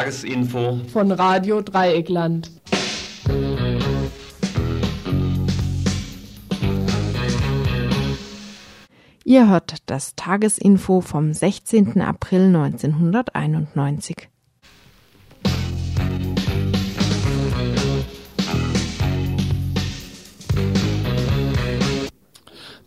Tagesinfo 0.00 0.80
von 0.90 1.12
Radio 1.12 1.60
Dreieckland. 1.60 2.50
Ihr 9.24 9.48
hört 9.50 9.76
das 9.84 10.16
Tagesinfo 10.16 11.02
vom 11.02 11.34
16. 11.34 12.00
April 12.00 12.46
1991. 12.46 14.29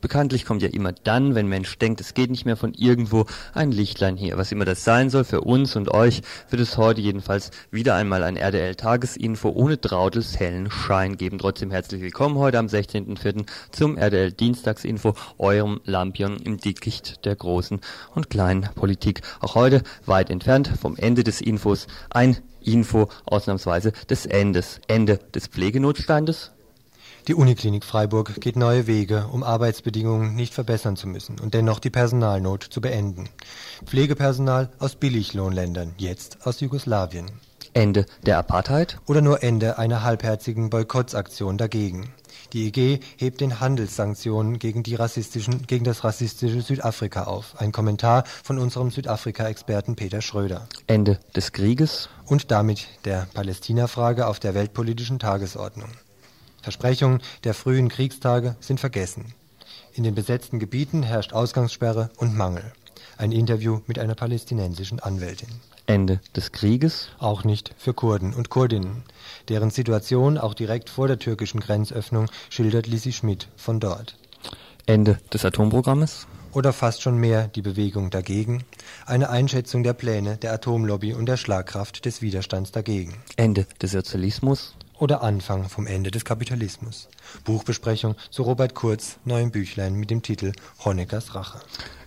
Bekanntlich 0.04 0.44
kommt 0.44 0.62
ja 0.62 0.68
immer 0.68 0.92
dann, 0.92 1.34
wenn 1.34 1.48
Mensch 1.48 1.78
denkt, 1.78 2.02
es 2.02 2.14
geht 2.14 2.30
nicht 2.30 2.46
mehr 2.46 2.58
von 2.58 2.74
irgendwo, 2.74 3.26
ein 3.54 3.72
Lichtlein 3.72 4.18
hier. 4.18 4.38
Was 4.38 4.52
immer 4.52 4.66
das 4.66 4.84
sein 4.84 5.10
soll, 5.10 5.24
für 5.24 5.40
uns 5.40 5.78
und 5.78 5.90
euch 5.90 6.24
wird 6.50 6.62
es 6.62 6.78
heute 6.78 7.00
jedenfalls 7.00 7.52
wieder 7.72 7.96
einmal 7.96 8.22
ein 8.26 8.36
RDL-Tagesinfo 8.36 9.48
ohne 9.52 9.80
Traudels 9.80 10.38
hellen 10.38 10.70
Schein 10.70 11.16
geben. 11.16 11.38
Trotzdem 11.38 11.72
herzlich 11.72 12.02
willkommen 12.02 12.38
heute 12.38 12.60
am 12.60 12.66
16.04. 12.66 13.46
zum 13.72 13.96
RDL-Dienstagsinfo, 13.98 15.14
eurem 15.38 15.80
Lampion 15.86 16.36
im 16.36 16.58
Dickicht 16.58 17.24
der 17.24 17.38
großen 17.38 17.80
und 18.14 18.30
kleinen 18.30 18.68
Politik. 18.76 19.22
Auch 19.40 19.56
heute 19.56 19.84
weit 20.06 20.30
entfernt 20.30 20.70
vom 20.82 20.98
Ende 20.98 21.24
des 21.24 21.40
Infos 21.40 21.88
ein 22.10 22.36
Info 22.60 23.10
ausnahmsweise 23.26 23.94
des 24.10 24.26
Endes. 24.26 24.82
Ende 24.88 25.20
des 25.34 25.48
Pflegenotstandes, 25.48 26.52
die 27.28 27.36
Uniklinik 27.36 27.86
Freiburg 27.86 28.42
geht 28.42 28.56
neue 28.56 28.88
Wege, 28.88 29.28
um 29.32 29.44
Arbeitsbedingungen 29.44 30.36
nicht 30.36 30.54
verbessern 30.54 30.96
zu 30.96 31.08
müssen 31.08 31.40
und 31.40 31.54
dennoch 31.54 31.80
die 31.80 31.90
Personalnot 31.90 32.64
zu 32.64 32.82
beenden. 32.82 33.30
Pflegepersonal 33.86 34.70
aus 34.80 34.96
Billiglohnländern, 34.96 35.94
jetzt 35.98 36.46
aus 36.46 36.60
Jugoslawien. 36.60 37.32
Ende 37.74 38.06
der 38.26 38.38
Apartheid? 38.38 39.00
Oder 39.08 39.22
nur 39.22 39.42
Ende 39.42 39.78
einer 39.78 40.04
halbherzigen 40.04 40.70
Boykottaktion 40.70 41.58
dagegen. 41.58 42.14
Die 42.52 42.68
EG 42.68 43.00
hebt 43.18 43.42
den 43.42 43.60
Handelssanktionen 43.60 44.60
gegen, 44.60 44.84
die 44.84 44.94
rassistischen, 44.94 45.66
gegen 45.66 45.84
das 45.84 46.04
rassistische 46.04 46.62
Südafrika 46.62 47.24
auf. 47.24 47.60
Ein 47.60 47.72
Kommentar 47.72 48.26
von 48.44 48.60
unserem 48.60 48.92
Südafrika-Experten 48.92 49.96
Peter 49.96 50.22
Schröder. 50.22 50.68
Ende 50.86 51.20
des 51.36 51.52
Krieges? 51.52 52.10
Und 52.26 52.52
damit 52.52 52.88
der 53.06 53.28
Palästina-Frage 53.34 54.28
auf 54.28 54.40
der 54.40 54.54
weltpolitischen 54.54 55.18
Tagesordnung. 55.18 55.90
Versprechungen 56.64 57.22
der 57.44 57.54
frühen 57.54 57.90
Kriegstage 57.90 58.56
sind 58.62 58.80
vergessen. 58.80 59.34
In 59.94 60.04
den 60.04 60.16
besetzten 60.16 60.58
Gebieten 60.58 61.04
herrscht 61.04 61.34
Ausgangssperre 61.34 62.10
und 62.18 62.36
Mangel. 62.36 62.72
Ein 63.18 63.32
Interview 63.32 63.82
mit 63.86 64.00
einer 64.00 64.16
palästinensischen 64.16 65.00
Anwältin. 65.00 65.50
Ende 65.86 66.22
des 66.36 66.54
Krieges? 66.54 67.10
Auch 67.20 67.44
nicht 67.44 67.76
für 67.78 67.94
Kurden 67.94 68.34
und 68.34 68.50
Kurdinnen. 68.50 69.04
Deren 69.50 69.70
Situation 69.70 70.38
auch 70.38 70.54
direkt 70.54 70.90
vor 70.90 71.08
der 71.08 71.20
türkischen 71.20 71.60
Grenzöffnung 71.60 72.28
schildert 72.50 72.88
Lisi 72.88 73.12
Schmidt 73.12 73.50
von 73.58 73.82
dort. 73.82 74.18
Ende 74.86 75.20
des 75.34 75.44
Atomprogrammes? 75.44 76.28
Oder 76.54 76.72
fast 76.72 77.02
schon 77.02 77.18
mehr 77.18 77.48
die 77.48 77.62
Bewegung 77.62 78.10
dagegen, 78.10 78.64
eine 79.06 79.30
Einschätzung 79.30 79.84
der 79.84 79.94
Pläne 79.94 80.38
der 80.38 80.54
Atomlobby 80.54 81.14
und 81.14 81.26
der 81.26 81.38
Schlagkraft 81.38 82.06
des 82.06 82.22
Widerstands 82.22 82.72
dagegen. 82.72 83.16
Ende 83.36 83.66
des 83.82 83.92
Sozialismus? 83.92 84.76
Oder 85.04 85.22
Anfang 85.22 85.68
vom 85.68 85.86
Ende 85.86 86.12
des 86.12 86.24
Kapitalismus. 86.24 87.10
Buchbesprechung 87.44 88.16
zu 88.32 88.44
Robert 88.44 88.74
Kurz 88.74 89.18
neuem 89.26 89.52
Büchlein 89.52 89.96
mit 89.96 90.10
dem 90.10 90.22
Titel 90.22 90.54
Honeckers 90.86 91.36
Rache. 91.36 91.60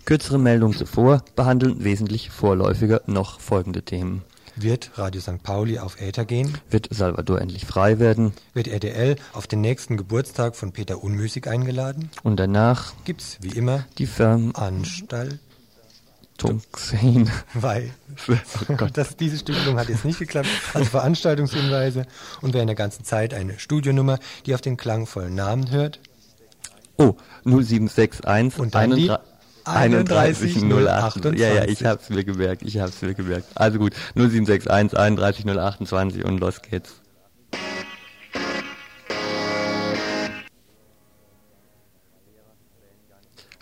Kürzere 0.06 0.38
Meldungen 0.38 0.75
zuvor 0.75 1.22
behandeln 1.36 1.84
wesentlich 1.84 2.30
vorläufiger 2.30 3.03
noch 3.06 3.38
folgende 3.38 3.83
Themen. 3.83 4.22
Wird 4.58 4.92
Radio 4.94 5.20
St. 5.20 5.43
Pauli 5.43 5.78
auf 5.78 6.00
Äther 6.00 6.25
gehen? 6.25 6.56
Wird 6.70 6.88
Salvador 6.91 7.43
endlich 7.43 7.66
frei 7.66 7.98
werden? 7.98 8.32
Wird 8.54 8.69
RDL 8.69 9.16
auf 9.34 9.47
den 9.47 9.60
nächsten 9.60 9.99
Geburtstag 9.99 10.56
von 10.56 10.72
Peter 10.72 11.04
Unmüßig 11.04 11.47
eingeladen? 11.47 12.09
Und 12.22 12.41
danach 12.41 12.94
gibt's 13.04 13.37
wie 13.43 13.50
immer 13.50 13.84
die 13.99 14.06
Firmen 14.06 14.54
Anstalt 16.36 16.62
Tunksehen. 16.62 17.30
Weil 17.54 17.91
oh 18.69 18.86
das, 18.92 19.16
diese 19.16 19.38
Stückelung 19.38 19.78
hat 19.78 19.88
jetzt 19.88 20.04
nicht 20.04 20.19
geklappt. 20.19 20.48
Also 20.74 20.86
Veranstaltungshinweise 20.86 22.06
und 22.41 22.54
wer 22.54 22.62
in 22.62 22.66
der 22.66 22.76
ganzen 22.76 23.04
Zeit 23.04 23.34
eine 23.34 23.58
Studionummer, 23.58 24.19
die 24.44 24.54
auf 24.54 24.60
den 24.60 24.76
klangvollen 24.76 25.34
Namen 25.34 25.70
hört. 25.70 26.00
Oh, 26.98 27.14
0761 27.44 28.58
und 28.58 28.75
dann 28.75 28.92
31 29.64 30.62
08. 30.62 31.38
Ja, 31.38 31.52
ja, 31.52 31.64
ich 31.64 31.84
hab's 31.84 32.08
mir 32.08 32.25
gemerkt, 32.25 32.62
ich 32.62 32.78
hab's 32.78 33.02
mir 33.02 33.14
gemerkt. 33.14 33.46
Also 33.54 33.78
gut, 33.78 33.94
0761 34.14 34.70
31 34.98 35.46
028 35.46 36.25
und 36.25 36.38
los 36.38 36.62
geht's. 36.62 36.94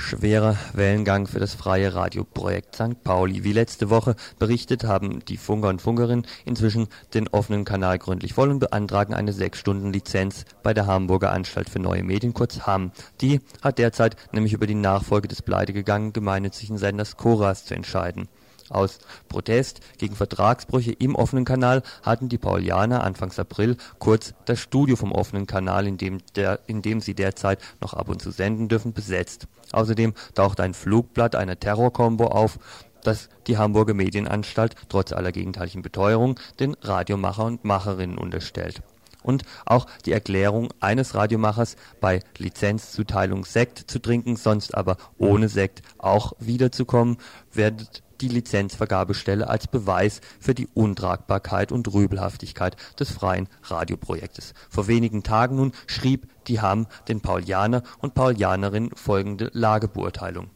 Schwerer 0.04 0.56
Wellengang 0.74 1.26
für 1.26 1.40
das 1.40 1.54
freie 1.54 1.94
Radioprojekt 1.94 2.74
St. 2.74 3.02
Pauli. 3.02 3.42
Wie 3.42 3.54
letzte 3.54 3.88
Woche 3.88 4.16
berichtet, 4.38 4.84
haben 4.84 5.24
die 5.24 5.38
Funker 5.38 5.68
und 5.68 5.80
Funkerinnen 5.80 6.26
inzwischen 6.44 6.88
den 7.14 7.26
offenen 7.28 7.64
Kanal 7.64 7.98
gründlich 7.98 8.34
voll 8.34 8.50
und 8.50 8.58
beantragen 8.58 9.14
eine 9.14 9.32
6-Stunden-Lizenz 9.32 10.44
bei 10.62 10.74
der 10.74 10.86
Hamburger 10.86 11.32
Anstalt 11.32 11.70
für 11.70 11.78
neue 11.78 12.04
Medien, 12.04 12.34
kurz 12.34 12.66
HAM. 12.66 12.92
Die 13.22 13.40
hat 13.62 13.78
derzeit 13.78 14.16
nämlich 14.32 14.52
über 14.52 14.66
die 14.66 14.74
Nachfolge 14.74 15.26
des 15.26 15.40
pleitegegangenen 15.40 16.12
gemeinnützigen 16.12 16.76
Senders 16.76 17.16
Coras 17.16 17.64
zu 17.64 17.74
entscheiden. 17.74 18.28
Aus 18.74 18.98
Protest 19.28 19.80
gegen 19.98 20.16
Vertragsbrüche 20.16 20.92
im 20.92 21.14
offenen 21.14 21.44
Kanal 21.44 21.82
hatten 22.02 22.28
die 22.28 22.38
Paulianer 22.38 23.04
Anfangs 23.04 23.38
April 23.38 23.76
kurz 23.98 24.34
das 24.44 24.60
Studio 24.60 24.96
vom 24.96 25.12
offenen 25.12 25.46
Kanal, 25.46 25.86
in 25.86 25.96
dem, 25.96 26.18
der, 26.34 26.60
in 26.66 26.82
dem 26.82 27.00
sie 27.00 27.14
derzeit 27.14 27.60
noch 27.80 27.94
ab 27.94 28.08
und 28.08 28.20
zu 28.20 28.30
senden 28.30 28.68
dürfen, 28.68 28.92
besetzt. 28.92 29.46
Außerdem 29.72 30.14
taucht 30.34 30.60
ein 30.60 30.74
Flugblatt 30.74 31.34
einer 31.34 31.58
Terrorkombo 31.58 32.26
auf, 32.26 32.58
das 33.02 33.28
die 33.46 33.58
Hamburger 33.58 33.94
Medienanstalt 33.94 34.74
trotz 34.88 35.12
aller 35.12 35.32
gegenteiligen 35.32 35.82
Beteuerung 35.82 36.40
den 36.58 36.74
Radiomacher 36.74 37.44
und 37.44 37.64
Macherinnen 37.64 38.18
unterstellt. 38.18 38.82
Und 39.24 39.42
auch 39.64 39.86
die 40.04 40.12
Erklärung 40.12 40.68
eines 40.80 41.14
Radiomachers, 41.14 41.76
bei 41.98 42.20
Lizenzzuteilung 42.36 43.46
Sekt 43.46 43.90
zu 43.90 43.98
trinken, 43.98 44.36
sonst 44.36 44.74
aber 44.74 44.98
ohne 45.16 45.48
Sekt 45.48 45.80
auch 45.96 46.34
wiederzukommen, 46.38 47.16
wird 47.50 48.02
die 48.24 48.34
Lizenzvergabestelle 48.34 49.48
als 49.48 49.66
Beweis 49.66 50.22
für 50.40 50.54
die 50.54 50.66
Untragbarkeit 50.72 51.72
und 51.72 51.92
Rübelhaftigkeit 51.92 52.76
des 52.98 53.10
freien 53.10 53.48
Radioprojektes. 53.64 54.54
Vor 54.70 54.86
wenigen 54.86 55.22
Tagen 55.22 55.56
nun 55.56 55.72
schrieb 55.86 56.28
die 56.46 56.62
Hamm 56.62 56.86
den 57.08 57.20
Paulianer 57.20 57.82
und 57.98 58.14
Paulianerin 58.14 58.90
folgende 58.94 59.50
Lagebeurteilung. 59.52 60.48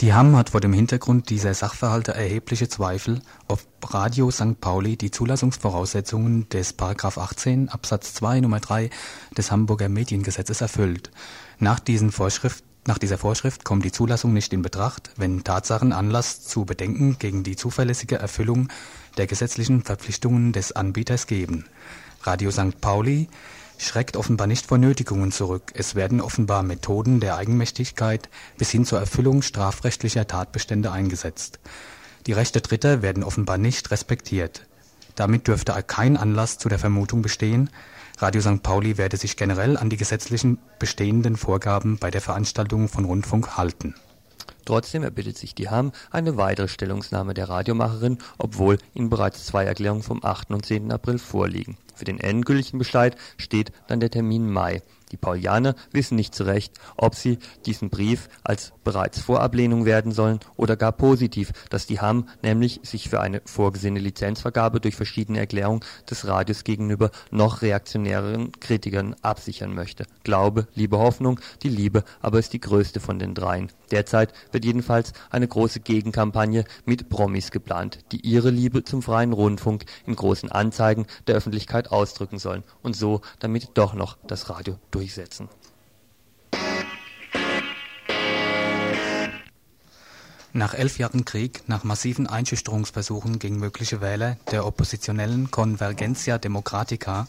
Die 0.00 0.12
Hamm 0.12 0.36
hat 0.36 0.50
vor 0.50 0.60
dem 0.60 0.74
Hintergrund 0.74 1.30
dieser 1.30 1.54
Sachverhalte 1.54 2.12
erhebliche 2.12 2.68
Zweifel, 2.68 3.22
ob 3.48 3.60
Radio 3.86 4.30
St. 4.30 4.60
Pauli 4.60 4.98
die 4.98 5.10
Zulassungsvoraussetzungen 5.10 6.46
des§ 6.50 6.78
18 7.18 7.70
Absatz 7.70 8.12
2 8.12 8.40
Nummer 8.40 8.60
3 8.60 8.90
des 9.34 9.50
Hamburger 9.50 9.88
Mediengesetzes 9.88 10.60
erfüllt. 10.60 11.10
Nach 11.58 11.80
diesen 11.80 12.12
Vorschriften 12.12 12.65
nach 12.86 12.98
dieser 12.98 13.18
Vorschrift 13.18 13.64
kommt 13.64 13.84
die 13.84 13.92
Zulassung 13.92 14.32
nicht 14.32 14.52
in 14.52 14.62
Betracht, 14.62 15.10
wenn 15.16 15.42
Tatsachen 15.42 15.92
Anlass 15.92 16.42
zu 16.42 16.64
Bedenken 16.64 17.18
gegen 17.18 17.42
die 17.42 17.56
zuverlässige 17.56 18.16
Erfüllung 18.16 18.68
der 19.16 19.26
gesetzlichen 19.26 19.82
Verpflichtungen 19.82 20.52
des 20.52 20.72
Anbieters 20.72 21.26
geben. 21.26 21.64
Radio 22.22 22.50
St. 22.50 22.80
Pauli 22.80 23.28
schreckt 23.78 24.16
offenbar 24.16 24.46
nicht 24.46 24.66
vor 24.66 24.78
Nötigungen 24.78 25.32
zurück. 25.32 25.72
Es 25.74 25.94
werden 25.94 26.20
offenbar 26.20 26.62
Methoden 26.62 27.20
der 27.20 27.36
Eigenmächtigkeit 27.36 28.28
bis 28.56 28.70
hin 28.70 28.84
zur 28.84 29.00
Erfüllung 29.00 29.42
strafrechtlicher 29.42 30.26
Tatbestände 30.26 30.92
eingesetzt. 30.92 31.58
Die 32.26 32.32
Rechte 32.32 32.60
Dritter 32.60 33.02
werden 33.02 33.24
offenbar 33.24 33.58
nicht 33.58 33.90
respektiert. 33.90 34.66
Damit 35.14 35.48
dürfte 35.48 35.72
kein 35.86 36.16
Anlass 36.16 36.58
zu 36.58 36.68
der 36.68 36.78
Vermutung 36.78 37.22
bestehen, 37.22 37.70
Radio 38.18 38.40
St. 38.40 38.62
Pauli 38.62 38.96
werde 38.96 39.18
sich 39.18 39.36
generell 39.36 39.76
an 39.76 39.90
die 39.90 39.98
gesetzlichen 39.98 40.58
bestehenden 40.78 41.36
Vorgaben 41.36 41.98
bei 41.98 42.10
der 42.10 42.22
Veranstaltung 42.22 42.88
von 42.88 43.04
Rundfunk 43.04 43.58
halten. 43.58 43.94
Trotzdem 44.64 45.02
erbittet 45.02 45.36
sich 45.36 45.54
die 45.54 45.68
HAM 45.68 45.92
eine 46.10 46.38
weitere 46.38 46.66
Stellungnahme 46.66 47.34
der 47.34 47.50
Radiomacherin, 47.50 48.18
obwohl 48.38 48.78
ihnen 48.94 49.10
bereits 49.10 49.44
zwei 49.44 49.64
Erklärungen 49.64 50.02
vom 50.02 50.24
8. 50.24 50.50
und 50.52 50.64
10. 50.64 50.90
April 50.92 51.18
vorliegen. 51.18 51.76
Für 51.94 52.06
den 52.06 52.18
endgültigen 52.18 52.78
Bescheid 52.78 53.16
steht 53.36 53.70
dann 53.86 54.00
der 54.00 54.10
Termin 54.10 54.50
Mai. 54.50 54.82
Die 55.12 55.16
Paulianer 55.16 55.74
wissen 55.92 56.16
nicht 56.16 56.34
zurecht, 56.34 56.74
ob 56.96 57.14
sie 57.14 57.38
diesen 57.64 57.90
Brief 57.90 58.28
als 58.42 58.72
bereits 58.82 59.20
Vorablehnung 59.20 59.84
werden 59.84 60.10
sollen 60.12 60.40
oder 60.56 60.76
gar 60.76 60.92
positiv, 60.92 61.52
dass 61.70 61.86
die 61.86 62.00
Hamm 62.00 62.28
nämlich 62.42 62.80
sich 62.82 63.08
für 63.08 63.20
eine 63.20 63.40
vorgesehene 63.44 64.00
Lizenzvergabe 64.00 64.80
durch 64.80 64.96
verschiedene 64.96 65.38
Erklärungen 65.38 65.80
des 66.10 66.26
Radios 66.26 66.64
gegenüber 66.64 67.10
noch 67.30 67.62
reaktionäreren 67.62 68.52
Kritikern 68.58 69.14
absichern 69.22 69.74
möchte. 69.74 70.06
Glaube, 70.24 70.66
Liebe, 70.74 70.98
Hoffnung, 70.98 71.40
die 71.62 71.68
Liebe 71.68 72.02
aber 72.20 72.38
ist 72.38 72.52
die 72.52 72.60
größte 72.60 72.98
von 72.98 73.18
den 73.18 73.34
dreien. 73.34 73.70
Derzeit 73.90 74.32
wird 74.50 74.64
jedenfalls 74.64 75.12
eine 75.30 75.46
große 75.46 75.80
Gegenkampagne 75.80 76.64
mit 76.84 77.08
Promis 77.08 77.50
geplant, 77.50 78.00
die 78.10 78.20
ihre 78.26 78.50
Liebe 78.50 78.82
zum 78.82 79.02
freien 79.02 79.32
Rundfunk 79.32 79.84
in 80.06 80.16
großen 80.16 80.50
Anzeigen 80.50 81.06
der 81.26 81.36
Öffentlichkeit 81.36 81.92
ausdrücken 81.92 82.38
sollen 82.38 82.64
und 82.82 82.96
so 82.96 83.20
damit 83.38 83.70
doch 83.74 83.94
noch 83.94 84.16
das 84.26 84.50
Radio 84.50 84.78
durchsetzen. 84.96 85.48
Nach 90.54 90.72
elf 90.72 90.96
Jahren 90.98 91.26
Krieg, 91.26 91.64
nach 91.66 91.84
massiven 91.84 92.26
Einschüchterungsversuchen 92.26 93.38
gegen 93.38 93.58
mögliche 93.58 94.00
Wähler 94.00 94.38
der 94.50 94.64
oppositionellen 94.64 95.50
Convergencia 95.50 96.38
Democratica, 96.38 97.26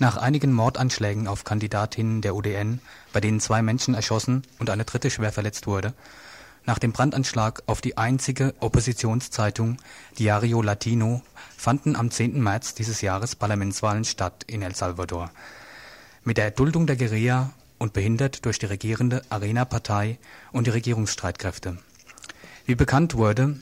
nach 0.00 0.16
einigen 0.16 0.52
Mordanschlägen 0.52 1.28
auf 1.28 1.44
Kandidatinnen 1.44 2.20
der 2.20 2.34
UDN, 2.34 2.80
bei 3.12 3.20
denen 3.20 3.38
zwei 3.38 3.62
Menschen 3.62 3.94
erschossen 3.94 4.42
und 4.58 4.70
eine 4.70 4.84
dritte 4.84 5.08
schwer 5.08 5.30
verletzt 5.30 5.68
wurde, 5.68 5.94
nach 6.66 6.80
dem 6.80 6.90
Brandanschlag 6.92 7.62
auf 7.66 7.80
die 7.80 7.96
einzige 7.96 8.54
Oppositionszeitung 8.58 9.76
Diario 10.18 10.60
Latino 10.60 11.22
fanden 11.56 11.94
am 11.94 12.10
10. 12.10 12.42
März 12.42 12.74
dieses 12.74 13.02
Jahres 13.02 13.36
Parlamentswahlen 13.36 14.04
statt 14.04 14.44
in 14.48 14.62
El 14.62 14.74
Salvador. 14.74 15.30
Mit 16.26 16.38
der 16.38 16.50
Duldung 16.50 16.86
der 16.86 16.96
Guerilla 16.96 17.52
und 17.76 17.92
behindert 17.92 18.46
durch 18.46 18.58
die 18.58 18.64
regierende 18.64 19.22
Arena-Partei 19.28 20.18
und 20.52 20.66
die 20.66 20.70
Regierungsstreitkräfte. 20.70 21.76
Wie 22.64 22.74
bekannt 22.74 23.14
wurde, 23.14 23.60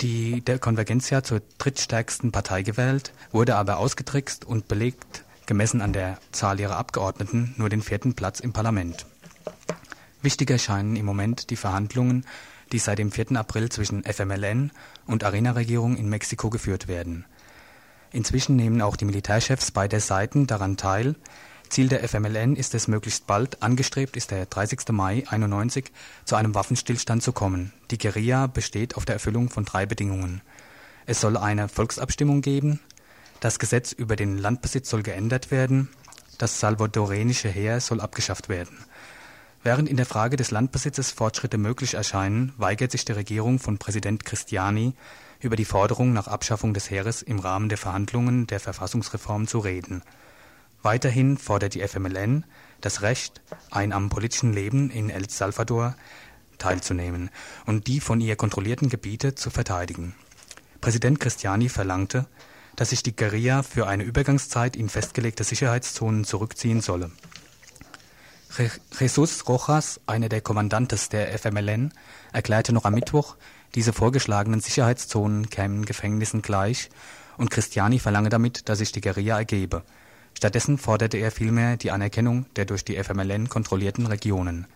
die 0.00 0.40
der 0.40 0.58
Konvergencia 0.58 1.22
zur 1.22 1.40
drittstärksten 1.58 2.32
Partei 2.32 2.62
gewählt, 2.62 3.12
wurde 3.30 3.54
aber 3.54 3.78
ausgetrickst 3.78 4.44
und 4.44 4.66
belegt, 4.66 5.24
gemessen 5.46 5.80
an 5.80 5.92
der 5.92 6.18
Zahl 6.32 6.58
ihrer 6.58 6.76
Abgeordneten, 6.76 7.54
nur 7.56 7.68
den 7.68 7.82
vierten 7.82 8.14
Platz 8.14 8.40
im 8.40 8.52
Parlament. 8.52 9.06
Wichtiger 10.22 10.58
scheinen 10.58 10.96
im 10.96 11.06
Moment 11.06 11.50
die 11.50 11.56
Verhandlungen, 11.56 12.26
die 12.72 12.80
seit 12.80 12.98
dem 12.98 13.12
4. 13.12 13.36
April 13.36 13.68
zwischen 13.68 14.02
FMLN 14.02 14.72
und 15.06 15.22
Arena-Regierung 15.22 15.96
in 15.96 16.08
Mexiko 16.08 16.50
geführt 16.50 16.88
werden. 16.88 17.26
Inzwischen 18.12 18.56
nehmen 18.56 18.82
auch 18.82 18.96
die 18.96 19.04
Militärchefs 19.04 19.70
beider 19.70 20.00
Seiten 20.00 20.46
daran 20.46 20.76
teil, 20.76 21.16
Ziel 21.72 21.88
der 21.88 22.06
FMLN 22.06 22.54
ist 22.54 22.74
es 22.74 22.86
möglichst 22.86 23.26
bald, 23.26 23.62
angestrebt 23.62 24.14
ist 24.18 24.30
der 24.30 24.44
30. 24.44 24.90
Mai 24.90 25.24
91, 25.26 25.90
zu 26.26 26.36
einem 26.36 26.54
Waffenstillstand 26.54 27.22
zu 27.22 27.32
kommen. 27.32 27.72
Die 27.90 27.96
Guerilla 27.96 28.46
besteht 28.46 28.94
auf 28.98 29.06
der 29.06 29.14
Erfüllung 29.14 29.48
von 29.48 29.64
drei 29.64 29.86
Bedingungen. 29.86 30.42
Es 31.06 31.22
soll 31.22 31.38
eine 31.38 31.68
Volksabstimmung 31.68 32.42
geben, 32.42 32.78
das 33.40 33.58
Gesetz 33.58 33.92
über 33.92 34.16
den 34.16 34.36
Landbesitz 34.36 34.90
soll 34.90 35.02
geändert 35.02 35.50
werden, 35.50 35.88
das 36.36 36.60
salvadorenische 36.60 37.48
Heer 37.48 37.80
soll 37.80 38.02
abgeschafft 38.02 38.50
werden. 38.50 38.76
Während 39.62 39.88
in 39.88 39.96
der 39.96 40.06
Frage 40.06 40.36
des 40.36 40.50
Landbesitzes 40.50 41.10
Fortschritte 41.10 41.56
möglich 41.56 41.94
erscheinen, 41.94 42.52
weigert 42.58 42.92
sich 42.92 43.04
die 43.04 43.12
Regierung 43.12 43.58
von 43.58 43.78
Präsident 43.78 44.24
Cristiani, 44.24 44.92
über 45.42 45.56
die 45.56 45.64
Forderung 45.64 46.12
nach 46.12 46.28
Abschaffung 46.28 46.72
des 46.72 46.90
Heeres 46.90 47.20
im 47.20 47.38
Rahmen 47.38 47.68
der 47.68 47.78
Verhandlungen 47.78 48.46
der 48.46 48.60
Verfassungsreform 48.60 49.46
zu 49.46 49.58
reden. 49.58 50.02
Weiterhin 50.82 51.36
fordert 51.36 51.74
die 51.74 51.86
FMLN 51.86 52.44
das 52.80 53.02
Recht, 53.02 53.40
ein 53.70 53.92
am 53.92 54.08
politischen 54.08 54.52
Leben 54.52 54.90
in 54.90 55.10
El 55.10 55.28
Salvador 55.28 55.96
teilzunehmen 56.58 57.30
und 57.66 57.86
die 57.86 58.00
von 58.00 58.20
ihr 58.20 58.36
kontrollierten 58.36 58.88
Gebiete 58.88 59.34
zu 59.34 59.50
verteidigen. 59.50 60.14
Präsident 60.80 61.20
Cristiani 61.20 61.68
verlangte, 61.68 62.26
dass 62.76 62.90
sich 62.90 63.02
die 63.02 63.14
Guerilla 63.14 63.62
für 63.62 63.86
eine 63.86 64.02
Übergangszeit 64.02 64.76
in 64.76 64.88
festgelegte 64.88 65.44
Sicherheitszonen 65.44 66.24
zurückziehen 66.24 66.80
solle. 66.80 67.10
Jesus 68.98 69.48
Rojas, 69.48 70.00
einer 70.06 70.28
der 70.28 70.40
Kommandantes 70.40 71.08
der 71.08 71.38
FMLN, 71.38 71.92
erklärte 72.32 72.72
noch 72.72 72.84
am 72.84 72.94
Mittwoch, 72.94 73.36
diese 73.74 73.92
vorgeschlagenen 73.92 74.60
Sicherheitszonen 74.60 75.48
kämen 75.48 75.86
Gefängnissen 75.86 76.42
gleich 76.42 76.90
und 77.38 77.50
Cristiani 77.50 77.98
verlange 77.98 78.28
damit, 78.28 78.68
dass 78.68 78.78
sich 78.78 78.92
die 78.92 79.00
Guerilla 79.00 79.38
ergebe. 79.38 79.82
Stattdessen 80.34 80.76
forderte 80.76 81.16
er 81.16 81.30
vielmehr 81.30 81.76
die 81.76 81.90
Anerkennung 81.90 82.46
der 82.56 82.66
durch 82.66 82.84
die 82.84 83.02
FMLN 83.02 83.48
kontrollierten 83.48 84.06
Regionen. 84.06 84.66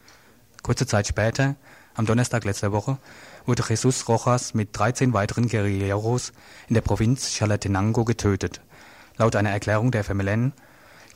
Kurze 0.63 0.87
Zeit 0.87 1.07
später, 1.07 1.57
am 1.95 2.07
Donnerstag 2.07 2.45
letzter 2.45 2.73
Woche, 2.73 2.99
wurde 3.45 3.63
Jesus 3.69 4.09
Rojas 4.09 4.55
mit 4.55 4.71
13 4.73 5.13
weiteren 5.13 5.49
Guerilleros 5.49 6.33
in 6.69 6.75
der 6.75 6.81
Provinz 6.81 7.37
Chalatenango 7.37 8.05
getötet. 8.05 8.61
Laut 9.19 9.37
einer 9.37 9.51
Erklärung 9.51 9.91
der 9.91 10.05
FMLN 10.05 10.53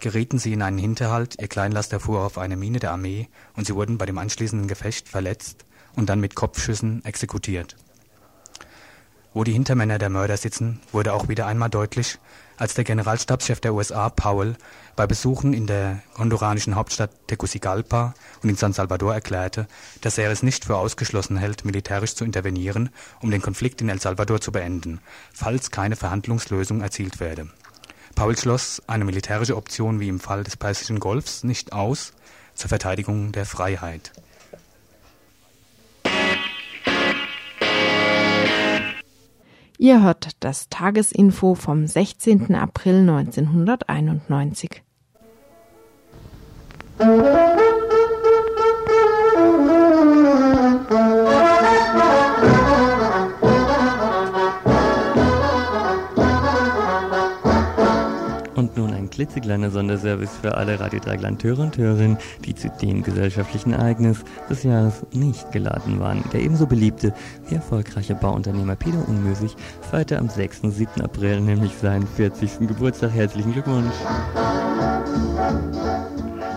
gerieten 0.00 0.38
sie 0.38 0.52
in 0.52 0.62
einen 0.62 0.78
Hinterhalt, 0.78 1.36
ihr 1.40 1.48
Kleinlaster 1.48 2.00
fuhr 2.00 2.20
auf 2.20 2.38
eine 2.38 2.56
Mine 2.56 2.78
der 2.78 2.92
Armee 2.92 3.28
und 3.56 3.66
sie 3.66 3.74
wurden 3.74 3.98
bei 3.98 4.06
dem 4.06 4.18
anschließenden 4.18 4.68
Gefecht 4.68 5.08
verletzt 5.08 5.64
und 5.96 6.08
dann 6.08 6.20
mit 6.20 6.34
Kopfschüssen 6.34 7.04
exekutiert. 7.04 7.76
Wo 9.32 9.44
die 9.44 9.52
Hintermänner 9.52 9.98
der 9.98 10.10
Mörder 10.10 10.36
sitzen, 10.36 10.80
wurde 10.90 11.12
auch 11.12 11.28
wieder 11.28 11.46
einmal 11.46 11.70
deutlich, 11.70 12.18
als 12.56 12.74
der 12.74 12.84
Generalstabschef 12.84 13.60
der 13.60 13.72
USA, 13.72 14.10
Powell, 14.10 14.56
bei 14.96 15.06
Besuchen 15.06 15.54
in 15.54 15.66
der 15.66 16.02
honduranischen 16.18 16.74
Hauptstadt 16.74 17.10
Tegucigalpa 17.26 18.12
und 18.42 18.50
in 18.50 18.56
San 18.56 18.72
Salvador 18.72 19.14
erklärte, 19.14 19.66
dass 20.00 20.18
er 20.18 20.30
es 20.30 20.42
nicht 20.42 20.64
für 20.64 20.76
ausgeschlossen 20.76 21.38
hält, 21.38 21.64
militärisch 21.64 22.16
zu 22.16 22.24
intervenieren, 22.24 22.90
um 23.20 23.30
den 23.30 23.40
Konflikt 23.40 23.80
in 23.80 23.88
El 23.88 24.00
Salvador 24.00 24.40
zu 24.40 24.52
beenden, 24.52 25.00
falls 25.32 25.70
keine 25.70 25.96
Verhandlungslösung 25.96 26.82
erzielt 26.82 27.20
werde. 27.20 27.48
Powell 28.14 28.36
schloss 28.36 28.82
eine 28.86 29.04
militärische 29.04 29.56
Option 29.56 30.00
wie 30.00 30.08
im 30.08 30.20
Fall 30.20 30.44
des 30.44 30.56
Persischen 30.56 31.00
Golfs 31.00 31.44
nicht 31.44 31.72
aus 31.72 32.12
zur 32.54 32.68
Verteidigung 32.68 33.32
der 33.32 33.46
Freiheit. 33.46 34.12
Ihr 39.82 40.02
hört 40.02 40.32
das 40.40 40.68
Tagesinfo 40.68 41.54
vom 41.54 41.86
16. 41.86 42.54
April 42.54 42.96
1991. 42.96 44.82
klitzekleiner 59.20 59.70
Sonderservice 59.70 60.30
für 60.40 60.56
alle 60.56 60.80
Radio 60.80 60.98
Dreigland 60.98 61.44
Hörer 61.44 61.64
und 61.64 61.76
Hörerinnen, 61.76 62.16
die 62.46 62.54
zu 62.54 62.70
dem 62.80 63.02
gesellschaftlichen 63.02 63.74
Ereignis 63.74 64.24
des 64.48 64.62
Jahres 64.62 65.04
nicht 65.12 65.52
geladen 65.52 66.00
waren. 66.00 66.24
Der 66.32 66.40
ebenso 66.40 66.66
beliebte 66.66 67.12
wie 67.46 67.56
erfolgreiche 67.56 68.14
Bauunternehmer 68.14 68.76
Peter 68.76 69.06
Unmösig 69.06 69.54
feierte 69.82 70.18
am 70.18 70.30
6. 70.30 70.60
und 70.60 70.70
7. 70.70 71.02
April 71.02 71.42
nämlich 71.42 71.72
seinen 71.76 72.06
40. 72.06 72.60
Geburtstag. 72.60 73.12
Herzlichen 73.12 73.52
Glückwunsch! 73.52 73.92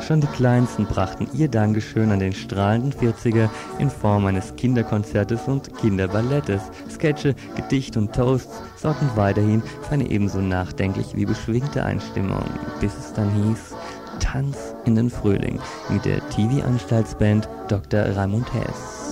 Schon 0.07 0.19
die 0.19 0.27
Kleinsten 0.27 0.85
brachten 0.85 1.29
ihr 1.33 1.47
Dankeschön 1.47 2.11
an 2.11 2.19
den 2.19 2.33
strahlenden 2.33 2.91
40er 2.91 3.49
in 3.79 3.89
Form 3.89 4.25
eines 4.25 4.53
Kinderkonzertes 4.57 5.47
und 5.47 5.77
Kinderballettes. 5.77 6.61
Sketche, 6.89 7.35
Gedichte 7.55 7.99
und 7.99 8.13
Toasts 8.13 8.61
sorgten 8.75 9.09
weiterhin 9.15 9.63
für 9.83 9.93
eine 9.93 10.09
ebenso 10.09 10.39
nachdenklich 10.39 11.15
wie 11.15 11.25
beschwingte 11.25 11.85
Einstimmung, 11.85 12.43
bis 12.81 12.97
es 12.97 13.13
dann 13.13 13.31
hieß 13.31 13.75
Tanz 14.19 14.75
in 14.83 14.95
den 14.95 15.09
Frühling 15.09 15.59
mit 15.89 16.03
der 16.03 16.27
TV-Anstaltsband 16.29 17.47
Dr. 17.69 18.01
Raimund 18.17 18.53
Hess. 18.53 19.03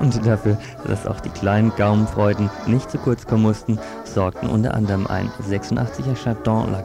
Und 0.00 0.24
dafür, 0.24 0.56
dass 0.86 1.06
auch 1.06 1.20
die 1.20 1.30
kleinen 1.30 1.72
Gaumenfreuden 1.76 2.48
nicht 2.66 2.90
zu 2.90 2.98
kurz 2.98 3.26
kommen 3.26 3.42
mussten, 3.42 3.78
sorgten 4.14 4.48
unter 4.48 4.74
anderem 4.74 5.06
ein 5.06 5.30
86er 5.48 6.14
Chardon 6.14 6.72
La 6.72 6.82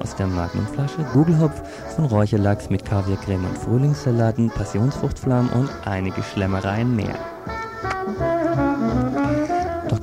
aus 0.00 0.16
der 0.16 0.26
Magnumflasche, 0.26 1.04
Gugelhopf 1.12 1.62
von 1.94 2.06
Räucherlachs 2.06 2.70
mit 2.70 2.84
Kaviarcreme 2.84 3.44
und 3.44 3.58
Frühlingssalaten, 3.58 4.50
Passionsfruchtflammen 4.50 5.50
und 5.52 5.70
einige 5.84 6.22
Schlemmereien 6.22 6.94
mehr. 6.94 7.16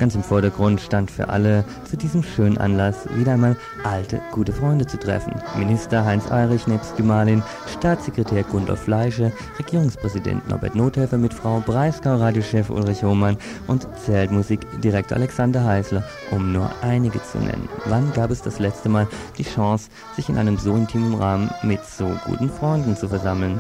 Ganz 0.08 0.16
im 0.16 0.24
Vordergrund 0.24 0.80
stand 0.80 1.12
für 1.12 1.28
alle 1.28 1.66
zu 1.84 1.98
diesem 1.98 2.24
schönen 2.24 2.58
Anlass 2.58 3.10
wieder 3.18 3.34
einmal 3.34 3.58
alte, 3.84 4.22
gute 4.32 4.54
Freunde 4.54 4.88
zu 4.88 4.98
treffen. 4.98 5.34
Minister 5.58 6.06
Heinz 6.06 6.32
Eirich 6.32 6.66
nebst 6.66 6.96
Gemahlin, 6.96 7.44
Staatssekretär 7.78 8.44
Gundolf 8.44 8.80
Fleische, 8.80 9.34
Regierungspräsident 9.60 10.48
Norbert 10.48 10.76
Nothelfer 10.76 11.18
mit 11.18 11.34
Frau 11.34 11.60
Breisgau, 11.60 12.16
Radiochef 12.16 12.70
Ulrich 12.70 13.04
Hohmann 13.04 13.36
und 13.68 13.86
Zeltmusikdirektor 14.06 15.18
Alexander 15.18 15.66
Heißler, 15.66 16.06
um 16.32 16.54
nur 16.54 16.72
einige 16.82 17.22
zu 17.22 17.40
nennen. 17.40 17.68
Wann 17.88 18.14
gab 18.14 18.32
es 18.32 18.42
das 18.42 18.60
letzte 18.60 18.88
Mal 18.88 19.10
die 19.38 19.44
Chance, 19.44 19.90
sich 20.16 20.30
in 20.30 20.38
einem 20.38 20.58
so 20.58 20.74
intimen 20.78 21.16
Rahmen 21.16 21.50
mit 21.64 21.84
so 21.84 22.10
guten 22.26 22.50
Freunden 22.50 22.96
zu 22.96 23.10
versammeln? 23.10 23.60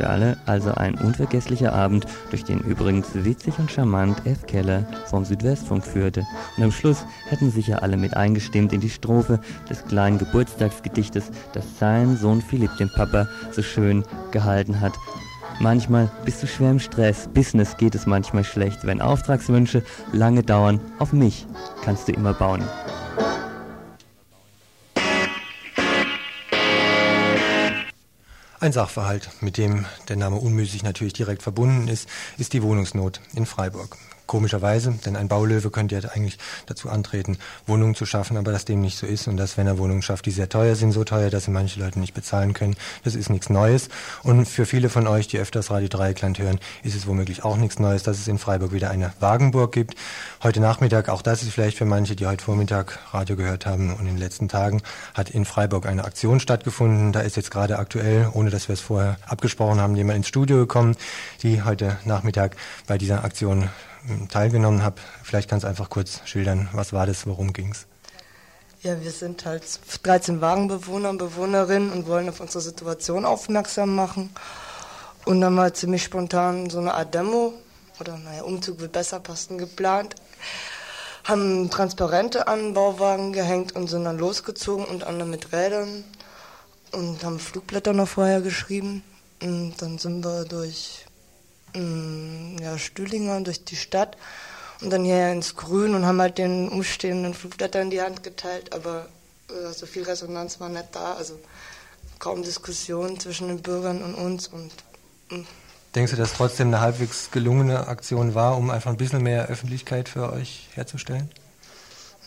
Für 0.00 0.08
alle 0.08 0.38
also 0.46 0.72
ein 0.72 0.94
unvergesslicher 0.94 1.74
Abend, 1.74 2.06
durch 2.30 2.42
den 2.42 2.60
übrigens 2.60 3.08
witzig 3.12 3.58
und 3.58 3.70
charmant 3.70 4.24
F. 4.24 4.46
Keller 4.46 4.86
vom 5.04 5.26
Südwestfunk 5.26 5.84
führte. 5.84 6.26
Und 6.56 6.64
am 6.64 6.72
Schluss 6.72 7.04
hätten 7.28 7.50
sicher 7.50 7.82
alle 7.82 7.98
mit 7.98 8.16
eingestimmt 8.16 8.72
in 8.72 8.80
die 8.80 8.88
Strophe 8.88 9.40
des 9.68 9.84
kleinen 9.84 10.16
Geburtstagsgedichtes, 10.16 11.30
das 11.52 11.64
sein 11.78 12.16
Sohn 12.16 12.40
Philipp 12.40 12.74
dem 12.78 12.90
Papa 12.96 13.28
so 13.52 13.60
schön 13.60 14.02
gehalten 14.30 14.80
hat. 14.80 14.94
Manchmal 15.58 16.10
bist 16.24 16.42
du 16.42 16.46
schwer 16.46 16.70
im 16.70 16.78
Stress, 16.80 17.28
Business 17.34 17.76
geht 17.76 17.94
es 17.94 18.06
manchmal 18.06 18.44
schlecht. 18.44 18.86
Wenn 18.86 19.02
Auftragswünsche 19.02 19.82
lange 20.14 20.42
dauern, 20.42 20.80
auf 20.98 21.12
mich 21.12 21.46
kannst 21.84 22.08
du 22.08 22.12
immer 22.12 22.32
bauen. 22.32 22.62
Ein 28.62 28.72
Sachverhalt, 28.72 29.30
mit 29.40 29.56
dem 29.56 29.86
der 30.10 30.16
Name 30.16 30.36
unmüßig 30.36 30.82
natürlich 30.82 31.14
direkt 31.14 31.42
verbunden 31.42 31.88
ist, 31.88 32.06
ist 32.36 32.52
die 32.52 32.62
Wohnungsnot 32.62 33.22
in 33.34 33.46
Freiburg. 33.46 33.96
Komischerweise, 34.30 34.94
denn 35.04 35.16
ein 35.16 35.26
Baulöwe 35.26 35.70
könnte 35.70 35.96
ja 35.96 36.08
eigentlich 36.08 36.38
dazu 36.66 36.88
antreten, 36.88 37.36
Wohnungen 37.66 37.96
zu 37.96 38.06
schaffen, 38.06 38.36
aber 38.36 38.52
dass 38.52 38.64
dem 38.64 38.80
nicht 38.80 38.96
so 38.96 39.04
ist 39.04 39.26
und 39.26 39.36
dass, 39.36 39.56
wenn 39.56 39.66
er 39.66 39.76
Wohnungen 39.76 40.02
schafft, 40.02 40.24
die 40.24 40.30
sehr 40.30 40.48
teuer 40.48 40.76
sind, 40.76 40.92
so 40.92 41.02
teuer, 41.02 41.30
dass 41.30 41.46
sie 41.46 41.50
manche 41.50 41.80
Leute 41.80 41.98
nicht 41.98 42.14
bezahlen 42.14 42.52
können, 42.52 42.76
das 43.02 43.16
ist 43.16 43.28
nichts 43.28 43.50
Neues. 43.50 43.88
Und 44.22 44.46
für 44.46 44.66
viele 44.66 44.88
von 44.88 45.08
euch, 45.08 45.26
die 45.26 45.40
öfters 45.40 45.72
Radio 45.72 45.88
Dreieckland 45.88 46.38
hören, 46.38 46.60
ist 46.84 46.94
es 46.94 47.08
womöglich 47.08 47.42
auch 47.42 47.56
nichts 47.56 47.80
Neues, 47.80 48.04
dass 48.04 48.20
es 48.20 48.28
in 48.28 48.38
Freiburg 48.38 48.70
wieder 48.70 48.88
eine 48.88 49.12
Wagenburg 49.18 49.72
gibt. 49.72 49.96
Heute 50.44 50.60
Nachmittag, 50.60 51.08
auch 51.08 51.22
das 51.22 51.42
ist 51.42 51.52
vielleicht 51.52 51.76
für 51.76 51.84
manche, 51.84 52.14
die 52.14 52.28
heute 52.28 52.44
Vormittag 52.44 53.00
Radio 53.12 53.34
gehört 53.34 53.66
haben 53.66 53.92
und 53.92 54.02
in 54.02 54.14
den 54.14 54.18
letzten 54.18 54.48
Tagen, 54.48 54.80
hat 55.12 55.30
in 55.30 55.44
Freiburg 55.44 55.86
eine 55.86 56.04
Aktion 56.04 56.38
stattgefunden. 56.38 57.10
Da 57.10 57.22
ist 57.22 57.34
jetzt 57.36 57.50
gerade 57.50 57.80
aktuell, 57.80 58.30
ohne 58.32 58.50
dass 58.50 58.68
wir 58.68 58.74
es 58.74 58.80
vorher 58.80 59.16
abgesprochen 59.26 59.80
haben, 59.80 59.96
jemand 59.96 60.18
ins 60.18 60.28
Studio 60.28 60.58
gekommen, 60.58 60.94
die 61.42 61.64
heute 61.64 61.98
Nachmittag 62.04 62.54
bei 62.86 62.96
dieser 62.96 63.24
Aktion 63.24 63.68
teilgenommen 64.28 64.82
habe. 64.82 65.00
Vielleicht 65.22 65.48
kannst 65.48 65.64
du 65.64 65.68
einfach 65.68 65.90
kurz 65.90 66.20
schildern, 66.24 66.68
was 66.72 66.92
war 66.92 67.06
das, 67.06 67.26
worum 67.26 67.52
ging 67.52 67.72
es? 67.72 67.86
Ja, 68.82 68.98
wir 69.02 69.10
sind 69.10 69.44
halt 69.44 69.62
13 70.02 70.40
Wagenbewohner 70.40 71.10
und 71.10 71.18
Bewohnerinnen 71.18 71.92
und 71.92 72.06
wollen 72.06 72.30
auf 72.30 72.40
unsere 72.40 72.62
Situation 72.62 73.26
aufmerksam 73.26 73.94
machen. 73.94 74.30
Und 75.26 75.42
dann 75.42 75.54
mal 75.54 75.74
ziemlich 75.74 76.02
spontan 76.02 76.70
so 76.70 76.78
eine 76.78 76.94
Art 76.94 77.14
Demo 77.14 77.52
oder 78.00 78.16
naja, 78.16 78.42
Umzug 78.42 78.80
wird 78.80 78.92
besser 78.92 79.20
passen 79.20 79.58
geplant. 79.58 80.14
Haben 81.24 81.68
Transparente 81.68 82.48
an 82.48 82.72
Bauwagen 82.72 83.34
gehängt 83.34 83.76
und 83.76 83.88
sind 83.88 84.04
dann 84.04 84.18
losgezogen 84.18 84.86
und 84.86 85.04
andere 85.04 85.28
mit 85.28 85.52
Rädern 85.52 86.04
und 86.92 87.22
haben 87.22 87.38
Flugblätter 87.38 87.92
noch 87.92 88.08
vorher 88.08 88.40
geschrieben. 88.40 89.02
Und 89.42 89.74
dann 89.82 89.98
sind 89.98 90.24
wir 90.24 90.46
durch 90.46 91.04
ja, 91.74 92.78
Stühlinger 92.78 93.40
durch 93.42 93.64
die 93.64 93.76
Stadt 93.76 94.16
und 94.80 94.90
dann 94.90 95.04
hier 95.04 95.30
ins 95.32 95.56
Grün 95.56 95.94
und 95.94 96.06
haben 96.06 96.20
halt 96.20 96.38
den 96.38 96.68
umstehenden 96.68 97.34
Flugblätter 97.34 97.80
in 97.82 97.90
die 97.90 98.00
Hand 98.00 98.22
geteilt, 98.22 98.72
aber 98.72 99.06
äh, 99.48 99.72
so 99.72 99.86
viel 99.86 100.02
Resonanz 100.02 100.60
war 100.60 100.68
nicht 100.68 100.88
da, 100.92 101.14
also 101.14 101.38
kaum 102.18 102.42
Diskussion 102.42 103.18
zwischen 103.18 103.48
den 103.48 103.62
Bürgern 103.62 104.02
und 104.02 104.14
uns 104.14 104.48
und. 104.48 104.72
Mm. 105.30 105.46
Denkst 105.94 106.12
du, 106.12 106.16
dass 106.16 106.34
trotzdem 106.34 106.68
eine 106.68 106.80
halbwegs 106.80 107.32
gelungene 107.32 107.88
Aktion 107.88 108.36
war, 108.36 108.56
um 108.56 108.70
einfach 108.70 108.90
ein 108.90 108.96
bisschen 108.96 109.22
mehr 109.22 109.48
Öffentlichkeit 109.48 110.08
für 110.08 110.32
euch 110.32 110.68
herzustellen? 110.74 111.28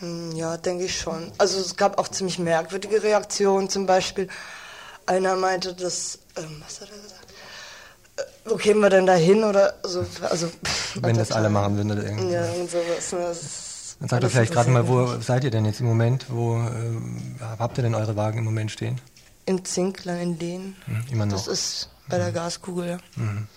Mm, 0.02 0.32
ja, 0.36 0.58
denke 0.58 0.84
ich 0.84 1.00
schon. 1.00 1.32
Also 1.38 1.62
es 1.62 1.78
gab 1.78 1.98
auch 1.98 2.10
ziemlich 2.10 2.40
merkwürdige 2.40 3.02
Reaktionen. 3.02 3.70
Zum 3.70 3.86
Beispiel 3.86 4.28
einer 5.06 5.38
meinte, 5.38 5.74
dass, 5.74 6.20
ähm, 6.36 6.62
was 6.66 6.82
hat 6.82 6.90
er 6.90 7.02
gesagt? 7.02 7.23
Wo 8.46 8.55
kämen 8.55 8.82
wir 8.82 8.89
denn 8.89 9.05
da 9.05 9.13
hin 9.15 9.43
oder 9.43 9.74
so? 9.84 10.05
Also, 10.29 10.50
Wenn 10.96 11.17
das 11.17 11.32
alle 11.32 11.50
machen 11.50 11.75
würden 11.77 11.91
oder 11.91 12.03
irgendwie. 12.03 12.32
Ja, 12.34 12.43
und 12.51 12.70
sowas. 12.70 13.12
Ne, 14.00 14.08
Dann 14.08 14.10
sagt 14.10 14.24
doch 14.24 14.29
vielleicht 14.29 14.53
gerade 14.53 14.70
mal, 14.70 14.88
wo 14.88 15.20
seid 15.22 15.43
ihr 15.43 15.51
denn 15.51 15.65
jetzt 15.65 15.79
im 15.79 15.88
Moment? 15.88 16.25
Wo 16.29 16.58
äh, 16.58 17.58
habt 17.58 17.77
ihr 17.77 17.84
denn 17.84 17.96
eure 17.96 18.15
Wagen 18.15 18.39
im 18.39 18.43
Moment 18.46 18.72
stehen? 18.72 19.00
In 19.46 19.63
Zinkler, 19.65 20.20
in 20.20 20.39
Lehn. 20.39 20.75
Hm, 20.86 21.03
immer 21.12 21.25
noch. 21.25 21.34
Das 21.34 21.48
ist 21.48 21.89
bei 22.08 22.17
der 22.17 22.29
mhm. 22.29 22.34
Gaskugel, 22.34 22.89
ja. 22.89 22.98
Mhm. 23.15 23.48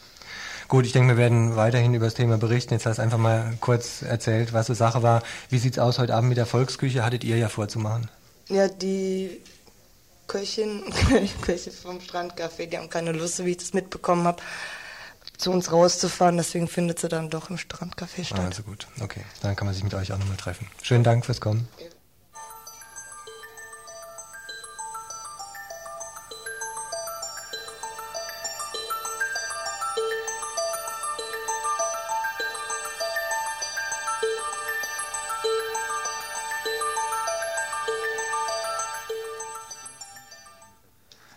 Gut, 0.69 0.85
ich 0.85 0.93
denke, 0.93 1.11
wir 1.11 1.17
werden 1.17 1.55
weiterhin 1.55 1.95
über 1.95 2.07
das 2.07 2.15
Thema 2.15 2.39
berichten. 2.39 2.75
Jetzt 2.75 2.87
hast 2.87 2.97
du 2.97 3.03
einfach 3.03 3.19
mal 3.19 3.57
kurz 3.61 4.03
erzählt, 4.03 4.53
was 4.53 4.67
so 4.67 4.75
Sache 4.75 5.03
war. 5.03 5.23
Wie 5.49 5.59
sieht 5.59 5.75
es 5.75 5.79
aus 5.79 5.99
heute 5.99 6.15
Abend 6.15 6.29
mit 6.29 6.39
der 6.39 6.47
Volksküche? 6.47 7.05
Hattet 7.05 7.23
ihr 7.23 7.37
ja 7.37 7.49
vorzumachen? 7.49 8.11
Ja, 8.49 8.67
die 8.67 9.41
Köchin, 10.27 10.83
Köche 11.43 11.71
vom 11.71 11.99
Strandcafé, 11.99 12.67
die 12.67 12.79
haben 12.79 12.91
keine 12.91 13.13
Lust, 13.13 13.45
wie 13.45 13.53
ich 13.53 13.59
das 13.59 13.73
mitbekommen 13.73 14.27
habe, 14.27 14.43
zu 15.39 15.51
uns 15.51 15.71
rauszufahren. 15.71 16.37
Deswegen 16.37 16.69
findet 16.69 16.99
sie 16.99 17.09
dann 17.09 17.31
doch 17.31 17.51
im 17.51 17.57
Strandcafé 17.57 18.25
statt. 18.25 18.41
Also 18.41 18.63
gut, 18.63 18.87
okay. 19.01 19.23
Dann 19.43 19.55
kann 19.57 19.67
man 19.67 19.75
sich 19.75 19.85
mit 19.85 19.95
euch 19.95 20.13
auch 20.13 20.19
nochmal 20.19 20.37
treffen. 20.37 20.67
Schönen 20.83 21.05
Dank 21.05 21.27
fürs 21.27 21.41
Kommen. 21.41 21.69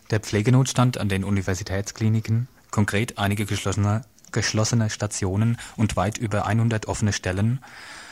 Der 0.10 0.20
Pflegenotstand 0.20 0.98
an 0.98 1.08
den 1.08 1.24
Universitätskliniken, 1.24 2.48
konkret 2.72 3.20
einige 3.20 3.46
geschlossene, 3.46 4.02
geschlossene 4.32 4.90
Stationen 4.90 5.58
und 5.78 5.98
weit 5.98 6.18
über 6.18 6.48
100 6.48 6.88
offene 6.88 7.14
Stellen, 7.14 7.60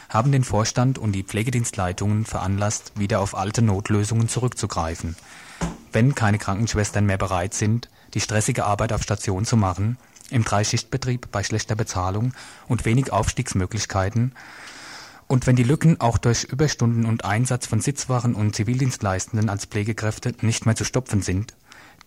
haben 0.08 0.32
den 0.32 0.44
Vorstand 0.44 1.00
und 1.00 1.14
die 1.14 1.24
Pflegedienstleitungen 1.24 2.26
veranlasst, 2.26 2.92
wieder 3.00 3.20
auf 3.20 3.36
alte 3.36 3.64
Notlösungen 3.64 4.30
zurückzugreifen. 4.30 5.16
Wenn 5.92 6.14
keine 6.14 6.38
Krankenschwestern 6.38 7.06
mehr 7.06 7.18
bereit 7.18 7.56
sind, 7.56 7.90
die 8.14 8.22
stressige 8.22 8.66
Arbeit 8.66 8.94
auf 8.94 9.02
Station 9.02 9.44
zu 9.44 9.58
machen, 9.58 9.98
im 10.30 10.44
Dreischichtbetrieb 10.44 11.32
bei 11.32 11.42
schlechter 11.42 11.76
Bezahlung 11.76 12.34
und 12.68 12.86
wenig 12.86 13.12
Aufstiegsmöglichkeiten, 13.12 14.34
und 15.26 15.46
wenn 15.46 15.58
die 15.58 15.64
Lücken 15.64 16.00
auch 16.00 16.18
durch 16.18 16.46
Überstunden 16.46 17.06
und 17.06 17.26
Einsatz 17.26 17.66
von 17.68 17.82
Sitzwachen 17.82 18.34
und 18.34 18.56
Zivildienstleistenden 18.56 19.50
als 19.50 19.66
Pflegekräfte 19.66 20.34
nicht 20.42 20.66
mehr 20.66 20.78
zu 20.78 20.86
stopfen 20.86 21.22
sind, 21.22 21.54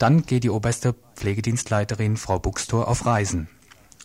dann 0.00 0.24
geht 0.24 0.44
die 0.44 0.50
oberste 0.50 0.94
Pflegedienstleiterin 1.14 2.16
Frau 2.16 2.38
Buxtor 2.38 2.88
auf 2.88 3.04
Reisen. 3.04 3.48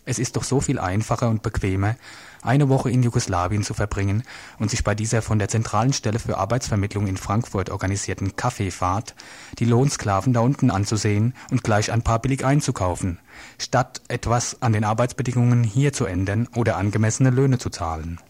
Es 0.04 0.18
ist 0.18 0.36
doch 0.36 0.44
so 0.44 0.60
viel 0.60 0.78
einfacher 0.78 1.28
und 1.30 1.42
bequemer, 1.42 1.96
eine 2.42 2.68
Woche 2.68 2.90
in 2.90 3.02
Jugoslawien 3.02 3.64
zu 3.64 3.74
verbringen 3.74 4.22
und 4.58 4.70
sich 4.70 4.84
bei 4.84 4.94
dieser 4.94 5.22
von 5.22 5.38
der 5.38 5.48
zentralen 5.48 5.94
Stelle 5.94 6.18
für 6.18 6.36
Arbeitsvermittlung 6.36 7.06
in 7.08 7.16
Frankfurt 7.16 7.70
organisierten 7.70 8.36
Kaffeefahrt 8.36 9.16
die 9.58 9.64
Lohnsklaven 9.64 10.34
da 10.34 10.40
unten 10.40 10.70
anzusehen 10.70 11.34
und 11.50 11.64
gleich 11.64 11.90
ein 11.90 12.02
paar 12.02 12.20
billig 12.20 12.44
einzukaufen, 12.44 13.18
statt 13.58 14.02
etwas 14.06 14.62
an 14.62 14.74
den 14.74 14.84
Arbeitsbedingungen 14.84 15.64
hier 15.64 15.94
zu 15.94 16.04
ändern 16.04 16.46
oder 16.54 16.76
angemessene 16.76 17.30
Löhne 17.30 17.58
zu 17.58 17.70
zahlen. 17.70 18.20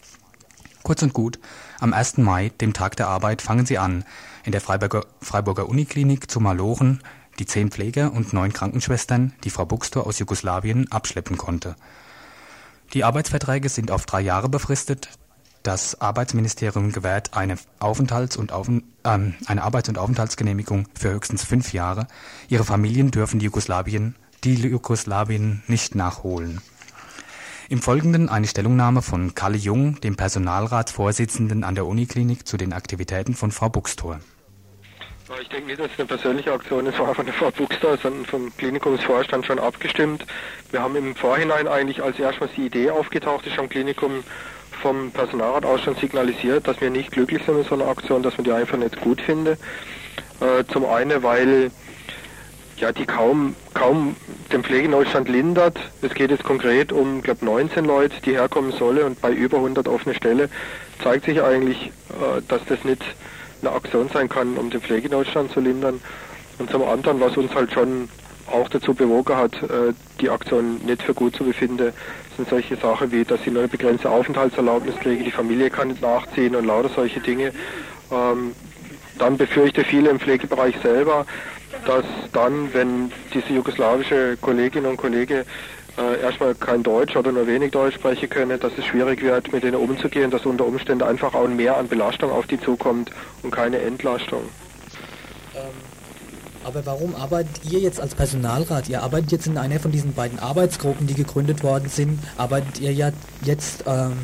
Kurz 0.83 1.01
und 1.01 1.11
gut, 1.11 1.37
am 1.81 1.93
1. 1.93 2.17
Mai, 2.19 2.49
dem 2.61 2.71
Tag 2.71 2.95
der 2.95 3.09
Arbeit, 3.09 3.41
fangen 3.41 3.65
sie 3.65 3.77
an, 3.77 4.05
in 4.45 4.53
der 4.53 4.61
Freiburger, 4.61 5.05
Freiburger 5.21 5.67
Uniklinik 5.67 6.31
zu 6.31 6.39
malochen, 6.39 7.01
die 7.39 7.45
zehn 7.45 7.71
Pfleger 7.71 8.11
und 8.13 8.33
neun 8.33 8.53
Krankenschwestern, 8.53 9.33
die 9.43 9.49
Frau 9.49 9.65
Buxtor 9.65 10.07
aus 10.07 10.19
Jugoslawien 10.19 10.91
abschleppen 10.91 11.37
konnte. 11.37 11.75
Die 12.93 13.03
Arbeitsverträge 13.03 13.69
sind 13.69 13.91
auf 13.91 14.05
drei 14.05 14.21
Jahre 14.21 14.49
befristet. 14.49 15.09
Das 15.63 15.99
Arbeitsministerium 15.99 16.91
gewährt 16.93 17.35
eine, 17.35 17.57
Aufenthalts- 17.79 18.37
und 18.37 18.53
Aufen, 18.53 18.83
äh, 19.03 19.19
eine 19.47 19.63
Arbeits- 19.63 19.89
und 19.89 19.97
Aufenthaltsgenehmigung 19.97 20.87
für 20.97 21.11
höchstens 21.11 21.43
fünf 21.43 21.73
Jahre. 21.73 22.07
Ihre 22.47 22.63
Familien 22.63 23.11
dürfen 23.11 23.39
die 23.39 23.45
Jugoslawien, 23.45 24.15
die 24.43 24.55
Jugoslawien 24.55 25.63
nicht 25.67 25.95
nachholen. 25.95 26.61
Im 27.69 27.81
Folgenden 27.81 28.29
eine 28.29 28.47
Stellungnahme 28.47 29.01
von 29.01 29.35
Kalle 29.35 29.57
Jung, 29.57 29.99
dem 29.99 30.15
Personalratsvorsitzenden 30.15 31.65
an 31.65 31.75
der 31.75 31.85
Uniklinik, 31.85 32.47
zu 32.47 32.55
den 32.55 32.71
Aktivitäten 32.71 33.35
von 33.35 33.51
Frau 33.51 33.67
Buxtor. 33.67 34.21
Ich 35.41 35.49
denke 35.49 35.67
nicht, 35.67 35.79
dass 35.79 35.91
es 35.91 35.99
eine 35.99 36.07
persönliche 36.07 36.53
Aktion 36.53 36.85
ist, 36.85 36.97
war 36.99 37.13
von 37.13 37.25
der 37.25 37.33
Frau 37.33 37.51
Buxter, 37.51 37.97
sondern 37.97 38.25
vom 38.25 38.55
Klinikumsvorstand 38.55 39.45
schon 39.45 39.59
abgestimmt. 39.59 40.25
Wir 40.71 40.81
haben 40.81 40.95
im 40.95 41.15
Vorhinein 41.15 41.67
eigentlich, 41.67 42.01
als 42.01 42.17
erstmals 42.17 42.53
die 42.55 42.67
Idee 42.67 42.91
aufgetaucht 42.91 43.45
ist 43.45 43.59
am 43.59 43.67
Klinikum, 43.67 44.23
vom 44.81 45.11
Personalrat 45.11 45.65
aus 45.65 45.81
schon 45.81 45.95
signalisiert, 45.95 46.65
dass 46.65 46.79
wir 46.79 46.89
nicht 46.89 47.11
glücklich 47.11 47.43
sind 47.45 47.57
mit 47.57 47.67
so 47.67 47.75
einer 47.75 47.87
Aktion, 47.87 48.23
dass 48.23 48.37
man 48.37 48.45
die 48.45 48.53
einfach 48.53 48.77
nicht 48.77 49.01
gut 49.01 49.19
finde. 49.19 49.57
Äh, 50.39 50.63
zum 50.71 50.85
einen, 50.85 51.21
weil 51.21 51.71
ja, 52.77 52.93
die 52.93 53.05
kaum, 53.05 53.53
kaum 53.73 54.15
den 54.53 54.63
Pflegenotstand 54.63 55.27
lindert. 55.27 55.77
Es 56.01 56.13
geht 56.13 56.31
jetzt 56.31 56.45
konkret 56.45 56.93
um, 56.93 57.21
glaube 57.21 57.43
19 57.43 57.83
Leute, 57.83 58.15
die 58.23 58.31
herkommen 58.31 58.71
sollen 58.71 59.03
und 59.03 59.19
bei 59.19 59.33
über 59.33 59.57
100 59.57 59.89
offene 59.89 60.15
Stelle 60.15 60.49
zeigt 61.03 61.25
sich 61.25 61.41
eigentlich, 61.41 61.87
äh, 61.87 62.41
dass 62.47 62.63
das 62.69 62.85
nicht 62.85 63.03
eine 63.61 63.71
Aktion 63.71 64.09
sein 64.09 64.29
kann, 64.29 64.57
um 64.57 64.69
den 64.69 64.81
Pflegenotstand 64.81 65.51
zu 65.51 65.59
lindern. 65.59 65.99
Und 66.59 66.69
zum 66.71 66.83
anderen, 66.83 67.19
was 67.19 67.37
uns 67.37 67.53
halt 67.53 67.71
schon 67.71 68.09
auch 68.47 68.69
dazu 68.69 68.93
bewogen 68.93 69.35
hat, 69.35 69.55
äh, 69.63 69.93
die 70.21 70.29
Aktion 70.29 70.77
nicht 70.85 71.03
für 71.03 71.13
gut 71.13 71.35
zu 71.35 71.43
befinden, 71.43 71.91
sind 72.35 72.49
solche 72.49 72.75
Sachen 72.77 73.11
wie, 73.11 73.25
dass 73.25 73.43
sie 73.43 73.51
nur 73.51 73.61
eine 73.61 73.67
begrenzte 73.67 74.09
Aufenthaltserlaubnis 74.09 74.95
kriegen, 74.97 75.23
die 75.23 75.31
Familie 75.31 75.69
kann 75.69 75.89
nicht 75.89 76.01
nachziehen 76.01 76.55
und 76.55 76.65
lauter 76.65 76.89
solche 76.89 77.19
Dinge. 77.19 77.51
Ähm, 78.11 78.53
dann 79.17 79.37
befürchte 79.37 79.83
viele 79.83 80.09
im 80.09 80.19
Pflegebereich 80.19 80.75
selber, 80.81 81.25
dass 81.85 82.05
dann, 82.33 82.73
wenn 82.73 83.11
diese 83.33 83.53
jugoslawische 83.53 84.37
Kolleginnen 84.39 84.85
und 84.85 84.97
Kollegen 84.97 85.43
äh, 85.97 86.21
erstmal 86.21 86.55
kein 86.55 86.83
Deutsch 86.83 87.15
oder 87.15 87.31
nur 87.31 87.47
wenig 87.47 87.71
Deutsch 87.71 87.95
sprechen 87.95 88.29
können, 88.29 88.59
dass 88.59 88.71
es 88.77 88.85
schwierig 88.85 89.21
wird, 89.21 89.51
mit 89.51 89.63
denen 89.63 89.75
umzugehen, 89.75 90.31
dass 90.31 90.45
unter 90.45 90.65
Umständen 90.65 91.03
einfach 91.03 91.33
auch 91.33 91.47
mehr 91.47 91.77
an 91.77 91.87
Belastung 91.87 92.31
auf 92.31 92.47
die 92.47 92.59
zukommt 92.59 93.11
und 93.43 93.51
keine 93.51 93.79
Entlastung. 93.79 94.43
Ähm, 95.55 95.61
aber 96.63 96.85
warum 96.85 97.15
arbeitet 97.15 97.61
ihr 97.71 97.79
jetzt 97.79 97.99
als 97.99 98.13
Personalrat? 98.13 98.89
Ihr 98.89 99.01
arbeitet 99.01 99.31
jetzt 99.31 99.47
in 99.47 99.57
einer 99.57 99.79
von 99.79 99.91
diesen 99.91 100.13
beiden 100.13 100.37
Arbeitsgruppen, 100.37 101.07
die 101.07 101.13
gegründet 101.13 101.63
worden 101.63 101.89
sind, 101.89 102.19
arbeitet 102.37 102.79
ihr 102.79 102.91
ja 102.91 103.11
jetzt 103.43 103.85
ähm, 103.87 104.17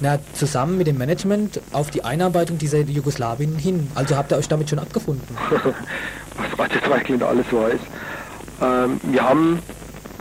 na, 0.00 0.18
zusammen 0.32 0.78
mit 0.78 0.86
dem 0.86 0.96
Management 0.96 1.60
auf 1.72 1.90
die 1.90 2.04
Einarbeitung 2.04 2.56
dieser 2.56 2.78
Jugoslawien 2.78 3.56
hin. 3.56 3.90
Also 3.94 4.16
habt 4.16 4.32
ihr 4.32 4.38
euch 4.38 4.48
damit 4.48 4.70
schon 4.70 4.78
abgefunden? 4.78 5.36
Was 6.36 6.58
Radio 6.58 6.80
Dreikland 6.80 7.22
alles 7.22 7.46
weiß. 7.52 7.80
Ähm, 8.62 9.00
wir 9.02 9.28
haben 9.28 9.58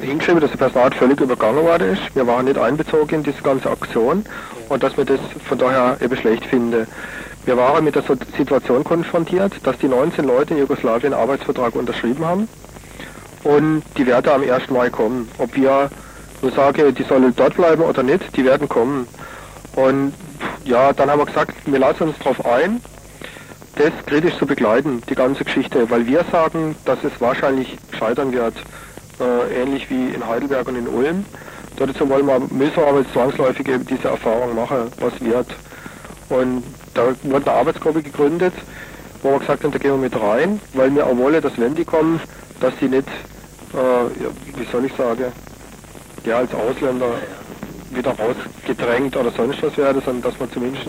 hingeschrieben, 0.02 0.42
dass 0.42 0.52
der 0.52 0.58
Personal 0.58 0.92
völlig 0.92 1.20
übergangen 1.20 1.64
worden 1.64 1.94
ist. 1.94 2.16
Wir 2.16 2.28
waren 2.28 2.46
nicht 2.46 2.58
einbezogen 2.58 3.16
in 3.16 3.24
diese 3.24 3.42
ganze 3.42 3.70
Aktion 3.70 4.26
und 4.70 4.84
dass 4.84 4.98
wir 4.98 5.06
das 5.06 5.20
von 5.48 5.58
daher 5.58 5.98
eben 6.02 6.16
schlecht 6.16 6.46
finden. 6.46 6.88
Wir 7.46 7.58
waren 7.58 7.84
mit 7.84 7.96
der 7.96 8.04
Situation 8.38 8.84
konfrontiert, 8.84 9.54
dass 9.64 9.78
die 9.78 9.88
19 9.88 10.26
Leute 10.26 10.54
in 10.54 10.60
Jugoslawien 10.60 11.14
einen 11.14 11.22
Arbeitsvertrag 11.22 11.76
unterschrieben 11.76 12.26
haben 12.26 12.48
und 13.44 13.84
die 13.98 14.06
werden 14.06 14.30
am 14.30 14.42
1. 14.42 14.70
Mai 14.70 14.90
kommen. 14.90 15.30
Ob 15.38 15.56
wir 15.56 15.90
nur 16.42 16.52
sagen, 16.52 16.94
die 16.94 17.04
sollen 17.04 17.34
dort 17.36 17.56
bleiben 17.56 17.82
oder 17.82 18.04
nicht, 18.04 18.36
die 18.36 18.44
werden 18.44 18.68
kommen. 18.68 19.08
Und 19.76 20.14
ja, 20.66 20.92
dann 20.92 21.10
haben 21.10 21.20
wir 21.20 21.26
gesagt, 21.26 21.54
wir 21.66 21.80
lassen 21.80 22.04
uns 22.04 22.18
darauf 22.20 22.46
ein, 22.46 22.82
das 23.76 23.92
kritisch 24.06 24.36
zu 24.38 24.46
begleiten, 24.46 25.02
die 25.10 25.16
ganze 25.16 25.44
Geschichte, 25.46 25.90
weil 25.90 26.06
wir 26.08 26.26
sagen, 26.32 26.76
dass 26.86 27.04
es 27.04 27.22
wahrscheinlich 27.22 27.78
scheitern 27.98 28.34
wird, 28.34 28.56
äh, 29.20 29.62
ähnlich 29.62 29.90
wie 29.90 30.10
in 30.10 30.26
Heidelberg 30.26 30.68
und 30.68 30.76
in 30.76 30.88
Ulm. 30.88 31.26
Dazu 31.78 32.10
wollen 32.10 32.26
wir, 32.26 32.40
müssen 32.40 32.76
wir 32.76 32.88
aber 32.88 33.12
zwangsläufig 33.12 33.68
eben 33.68 33.86
diese 33.86 34.08
Erfahrung 34.08 34.56
machen, 34.56 34.92
was 35.00 35.20
wird. 35.22 35.48
Und 36.30 36.64
da 36.94 37.14
wurde 37.24 37.50
eine 37.50 37.60
Arbeitsgruppe 37.60 38.02
gegründet, 38.02 38.54
wo 39.22 39.32
wir 39.32 39.40
gesagt 39.40 39.64
haben, 39.64 39.72
da 39.72 39.78
gehen 39.78 39.92
wir 39.92 39.98
mit 39.98 40.20
rein, 40.20 40.60
weil 40.74 40.94
wir 40.96 41.06
auch 41.06 41.18
wollen, 41.18 41.42
dass 41.42 41.58
wenn 41.58 41.76
die 41.76 41.86
kommen, 41.86 42.20
dass 42.60 42.74
die 42.82 42.90
nicht, 42.90 43.08
äh, 43.74 44.58
wie 44.60 44.66
soll 44.72 44.86
ich 44.86 44.94
sagen, 44.94 45.26
ja 46.26 46.38
als 46.38 46.54
Ausländer 46.54 47.12
wieder 47.92 48.12
rausgedrängt 48.12 49.16
oder 49.16 49.32
sonst 49.32 49.62
was 49.64 49.78
werde, 49.78 50.02
sondern 50.02 50.24
dass 50.24 50.40
man 50.40 50.52
zumindest 50.52 50.88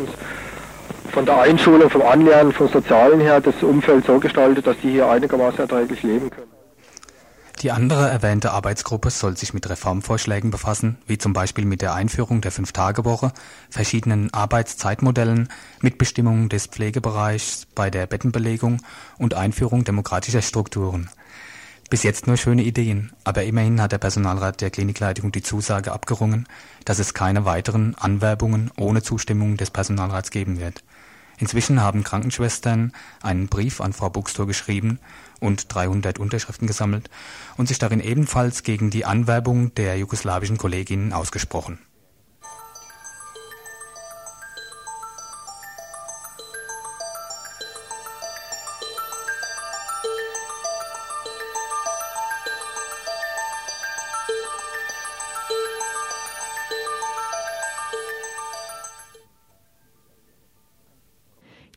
von 1.12 1.24
der 1.24 1.40
Einschulung, 1.40 1.88
vom 1.88 2.02
Anlernen, 2.02 2.52
vom 2.52 2.68
Sozialen 2.68 3.20
her 3.20 3.40
das 3.40 3.62
Umfeld 3.62 4.04
so 4.06 4.18
gestaltet, 4.18 4.66
dass 4.66 4.76
die 4.82 4.90
hier 4.90 5.08
einigermaßen 5.08 5.60
erträglich 5.60 6.02
leben 6.02 6.30
können. 6.30 6.57
Die 7.62 7.72
andere 7.72 8.08
erwähnte 8.08 8.52
Arbeitsgruppe 8.52 9.10
soll 9.10 9.36
sich 9.36 9.52
mit 9.52 9.68
Reformvorschlägen 9.68 10.52
befassen, 10.52 10.98
wie 11.08 11.18
zum 11.18 11.32
Beispiel 11.32 11.64
mit 11.64 11.82
der 11.82 11.92
Einführung 11.92 12.40
der 12.40 12.52
Fünf-Tage-Woche, 12.52 13.32
verschiedenen 13.68 14.32
Arbeitszeitmodellen, 14.32 15.48
Mitbestimmung 15.80 16.48
des 16.48 16.66
Pflegebereichs 16.66 17.66
bei 17.74 17.90
der 17.90 18.06
Bettenbelegung 18.06 18.80
und 19.18 19.34
Einführung 19.34 19.82
demokratischer 19.82 20.42
Strukturen. 20.42 21.10
Bis 21.90 22.04
jetzt 22.04 22.28
nur 22.28 22.36
schöne 22.36 22.62
Ideen, 22.62 23.12
aber 23.24 23.42
immerhin 23.42 23.80
hat 23.80 23.90
der 23.90 23.98
Personalrat 23.98 24.60
der 24.60 24.70
Klinikleitung 24.70 25.32
die 25.32 25.42
Zusage 25.42 25.90
abgerungen, 25.90 26.46
dass 26.84 27.00
es 27.00 27.12
keine 27.12 27.44
weiteren 27.44 27.96
Anwerbungen 27.96 28.70
ohne 28.76 29.02
Zustimmung 29.02 29.56
des 29.56 29.72
Personalrats 29.72 30.30
geben 30.30 30.60
wird. 30.60 30.84
Inzwischen 31.38 31.80
haben 31.80 32.04
Krankenschwestern 32.04 32.92
einen 33.22 33.48
Brief 33.48 33.80
an 33.80 33.92
Frau 33.92 34.10
Buxtor 34.10 34.46
geschrieben 34.46 34.98
und 35.40 35.72
300 35.72 36.18
Unterschriften 36.18 36.66
gesammelt 36.66 37.10
und 37.56 37.68
sich 37.68 37.78
darin 37.78 38.00
ebenfalls 38.00 38.64
gegen 38.64 38.90
die 38.90 39.04
Anwerbung 39.04 39.72
der 39.74 39.96
jugoslawischen 39.98 40.58
Kolleginnen 40.58 41.12
ausgesprochen 41.12 41.78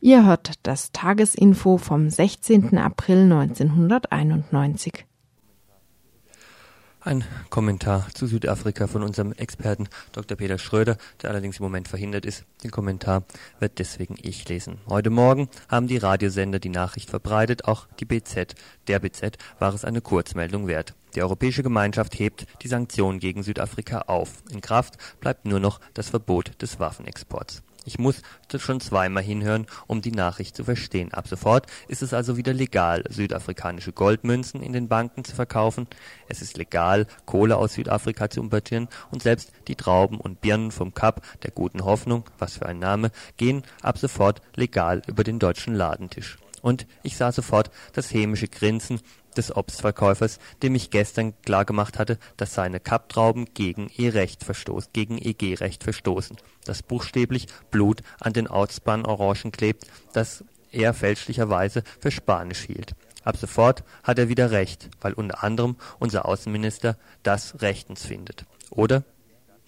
Ihr 0.04 0.26
hört 0.26 0.54
das 0.64 0.90
Tagesinfo 0.90 1.78
vom 1.78 2.10
16. 2.10 2.76
April 2.76 3.32
1991. 3.32 5.06
Ein 7.00 7.24
Kommentar 7.50 8.08
zu 8.12 8.26
Südafrika 8.26 8.88
von 8.88 9.04
unserem 9.04 9.30
Experten 9.30 9.88
Dr. 10.10 10.36
Peter 10.36 10.58
Schröder, 10.58 10.96
der 11.22 11.30
allerdings 11.30 11.60
im 11.60 11.62
Moment 11.62 11.86
verhindert 11.86 12.26
ist. 12.26 12.44
Den 12.64 12.72
Kommentar 12.72 13.22
wird 13.60 13.78
deswegen 13.78 14.16
ich 14.20 14.48
lesen. 14.48 14.78
Heute 14.88 15.10
Morgen 15.10 15.48
haben 15.68 15.86
die 15.86 15.98
Radiosender 15.98 16.58
die 16.58 16.68
Nachricht 16.68 17.08
verbreitet, 17.08 17.66
auch 17.66 17.86
die 18.00 18.04
BZ. 18.04 18.56
Der 18.88 18.98
BZ 18.98 19.36
war 19.60 19.72
es 19.72 19.84
eine 19.84 20.00
Kurzmeldung 20.00 20.66
wert. 20.66 20.96
Die 21.14 21.22
Europäische 21.22 21.62
Gemeinschaft 21.62 22.18
hebt 22.18 22.46
die 22.62 22.68
Sanktionen 22.68 23.20
gegen 23.20 23.44
Südafrika 23.44 24.00
auf. 24.08 24.42
In 24.50 24.62
Kraft 24.62 24.96
bleibt 25.20 25.44
nur 25.44 25.60
noch 25.60 25.78
das 25.94 26.10
Verbot 26.10 26.60
des 26.60 26.80
Waffenexports. 26.80 27.62
Ich 27.84 27.98
muss 27.98 28.22
schon 28.58 28.80
zweimal 28.80 29.22
hinhören, 29.22 29.66
um 29.86 30.02
die 30.02 30.12
Nachricht 30.12 30.56
zu 30.56 30.64
verstehen. 30.64 31.12
Ab 31.12 31.26
sofort 31.26 31.66
ist 31.88 32.02
es 32.02 32.14
also 32.14 32.36
wieder 32.36 32.52
legal, 32.52 33.04
südafrikanische 33.08 33.92
Goldmünzen 33.92 34.62
in 34.62 34.72
den 34.72 34.88
Banken 34.88 35.24
zu 35.24 35.34
verkaufen. 35.34 35.86
Es 36.28 36.42
ist 36.42 36.56
legal, 36.56 37.06
Kohle 37.24 37.56
aus 37.56 37.74
Südafrika 37.74 38.30
zu 38.30 38.40
importieren 38.40 38.88
und 39.10 39.22
selbst 39.22 39.52
die 39.68 39.76
Trauben 39.76 40.20
und 40.20 40.40
Birnen 40.40 40.70
vom 40.70 40.94
Kap 40.94 41.22
der 41.42 41.50
guten 41.50 41.84
Hoffnung, 41.84 42.24
was 42.38 42.58
für 42.58 42.66
ein 42.66 42.78
Name, 42.78 43.10
gehen 43.36 43.62
ab 43.80 43.98
sofort 43.98 44.42
legal 44.54 45.02
über 45.06 45.24
den 45.24 45.38
deutschen 45.38 45.74
Ladentisch. 45.74 46.38
Und 46.60 46.86
ich 47.02 47.16
sah 47.16 47.32
sofort 47.32 47.70
das 47.92 48.12
hämische 48.14 48.46
Grinsen 48.46 49.00
des 49.36 49.54
Obstverkäufers, 49.54 50.38
dem 50.62 50.74
ich 50.74 50.90
gestern 50.90 51.34
klargemacht 51.42 51.98
hatte, 51.98 52.18
dass 52.36 52.54
seine 52.54 52.80
Kapptrauben 52.80 53.52
gegen 53.54 53.90
E-Recht 53.96 54.44
verstoßen, 54.44 54.90
gegen 54.92 55.18
EG-Recht 55.18 55.84
verstoßen, 55.84 56.36
dass 56.64 56.82
buchstäblich 56.82 57.46
Blut 57.70 58.02
an 58.20 58.32
den 58.32 58.48
Ortsbahnorangen 58.48 59.52
klebt, 59.52 59.86
das 60.12 60.44
er 60.70 60.94
fälschlicherweise 60.94 61.82
für 62.00 62.10
Spanisch 62.10 62.60
hielt. 62.60 62.94
Ab 63.24 63.36
sofort 63.36 63.84
hat 64.02 64.18
er 64.18 64.28
wieder 64.28 64.50
Recht, 64.50 64.88
weil 65.00 65.12
unter 65.12 65.44
anderem 65.44 65.76
unser 65.98 66.26
Außenminister 66.26 66.96
das 67.22 67.60
rechtens 67.62 68.04
findet. 68.04 68.44
Oder? 68.70 69.04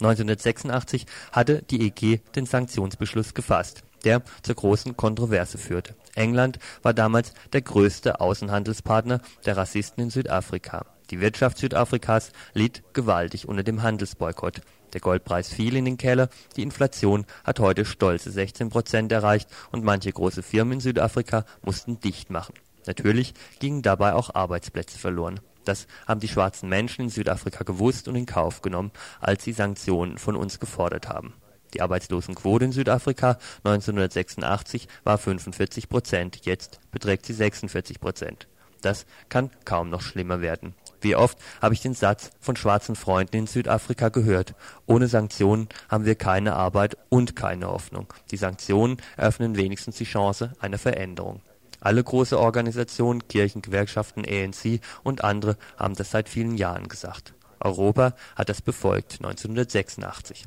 1986 0.01 1.05
hatte 1.31 1.61
die 1.69 1.87
EG 1.87 2.19
den 2.35 2.45
Sanktionsbeschluss 2.45 3.33
gefasst 3.33 3.83
der 4.05 4.21
zur 4.43 4.55
großen 4.55 4.95
Kontroverse 4.95 5.57
führte. 5.57 5.95
England 6.15 6.59
war 6.81 6.93
damals 6.93 7.33
der 7.51 7.61
größte 7.61 8.21
Außenhandelspartner 8.21 9.19
der 9.45 9.57
Rassisten 9.57 10.03
in 10.03 10.09
Südafrika. 10.09 10.85
Die 11.11 11.19
Wirtschaft 11.19 11.57
Südafrikas 11.57 12.31
litt 12.53 12.83
gewaltig 12.93 13.47
unter 13.47 13.63
dem 13.63 13.83
Handelsboykott. 13.83 14.61
Der 14.93 15.01
Goldpreis 15.01 15.49
fiel 15.49 15.75
in 15.75 15.85
den 15.85 15.97
Keller, 15.97 16.29
die 16.55 16.63
Inflation 16.63 17.25
hat 17.43 17.59
heute 17.59 17.85
stolze 17.85 18.31
16 18.31 18.69
Prozent 18.69 19.11
erreicht 19.11 19.49
und 19.71 19.83
manche 19.83 20.11
große 20.11 20.41
Firmen 20.41 20.73
in 20.73 20.79
Südafrika 20.79 21.45
mussten 21.61 21.99
dicht 21.99 22.29
machen. 22.29 22.53
Natürlich 22.87 23.33
gingen 23.59 23.81
dabei 23.81 24.13
auch 24.13 24.33
Arbeitsplätze 24.33 24.97
verloren. 24.97 25.39
Das 25.65 25.87
haben 26.07 26.19
die 26.19 26.27
schwarzen 26.27 26.69
Menschen 26.69 27.01
in 27.01 27.09
Südafrika 27.09 27.63
gewusst 27.63 28.07
und 28.07 28.15
in 28.15 28.27
Kauf 28.27 28.61
genommen, 28.61 28.91
als 29.19 29.43
sie 29.43 29.51
Sanktionen 29.51 30.17
von 30.17 30.35
uns 30.35 30.59
gefordert 30.59 31.09
haben 31.09 31.33
Die 31.75 31.81
Arbeitslosenquote 31.81 32.65
in 32.65 32.71
Südafrika 32.71 33.37
1986 33.65 34.87
war 35.03 35.17
45 35.17 35.89
Prozent, 35.89 36.45
jetzt 36.45 36.79
beträgt 36.91 37.25
sie 37.25 37.33
46 37.33 37.99
Prozent. 37.99 38.47
Das 38.81 39.05
kann 39.27 39.49
kaum 39.65 39.89
noch 39.89 40.01
schlimmer 40.01 40.39
werden. 40.39 40.73
Wie 41.01 41.17
oft 41.17 41.37
habe 41.61 41.73
ich 41.73 41.81
den 41.81 41.93
Satz 41.93 42.31
von 42.39 42.55
schwarzen 42.55 42.95
Freunden 42.95 43.35
in 43.35 43.47
Südafrika 43.47 44.07
gehört: 44.07 44.55
Ohne 44.85 45.07
Sanktionen 45.07 45.67
haben 45.89 46.05
wir 46.05 46.15
keine 46.15 46.53
Arbeit 46.53 46.95
und 47.09 47.35
keine 47.35 47.67
Hoffnung. 47.67 48.13
Die 48.31 48.37
Sanktionen 48.37 48.97
eröffnen 49.17 49.57
wenigstens 49.57 49.97
die 49.97 50.05
Chance 50.05 50.53
einer 50.59 50.77
Veränderung. 50.77 51.41
Alle 51.81 52.03
große 52.03 52.39
Organisationen, 52.39 53.27
Kirchen, 53.27 53.61
Gewerkschaften, 53.61 54.23
ANC 54.25 54.79
und 55.03 55.25
andere 55.25 55.57
haben 55.77 55.95
das 55.95 56.11
seit 56.11 56.29
vielen 56.29 56.55
Jahren 56.55 56.87
gesagt. 56.87 57.33
Europa 57.59 58.15
hat 58.37 58.47
das 58.47 58.61
befolgt 58.61 59.15
1986. 59.15 60.45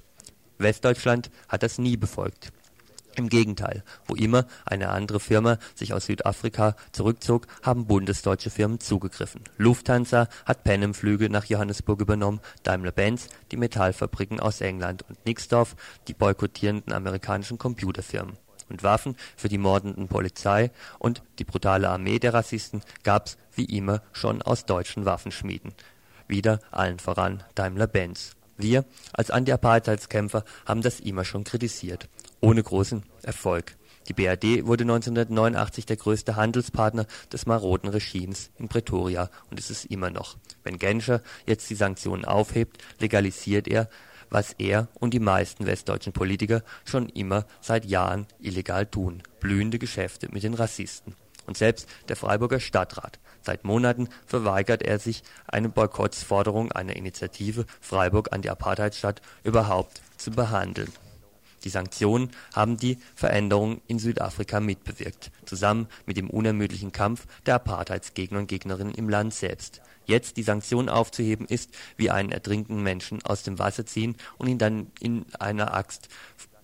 Westdeutschland 0.59 1.31
hat 1.49 1.63
das 1.63 1.79
nie 1.79 1.97
befolgt. 1.97 2.53
Im 3.19 3.29
Gegenteil, 3.29 3.83
wo 4.07 4.15
immer 4.15 4.47
eine 4.65 4.91
andere 4.91 5.19
Firma 5.19 5.59
sich 5.75 5.93
aus 5.93 6.07
Südafrika 6.07 6.77
zurückzog, 6.93 7.49
haben 7.63 7.89
bundesdeutsche 7.89 8.49
Firmen 8.49 8.79
zugegriffen. 8.79 9.43
Lufthansa 9.57 10.29
hat 10.45 10.63
Panem-Flüge 10.63 11.29
nach 11.29 11.45
Johannesburg 11.45 12.01
übernommen, 12.01 12.39
Daimler-Benz 12.63 13.27
die 13.51 13.57
Metallfabriken 13.57 14.39
aus 14.39 14.61
England 14.61 15.03
und 15.09 15.27
Nixdorf 15.27 15.75
die 16.07 16.15
boykottierenden 16.15 16.93
amerikanischen 16.93 17.59
Computerfirmen. 17.59 18.37
Und 18.69 18.85
Waffen 18.85 19.17
für 19.37 19.49
die 19.49 19.59
mordenden 19.59 20.07
Polizei 20.07 20.71
und 21.01 21.23
die 21.41 21.45
brutale 21.45 21.89
Armee 21.89 22.21
der 22.21 22.35
Rassisten 22.35 22.83
gab's 23.03 23.37
wie 23.53 23.65
immer 23.65 24.01
schon 24.13 24.43
aus 24.43 24.65
deutschen 24.65 25.07
Waffenschmieden. 25.07 25.73
Wieder 26.29 26.61
allen 26.71 27.01
voran 27.01 27.43
Daimler-Benz. 27.57 28.38
Wir 28.59 28.85
als 29.13 29.31
Anti-Apartheidskämpfer 29.31 30.45
haben 30.67 30.83
das 30.83 31.01
immer 31.01 31.25
schon 31.25 31.45
kritisiert 31.45 32.09
ohne 32.41 32.63
großen 32.63 33.03
Erfolg. 33.23 33.77
Die 34.09 34.15
BRD 34.15 34.67
wurde 34.67 34.85
1989 34.85 35.87
der 35.87 35.97
größte 35.97 36.37
Handelspartner 36.37 37.07
des 37.33 37.47
maroden 37.47 37.91
Regimes 37.91 38.51
in 38.59 38.69
Pretoria 38.69 39.31
und 39.51 39.59
ist 39.59 39.71
es 39.71 39.85
immer 39.85 40.11
noch. 40.11 40.37
Wenn 40.65 40.79
Genscher 40.79 41.23
jetzt 41.47 41.69
die 41.69 41.75
Sanktionen 41.75 42.25
aufhebt, 42.25 42.79
legalisiert 43.01 43.69
er, 43.69 43.89
was 44.31 44.55
er 44.55 44.89
und 44.95 45.15
die 45.15 45.21
meisten 45.21 45.67
westdeutschen 45.67 46.13
Politiker 46.13 46.63
schon 46.85 47.09
immer 47.09 47.47
seit 47.61 47.85
Jahren 47.85 48.27
illegal 48.41 48.87
tun: 48.87 49.23
blühende 49.41 49.79
Geschäfte 49.79 50.29
mit 50.33 50.43
den 50.43 50.55
Rassisten. 50.55 51.15
Und 51.49 51.57
selbst 51.57 51.89
der 52.09 52.15
Freiburger 52.15 52.61
Stadtrat. 52.61 53.19
Seit 53.43 53.65
Monaten 53.65 54.09
verweigert 54.27 54.83
er 54.83 55.01
sich, 55.01 55.25
eine 55.49 55.69
Boykottsforderung 55.69 56.71
einer 56.71 56.95
Initiative 56.95 57.67
Freiburg 57.81 58.33
an 58.33 58.43
die 58.43 58.51
Apartheidstadt 58.51 59.21
überhaupt 59.43 60.01
zu 60.17 60.31
behandeln 60.31 60.93
die 61.65 61.71
Sanktionen 61.71 62.31
haben 62.55 62.77
die 62.77 62.99
Veränderung 63.15 63.81
in 63.87 63.99
Südafrika 63.99 64.61
mitbewirkt, 64.61 65.31
zusammen 65.45 65.89
mit 66.07 66.17
dem 66.17 66.31
unermüdlichen 66.31 66.93
Kampf 66.93 67.27
der 67.47 67.57
Apartheidsgegner 67.57 68.39
und 68.39 68.47
Gegnerinnen 68.47 68.95
im 68.95 69.09
Land 69.09 69.35
selbst. 69.35 69.83
Jetzt 70.07 70.37
die 70.37 70.43
Sanktionen 70.43 70.89
aufzuheben, 70.89 71.47
ist 71.47 71.71
wie 71.97 72.11
einen 72.11 72.33
ertrinkenden 72.33 72.83
Menschen 72.83 73.23
aus 73.25 73.43
dem 73.43 73.59
Wasser 73.59 73.85
ziehen 73.85 74.17
und 74.39 74.49
ihn 74.49 74.59
dann 74.59 74.91
in 75.01 75.27
einer 75.39 75.75
Axt, 75.75 76.09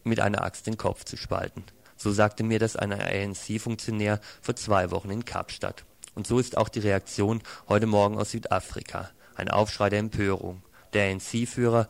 mit 0.05 0.21
einer 0.21 0.43
Axt 0.43 0.67
den 0.67 0.79
Kopf 0.79 1.05
zu 1.05 1.17
spalten. 1.17 1.65
So 2.05 2.13
sagte 2.13 2.45
mir 2.45 2.59
das 2.59 2.77
ein 2.77 2.93
ANC-Funktionär 2.93 4.21
vor 4.43 4.55
zwei 4.57 4.91
Wochen 4.91 5.09
in 5.09 5.25
Kapstadt. 5.25 5.87
Und 6.15 6.27
so 6.27 6.39
ist 6.39 6.59
auch 6.59 6.69
die 6.69 6.81
Reaktion 6.81 7.41
heute 7.67 7.87
Morgen 7.87 8.19
aus 8.19 8.33
Südafrika. 8.33 9.09
Ein 9.37 9.49
Aufschrei 9.49 9.89
der 9.89 10.01
Empörung. 10.01 10.63
Der 10.93 11.11
ANC-Führer 11.11 11.89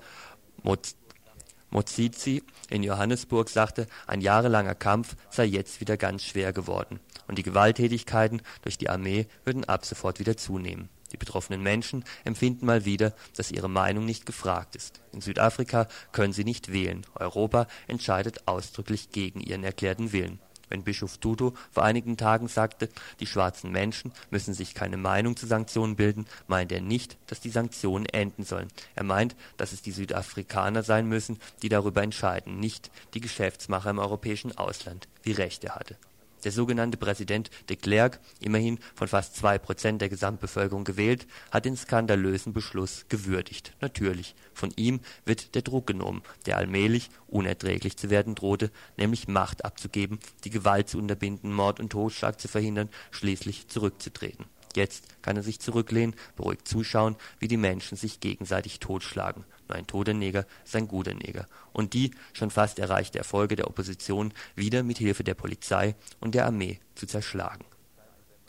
Mozizi 1.70 2.44
in 2.70 2.84
Johannesburg 2.84 3.50
sagte, 3.50 3.88
ein 4.06 4.20
jahrelanger 4.20 4.76
Kampf 4.76 5.16
sei 5.30 5.46
jetzt 5.46 5.80
wieder 5.80 5.96
ganz 5.96 6.22
schwer 6.22 6.52
geworden 6.52 7.00
und 7.26 7.36
die 7.36 7.42
Gewalttätigkeiten 7.42 8.40
durch 8.62 8.78
die 8.78 8.90
Armee 8.90 9.26
würden 9.44 9.64
ab 9.64 9.84
sofort 9.84 10.20
wieder 10.20 10.36
zunehmen. 10.36 10.90
Die 11.14 11.18
betroffenen 11.18 11.62
Menschen 11.62 12.04
empfinden 12.24 12.66
mal 12.66 12.84
wieder, 12.84 13.14
dass 13.36 13.52
ihre 13.52 13.70
Meinung 13.70 14.04
nicht 14.04 14.26
gefragt 14.26 14.74
ist. 14.74 15.00
In 15.12 15.20
Südafrika 15.20 15.86
können 16.10 16.32
sie 16.32 16.42
nicht 16.42 16.72
wählen. 16.72 17.06
Europa 17.14 17.68
entscheidet 17.86 18.48
ausdrücklich 18.48 19.10
gegen 19.10 19.40
ihren 19.40 19.62
erklärten 19.62 20.10
Willen 20.12 20.40
wenn 20.70 20.82
Bischof 20.82 21.18
Tutu 21.18 21.52
vor 21.70 21.84
einigen 21.84 22.16
Tagen 22.16 22.48
sagte, 22.48 22.88
die 23.20 23.26
schwarzen 23.26 23.70
Menschen 23.70 24.12
müssen 24.30 24.54
sich 24.54 24.74
keine 24.74 24.96
Meinung 24.96 25.36
zu 25.36 25.46
Sanktionen 25.46 25.94
bilden, 25.94 26.26
meint 26.48 26.72
er 26.72 26.80
nicht, 26.80 27.16
dass 27.28 27.38
die 27.38 27.50
Sanktionen 27.50 28.06
enden 28.06 28.44
sollen. 28.44 28.68
Er 28.96 29.04
meint, 29.04 29.36
dass 29.56 29.72
es 29.72 29.82
die 29.82 29.92
Südafrikaner 29.92 30.82
sein 30.82 31.06
müssen, 31.06 31.38
die 31.62 31.68
darüber 31.68 32.02
entscheiden, 32.02 32.58
nicht 32.58 32.90
die 33.12 33.20
Geschäftsmacher 33.20 33.90
im 33.90 34.00
europäischen 34.00 34.56
Ausland, 34.56 35.06
wie 35.22 35.32
Recht 35.32 35.62
er 35.62 35.76
hatte 35.76 35.96
der 36.44 36.52
sogenannte 36.52 36.96
Präsident 36.96 37.50
de 37.68 37.76
Klerk, 37.76 38.20
immerhin 38.40 38.78
von 38.94 39.08
fast 39.08 39.36
zwei 39.36 39.58
Prozent 39.58 40.00
der 40.00 40.08
Gesamtbevölkerung 40.08 40.84
gewählt, 40.84 41.26
hat 41.50 41.64
den 41.64 41.76
skandalösen 41.76 42.52
Beschluss 42.52 43.06
gewürdigt. 43.08 43.74
Natürlich, 43.80 44.34
von 44.52 44.70
ihm 44.76 45.00
wird 45.24 45.54
der 45.54 45.62
Druck 45.62 45.86
genommen, 45.86 46.22
der 46.46 46.58
allmählich 46.58 47.10
unerträglich 47.26 47.96
zu 47.96 48.10
werden 48.10 48.34
drohte, 48.34 48.70
nämlich 48.96 49.28
Macht 49.28 49.64
abzugeben, 49.64 50.18
die 50.44 50.50
Gewalt 50.50 50.88
zu 50.88 50.98
unterbinden, 50.98 51.52
Mord 51.52 51.80
und 51.80 51.90
Totschlag 51.90 52.40
zu 52.40 52.48
verhindern, 52.48 52.88
schließlich 53.10 53.68
zurückzutreten. 53.68 54.46
Jetzt 54.76 55.22
kann 55.22 55.36
er 55.36 55.42
sich 55.42 55.60
zurücklehnen, 55.60 56.16
beruhigt 56.36 56.66
zuschauen, 56.66 57.16
wie 57.38 57.48
die 57.48 57.56
Menschen 57.56 57.96
sich 57.96 58.20
gegenseitig 58.20 58.80
totschlagen. 58.80 59.44
Ein 59.68 59.86
toter 59.86 60.14
Neger 60.14 60.46
ist 60.64 60.76
guter 60.88 61.14
Neger. 61.14 61.48
Und 61.72 61.94
die 61.94 62.10
schon 62.32 62.50
fast 62.50 62.78
erreichte 62.78 63.18
Erfolge 63.18 63.56
der 63.56 63.68
Opposition 63.68 64.32
wieder 64.54 64.82
mit 64.82 64.98
Hilfe 64.98 65.24
der 65.24 65.34
Polizei 65.34 65.94
und 66.20 66.34
der 66.34 66.46
Armee 66.46 66.80
zu 66.94 67.06
zerschlagen. 67.06 67.64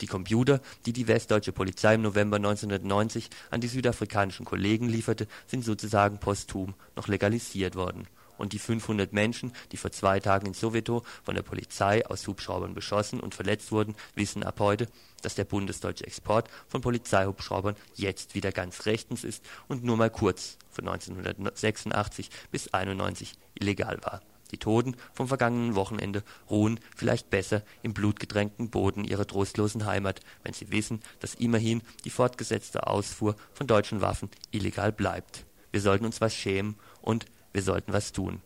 Die 0.02 0.06
Computer, 0.06 0.60
die 0.84 0.92
die 0.92 1.08
westdeutsche 1.08 1.52
Polizei 1.52 1.94
im 1.94 2.02
November 2.02 2.36
1990 2.36 3.30
an 3.50 3.62
die 3.62 3.68
südafrikanischen 3.68 4.44
Kollegen 4.44 4.88
lieferte, 4.88 5.26
sind 5.46 5.64
sozusagen 5.64 6.18
posthum 6.18 6.74
noch 6.96 7.08
legalisiert 7.08 7.76
worden 7.76 8.06
und 8.38 8.52
die 8.52 8.58
500 8.58 9.12
Menschen, 9.12 9.52
die 9.72 9.76
vor 9.76 9.92
zwei 9.92 10.20
Tagen 10.20 10.46
in 10.46 10.54
Soweto 10.54 11.02
von 11.22 11.34
der 11.34 11.42
Polizei 11.42 12.06
aus 12.06 12.26
Hubschraubern 12.26 12.74
beschossen 12.74 13.20
und 13.20 13.34
verletzt 13.34 13.72
wurden, 13.72 13.94
wissen 14.14 14.42
ab 14.42 14.60
heute, 14.60 14.88
dass 15.22 15.34
der 15.34 15.44
bundesdeutsche 15.44 16.06
Export 16.06 16.48
von 16.68 16.80
Polizeihubschraubern 16.80 17.76
jetzt 17.94 18.34
wieder 18.34 18.52
ganz 18.52 18.86
rechtens 18.86 19.24
ist 19.24 19.44
und 19.68 19.84
nur 19.84 19.96
mal 19.96 20.10
kurz 20.10 20.56
von 20.70 20.86
1986 20.88 22.30
bis 22.50 22.72
91 22.72 23.34
illegal 23.54 23.98
war. 24.02 24.20
Die 24.52 24.58
Toten 24.58 24.96
vom 25.12 25.26
vergangenen 25.26 25.74
Wochenende 25.74 26.22
ruhen 26.48 26.78
vielleicht 26.94 27.30
besser 27.30 27.62
im 27.82 27.94
blutgetränkten 27.94 28.70
Boden 28.70 29.04
ihrer 29.04 29.26
trostlosen 29.26 29.86
Heimat, 29.86 30.20
wenn 30.44 30.54
sie 30.54 30.70
wissen, 30.70 31.00
dass 31.20 31.34
immerhin 31.34 31.82
die 32.04 32.10
fortgesetzte 32.10 32.86
Ausfuhr 32.86 33.34
von 33.52 33.66
deutschen 33.66 34.00
Waffen 34.00 34.30
illegal 34.52 34.92
bleibt. 34.92 35.44
Wir 35.72 35.80
sollten 35.80 36.06
uns 36.06 36.20
was 36.20 36.34
schämen 36.34 36.76
und 37.02 37.26
wir 37.56 37.62
sollten 37.62 37.92
was 37.92 38.12
tun. 38.12 38.40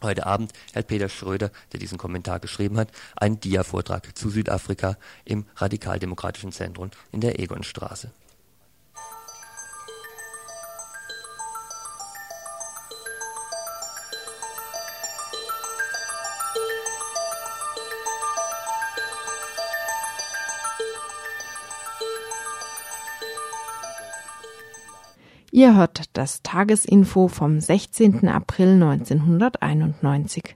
Heute 0.00 0.26
Abend 0.26 0.52
hält 0.72 0.86
Peter 0.86 1.08
Schröder, 1.08 1.50
der 1.72 1.80
diesen 1.80 1.98
Kommentar 1.98 2.38
geschrieben 2.38 2.78
hat, 2.78 2.92
einen 3.16 3.40
Dia-Vortrag 3.40 4.16
zu 4.16 4.30
Südafrika 4.30 4.96
im 5.24 5.44
Radikaldemokratischen 5.56 6.52
Zentrum 6.52 6.92
in 7.10 7.20
der 7.20 7.40
Egonstraße. 7.40 8.12
Ihr 25.58 25.74
hört 25.74 26.04
das 26.12 26.44
Tagesinfo 26.44 27.26
vom 27.26 27.58
16. 27.58 28.28
April 28.28 28.74
1991. 28.74 30.54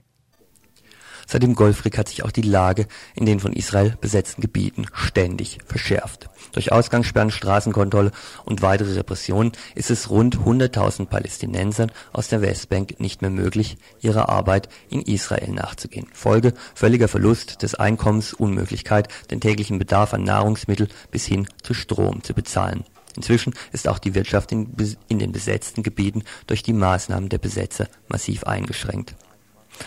Seit 1.27 1.43
dem 1.43 1.55
Golfkrieg 1.55 1.97
hat 1.97 2.07
sich 2.07 2.23
auch 2.23 2.31
die 2.31 2.41
Lage 2.41 2.87
in 3.13 3.25
den 3.25 3.41
von 3.41 3.51
Israel 3.51 3.97
besetzten 3.99 4.39
Gebieten 4.39 4.85
ständig 4.93 5.57
verschärft. 5.65 6.29
Durch 6.53 6.71
Ausgangssperren, 6.71 7.31
Straßenkontrolle 7.31 8.13
und 8.45 8.61
weitere 8.61 8.93
Repressionen 8.93 9.51
ist 9.75 9.91
es 9.91 10.09
rund 10.09 10.37
100.000 10.37 11.07
Palästinensern 11.07 11.91
aus 12.13 12.29
der 12.29 12.41
Westbank 12.41 13.01
nicht 13.01 13.21
mehr 13.21 13.29
möglich, 13.29 13.75
ihrer 13.99 14.29
Arbeit 14.29 14.69
in 14.89 15.01
Israel 15.01 15.51
nachzugehen. 15.51 16.07
Folge 16.13 16.53
völliger 16.75 17.09
Verlust 17.09 17.61
des 17.61 17.75
Einkommens, 17.75 18.31
Unmöglichkeit, 18.31 19.09
den 19.31 19.41
täglichen 19.41 19.79
Bedarf 19.79 20.13
an 20.13 20.23
Nahrungsmittel 20.23 20.87
bis 21.11 21.25
hin 21.25 21.45
zu 21.61 21.73
Strom 21.73 22.23
zu 22.23 22.33
bezahlen. 22.33 22.85
Inzwischen 23.15 23.53
ist 23.71 23.87
auch 23.87 23.99
die 23.99 24.15
Wirtschaft 24.15 24.51
in, 24.51 24.75
den 25.09 25.31
besetzten 25.31 25.83
Gebieten 25.83 26.23
durch 26.47 26.63
die 26.63 26.73
Maßnahmen 26.73 27.29
der 27.29 27.37
Besetzer 27.37 27.87
massiv 28.07 28.43
eingeschränkt. 28.43 29.15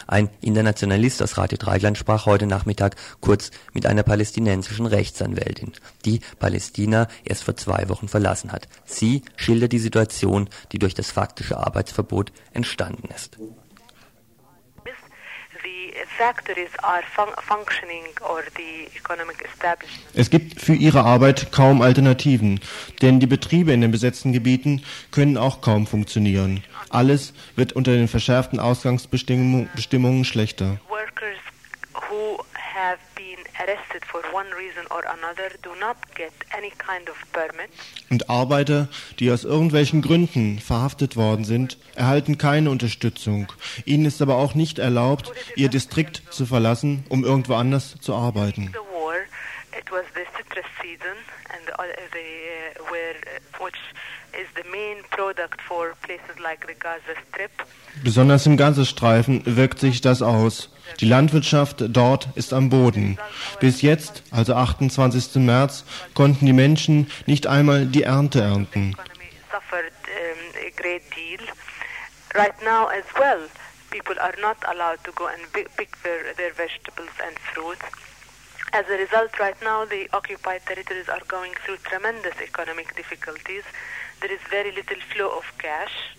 Ein 0.06 0.30
Internationalist 0.40 1.22
aus 1.22 1.38
Radio 1.38 1.58
Dreigland 1.58 1.96
sprach 1.96 2.26
heute 2.26 2.46
Nachmittag 2.46 2.96
kurz 3.20 3.50
mit 3.72 3.86
einer 3.86 4.02
palästinensischen 4.02 4.86
Rechtsanwältin, 4.86 5.72
die 6.04 6.20
Palästina 6.38 7.08
erst 7.24 7.44
vor 7.44 7.56
zwei 7.56 7.88
Wochen 7.88 8.08
verlassen 8.08 8.52
hat. 8.52 8.68
Sie 8.84 9.22
schildert 9.36 9.72
die 9.72 9.78
Situation, 9.78 10.48
die 10.72 10.78
durch 10.78 10.94
das 10.94 11.10
faktische 11.10 11.58
Arbeitsverbot 11.58 12.32
entstanden 12.52 13.08
ist. 13.14 13.38
Es 20.14 20.30
gibt 20.30 20.60
für 20.60 20.74
ihre 20.74 21.04
Arbeit 21.04 21.52
kaum 21.52 21.82
Alternativen, 21.82 22.60
denn 23.02 23.20
die 23.20 23.26
Betriebe 23.26 23.72
in 23.72 23.80
den 23.80 23.90
besetzten 23.90 24.32
Gebieten 24.32 24.82
können 25.10 25.36
auch 25.36 25.60
kaum 25.60 25.86
funktionieren. 25.86 26.64
Alles 26.90 27.34
wird 27.54 27.72
unter 27.74 27.92
den 27.92 28.08
verschärften 28.08 28.60
Ausgangsbestimmungen 28.60 30.24
schlechter. 30.24 30.78
Workers 30.88 31.38
who 32.08 32.38
have 32.54 32.98
been 33.14 33.44
arrested 33.96 34.04
for 34.04 34.20
one 34.32 34.46
reason 34.56 34.86
or 34.90 35.02
another 35.06 35.50
do 35.62 35.70
not 35.80 35.96
get 36.14 36.32
any 36.56 36.70
kind 36.70 37.08
of 37.08 37.16
permit. 37.32 37.70
Und 38.10 38.28
Arbeiter, 38.30 38.88
die 39.18 39.30
aus 39.30 39.44
irgendwelchen 39.44 40.02
Gründen 40.02 40.58
verhaftet 40.58 41.16
worden 41.16 41.44
sind, 41.44 41.78
erhalten 41.94 42.38
keine 42.38 42.70
Unterstützung. 42.70 43.52
Ihnen 43.84 44.04
ist 44.04 44.22
aber 44.22 44.36
auch 44.36 44.54
nicht 44.54 44.78
erlaubt, 44.78 45.32
ihr 45.56 45.68
Distrikt 45.68 46.22
zu 46.30 46.46
verlassen, 46.46 47.04
um 47.08 47.24
irgendwo 47.24 47.54
anders 47.54 47.96
zu 48.00 48.14
arbeiten. 48.14 48.72
It 49.78 49.92
was 49.92 50.06
the 50.14 50.24
citrus 50.34 50.64
season, 50.80 51.16
and 51.52 51.66
the, 51.66 52.18
uh, 52.80 52.90
where, 52.90 53.14
uh, 53.26 53.62
which 53.62 53.76
is 54.32 54.46
the 54.56 54.66
main 54.70 55.04
product 55.10 55.60
for 55.60 55.94
places 56.00 56.40
like 56.42 56.66
the 56.66 56.72
Gaza 56.72 57.14
Strip. 57.28 57.50
Besonders 58.02 58.46
im 58.46 58.56
Gazastreifen 58.56 59.42
wirkt 59.44 59.78
sich 59.78 60.00
das 60.00 60.22
aus. 60.22 60.70
Die 61.00 61.06
Landwirtschaft 61.06 61.84
dort 61.88 62.28
ist 62.34 62.52
am 62.52 62.70
Boden. 62.70 63.18
Bis 63.60 63.82
jetzt, 63.82 64.22
also 64.30 64.54
28. 64.54 65.36
März, 65.36 65.84
konnten 66.14 66.46
die 66.46 66.52
Menschen 66.52 67.10
nicht 67.26 67.46
einmal 67.46 67.86
die 67.86 68.04
Ernte 68.04 68.40
ernten. 68.40 68.96
Right 72.34 72.60
now 72.62 72.86
as 72.88 73.04
well, 73.18 73.48
people 73.90 74.20
are 74.20 74.34
not 74.42 74.58
allowed 74.68 75.02
to 75.04 75.12
go 75.12 75.26
and 75.26 75.40
pick 75.52 75.90
their, 76.02 76.34
their 76.36 76.52
vegetables 76.52 77.08
and 77.26 77.34
fruits. 77.38 77.80
As 78.72 78.84
a 78.90 78.98
result, 78.98 79.38
right 79.38 79.56
now 79.62 79.86
the 79.86 80.08
occupied 80.12 80.60
territories 80.66 81.08
are 81.08 81.22
going 81.28 81.52
through 81.64 81.78
tremendous 81.78 82.34
economic 82.42 82.94
difficulties. 82.94 83.62
There 84.20 84.30
is 84.30 84.40
very 84.50 84.72
little 84.72 85.00
flow 85.14 85.30
of 85.38 85.44
cash. 85.58 86.15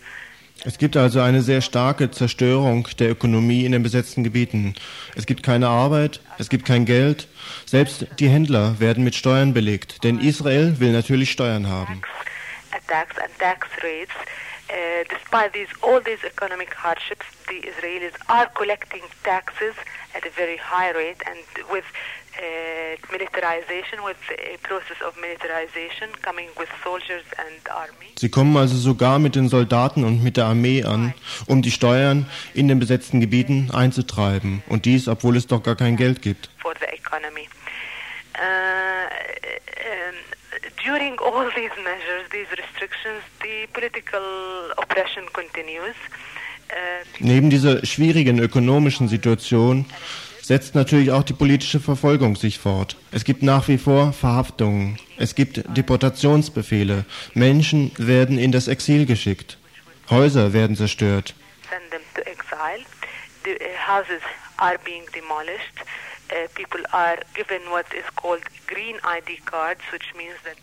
Es 0.65 0.78
gibt 0.78 0.98
also 0.98 1.22
eine 1.22 1.41
sehr 1.41 1.62
starke 1.62 2.12
Zerstörung 2.12 2.88
der 3.00 3.12
Ökonomie 3.12 3.65
in 3.65 3.72
den 3.72 3.84
besetzten 3.84 4.24
Gebieten. 4.24 4.76
Es 5.15 5.26
gibt 5.26 5.43
keine 5.43 5.67
Arbeit, 5.67 6.20
es 6.39 6.50
gibt 6.50 6.65
kein 6.65 6.86
Geld. 6.86 7.28
Selbst 7.65 8.08
die 8.20 8.28
Händler 8.28 8.80
werden 8.80 9.04
mit 9.04 9.15
Steuern 9.15 9.54
belegt, 9.54 10.04
denn 10.04 10.20
Israel 10.20 10.80
will 10.80 10.91
natürlich 10.91 11.32
Steuern 11.32 11.67
haben. 11.67 12.02
Uh, 14.70 15.04
Israelis 17.67 18.12
uh, 22.38 23.12
militarization, 23.12 24.00
with 24.06 24.17
a 24.32 24.58
process 24.67 24.97
of 25.06 25.15
militarization 25.17 26.10
coming 26.21 26.47
with 26.58 26.69
soldiers 26.84 27.23
and 27.38 27.58
army. 27.69 28.13
Sie 28.17 28.30
kommen 28.30 28.56
also 28.58 28.76
sogar 28.76 29.19
mit 29.19 29.36
den 29.36 29.50
Soldaten 29.50 30.04
und 30.04 30.23
mit 30.23 30.38
der 30.38 30.45
Armee 30.45 30.84
an, 30.84 31.13
um 31.47 31.62
die 31.62 31.71
Steuern 31.71 32.26
in 32.54 32.67
den 32.67 32.80
besetzten 32.80 33.19
Gebieten 33.19 33.69
einzutreiben. 33.71 34.63
Und 34.67 34.86
dies, 34.86 35.08
obwohl 35.08 35.38
es 35.38 35.47
doch 35.47 35.63
gar 35.63 35.76
kein 35.76 35.97
Geld 35.97 36.21
gibt. 36.21 36.50
For 36.60 36.73
the 36.80 36.88
economy. 36.88 37.47
Uh, 38.36 39.10
during 40.84 41.17
all 41.19 41.50
these 41.56 41.76
measures, 41.84 42.23
these 42.32 42.50
restrictions, 42.52 43.21
the 43.41 43.67
political 43.73 44.71
oppression 44.78 45.26
continues. 45.34 45.95
Neben 47.19 47.50
dieser 47.50 47.86
schwierigen 47.86 48.39
ökonomischen 48.39 49.08
Situation 49.08 49.86
setzt 50.47 50.75
natürlich 50.75 51.12
auch 51.12 51.23
die 51.23 51.33
politische 51.33 51.81
Verfolgung 51.81 52.38
sich 52.38 52.57
fort. 52.57 52.95
Es 53.12 53.25
gibt 53.25 53.43
nach 53.43 53.67
wie 53.67 53.77
vor 53.77 54.13
Verhaftungen. 54.13 54.97
Es 55.17 55.36
gibt 55.36 55.62
Deportationsbefehle. 55.75 57.03
Menschen 57.33 57.91
werden 57.97 58.38
in 58.38 58.53
das 58.53 58.69
Exil 58.69 59.05
geschickt. 59.05 59.57
Häuser 60.10 60.53
werden 60.53 60.77
zerstört. 60.77 61.36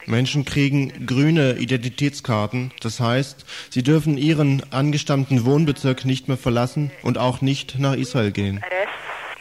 Menschen 0.07 0.45
kriegen 0.47 1.07
grüne 1.07 1.53
Identitätskarten, 1.57 2.73
das 2.81 3.01
heißt, 3.01 3.45
sie 3.69 3.83
dürfen 3.83 4.17
ihren 4.17 4.73
angestammten 4.73 5.45
Wohnbezirk 5.45 6.07
nicht 6.07 6.29
mehr 6.29 6.39
verlassen 6.39 6.91
und 7.03 7.19
auch 7.19 7.43
nicht 7.43 7.79
nach 7.79 7.95
Israel 7.95 8.31
gehen 8.31 8.65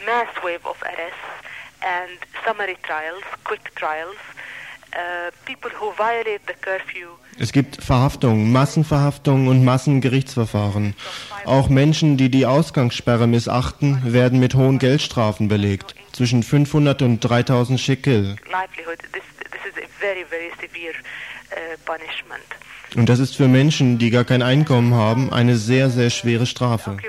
mass 0.06 0.28
wave 0.42 0.64
of 0.64 0.76
arrests 0.82 1.34
and 1.82 2.18
summary 2.44 2.76
trials, 2.82 3.24
quick 3.44 3.74
trials. 3.74 4.16
Uh, 4.96 5.30
es 7.40 7.50
gibt 7.50 7.82
Verhaftungen, 7.82 8.52
Massenverhaftungen 8.52 9.48
und 9.48 9.64
Massengerichtsverfahren. 9.64 10.94
Auch 11.44 11.68
Menschen, 11.68 12.16
die 12.16 12.28
die 12.28 12.46
Ausgangssperre 12.46 13.26
missachten, 13.26 14.00
werden 14.04 14.38
mit 14.38 14.54
hohen 14.54 14.78
Geldstrafen 14.78 15.48
belegt, 15.48 15.96
zwischen 16.12 16.44
500 16.44 17.02
und 17.02 17.18
3000 17.20 17.80
Shekel. 17.80 18.36
Uh, 22.96 23.00
und 23.00 23.08
das 23.08 23.18
ist 23.18 23.36
für 23.36 23.48
Menschen, 23.48 23.98
die 23.98 24.10
gar 24.10 24.24
kein 24.24 24.42
Einkommen 24.42 24.94
haben, 24.94 25.32
eine 25.32 25.56
sehr, 25.56 25.90
sehr 25.90 26.10
schwere 26.10 26.46
Strafe. 26.46 26.90
Uh, 26.90 26.94
uh, 26.94 27.00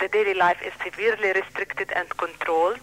the 0.00 0.08
daily 0.08 0.34
life 0.34 0.60
is 0.62 0.72
severely 0.82 1.32
restricted 1.32 1.92
and 1.96 2.08
controlled. 2.16 2.80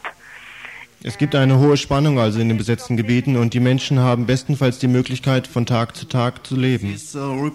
Es 1.03 1.17
gibt 1.17 1.33
eine 1.33 1.57
hohe 1.57 1.77
Spannung 1.77 2.19
also 2.19 2.39
in 2.39 2.49
den 2.49 2.57
besetzten 2.57 2.95
Gebieten 2.95 3.35
und 3.35 3.55
die 3.55 3.59
Menschen 3.59 3.99
haben 3.99 4.27
bestenfalls 4.27 4.77
die 4.77 4.87
Möglichkeit, 4.87 5.47
von 5.47 5.65
Tag 5.65 5.95
zu 5.95 6.05
Tag 6.07 6.45
zu 6.45 6.55
leben. 6.55 6.95
Uh, 7.15 7.49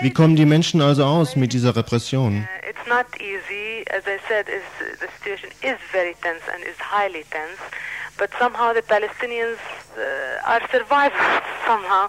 Wie 0.00 0.12
kommen 0.12 0.36
die 0.36 0.46
Menschen 0.46 0.80
also 0.80 1.04
aus 1.04 1.34
mit 1.34 1.52
dieser 1.52 1.74
Repression? 1.74 2.48
It's 2.68 2.86
not 2.88 3.06
easy. 3.20 3.84
As 3.90 4.04
I 4.06 4.18
said, 4.28 4.46
the 4.46 5.08
situation 5.18 5.50
is 5.62 5.76
very 5.90 6.14
tense 6.22 6.42
and 6.54 6.62
is 6.62 6.78
highly 6.78 7.24
tense. 7.30 7.58
But 8.16 8.30
somehow 8.38 8.72
the 8.72 8.82
Palestinians 8.82 9.58
are 10.46 10.60
survivors. 10.70 11.42
Somehow, 11.66 12.08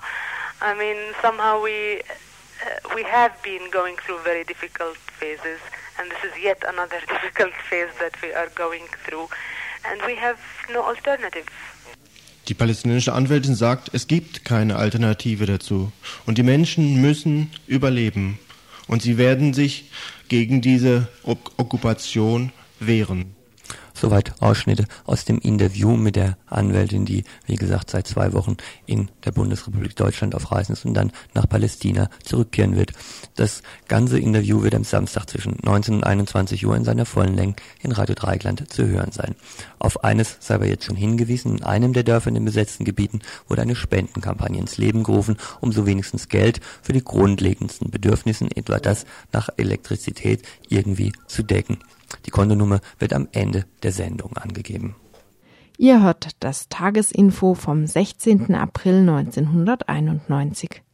I 0.62 0.74
mean, 0.76 0.98
somehow 1.22 1.64
we 1.64 2.02
uh, 2.02 2.14
we 2.96 3.04
have 3.04 3.34
been 3.44 3.70
going 3.72 3.98
through 3.98 4.20
very 4.24 4.44
difficult 4.44 4.98
phases, 5.20 5.60
and 5.98 6.10
this 6.12 6.24
is 6.24 6.44
yet 6.44 6.64
another 6.68 7.00
difficult 7.14 7.54
phase 7.70 7.94
that 8.00 8.14
we 8.22 8.34
are 8.34 8.50
going 8.56 8.88
through, 9.06 9.28
and 9.90 10.02
we 10.06 10.16
have 10.16 10.38
no 10.74 10.82
alternative. 10.84 11.46
Die 12.48 12.54
palästinensische 12.54 13.14
Anwältin 13.14 13.56
sagt, 13.56 13.90
es 13.94 14.08
gibt 14.08 14.46
keine 14.46 14.76
Alternative 14.76 15.48
dazu. 15.48 15.92
Und 16.28 16.38
die 16.38 16.44
Menschen 16.44 17.02
müssen 17.02 17.52
überleben. 17.66 18.38
Und 18.88 19.02
sie 19.02 19.18
werden 19.18 19.56
sich 19.56 19.90
gegen 20.28 20.62
diese 20.62 21.08
Okkupation 21.24 22.52
wehren. 22.80 23.35
Soweit 23.96 24.42
Ausschnitte 24.42 24.86
aus 25.06 25.24
dem 25.24 25.40
Interview 25.40 25.96
mit 25.96 26.18
der 26.18 26.38
Anwältin, 26.48 27.06
die, 27.06 27.24
wie 27.46 27.56
gesagt, 27.56 27.90
seit 27.90 28.08
zwei 28.08 28.34
Wochen 28.34 28.58
in 28.86 29.10
der 29.24 29.32
Bundesrepublik 29.32 29.96
Deutschland 29.96 30.36
auf 30.36 30.52
Reisen 30.52 30.74
ist 30.74 30.86
und 30.86 30.94
dann 30.94 31.14
nach 31.34 31.48
Palästina 31.48 32.10
zurückkehren 32.24 32.76
wird. 32.76 32.92
Das 33.36 33.64
ganze 33.88 34.20
Interview 34.20 34.64
wird 34.64 34.76
am 34.76 34.84
Samstag 34.84 35.30
zwischen 35.30 35.58
19 35.64 35.96
und 35.96 36.04
21 36.04 36.66
Uhr 36.66 36.76
in 36.76 36.84
seiner 36.84 37.06
vollen 37.06 37.36
Länge 37.36 37.56
in 37.82 37.94
Radio 37.94 38.16
Dreigland 38.16 38.70
zu 38.72 38.86
hören 38.86 39.14
sein. 39.14 39.36
Auf 39.80 40.04
eines 40.04 40.38
sei 40.42 40.56
aber 40.56 40.68
jetzt 40.68 40.84
schon 40.86 40.98
hingewiesen, 40.98 41.58
in 41.58 41.64
einem 41.64 41.94
der 41.94 42.04
Dörfer 42.04 42.28
in 42.28 42.36
den 42.36 42.46
besetzten 42.46 42.84
Gebieten 42.84 43.22
wurde 43.48 43.62
eine 43.62 43.76
Spendenkampagne 43.76 44.60
ins 44.60 44.78
Leben 44.78 45.04
gerufen, 45.04 45.38
um 45.62 45.72
so 45.72 45.86
wenigstens 45.86 46.28
Geld 46.28 46.60
für 46.82 46.92
die 46.92 47.04
grundlegendsten 47.04 47.92
Bedürfnissen, 47.92 48.52
etwa 48.52 48.80
das 48.80 49.06
nach 49.32 49.50
Elektrizität, 49.56 50.44
irgendwie 50.68 51.14
zu 51.28 51.44
decken. 51.44 51.80
Die 52.26 52.32
Kontonummer 52.32 52.80
wird 53.00 53.14
am 53.14 53.28
Ende 53.32 53.66
der 53.84 53.92
Sendung 53.92 54.38
angegeben. 54.38 54.96
Ihr 55.78 56.02
hört 56.02 56.32
das 56.40 56.70
Tagesinfo 56.70 57.54
vom 57.54 57.86
16. 57.86 58.56
April 58.56 59.00
1991. 59.00 60.85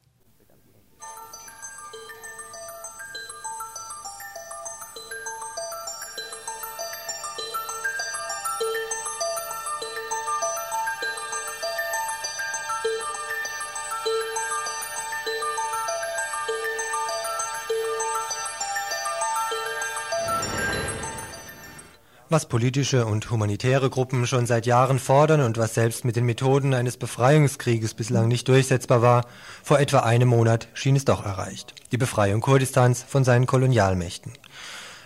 Was 22.32 22.46
politische 22.46 23.06
und 23.06 23.30
humanitäre 23.30 23.90
Gruppen 23.90 24.26
schon 24.26 24.46
seit 24.46 24.66
Jahren 24.66 25.00
fordern 25.00 25.42
und 25.42 25.58
was 25.58 25.74
selbst 25.74 26.06
mit 26.06 26.16
den 26.16 26.26
Methoden 26.26 26.74
eines 26.74 26.96
Befreiungskrieges 26.96 27.94
bislang 27.94 28.30
nicht 28.30 28.48
durchsetzbar 28.48 29.02
war, 29.02 29.26
vor 29.62 29.82
etwa 29.82 30.00
einem 30.00 30.30
Monat 30.30 30.70
schien 30.74 30.96
es 30.96 31.04
doch 31.04 31.26
erreicht. 31.26 31.74
Die 31.92 31.98
Befreiung 31.98 32.40
Kurdistans 32.40 33.04
von 33.06 33.26
seinen 33.26 33.48
Kolonialmächten. 33.48 34.32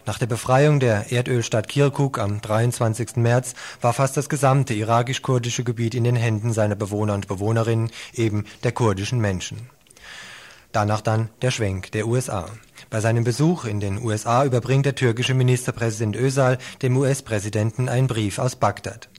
Nach 0.05 0.19
der 0.19 0.27
Befreiung 0.27 0.79
der 0.79 1.11
Erdölstadt 1.11 1.67
Kirkuk 1.67 2.19
am 2.19 2.41
23. 2.41 3.15
März 3.15 3.55
war 3.81 3.93
fast 3.93 4.15
das 4.17 4.29
gesamte 4.29 4.75
irakisch-kurdische 4.75 5.63
Gebiet 5.63 5.95
in 5.95 6.03
den 6.03 6.15
Händen 6.15 6.53
seiner 6.53 6.75
Bewohner 6.75 7.15
und 7.15 7.27
Bewohnerinnen, 7.27 7.89
eben 8.13 8.45
der 8.63 8.71
kurdischen 8.71 9.19
Menschen. 9.19 9.67
Danach 10.71 11.01
dann 11.01 11.29
der 11.41 11.49
Schwenk 11.49 11.91
der 11.93 12.05
USA. 12.05 12.51
Bei 12.95 13.01
seinem 13.01 13.25
Besuch 13.25 13.65
in 13.65 13.81
den 13.81 14.01
USA 14.01 14.45
überbringt 14.45 14.85
der 14.85 14.95
türkische 14.95 15.33
Ministerpräsident 15.33 16.15
Özal 16.15 16.57
dem 16.81 16.95
US-Präsidenten 16.95 17.89
einen 17.89 18.07
Brief 18.07 18.39
aus 18.39 18.55
Bagdad. 18.55 19.09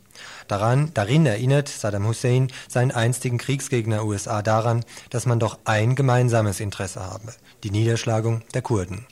Daran, 0.48 0.92
darin 0.94 1.26
erinnert 1.26 1.68
Saddam 1.68 2.06
Hussein 2.06 2.48
seinen 2.68 2.90
einstigen 2.90 3.36
Kriegsgegner 3.36 4.06
USA 4.06 4.40
daran, 4.40 4.82
dass 5.10 5.26
man 5.26 5.38
doch 5.38 5.58
ein 5.66 5.94
gemeinsames 5.94 6.60
Interesse 6.60 7.00
habe, 7.00 7.34
die 7.64 7.70
Niederschlagung 7.70 8.40
der 8.54 8.62
Kurden. 8.62 9.04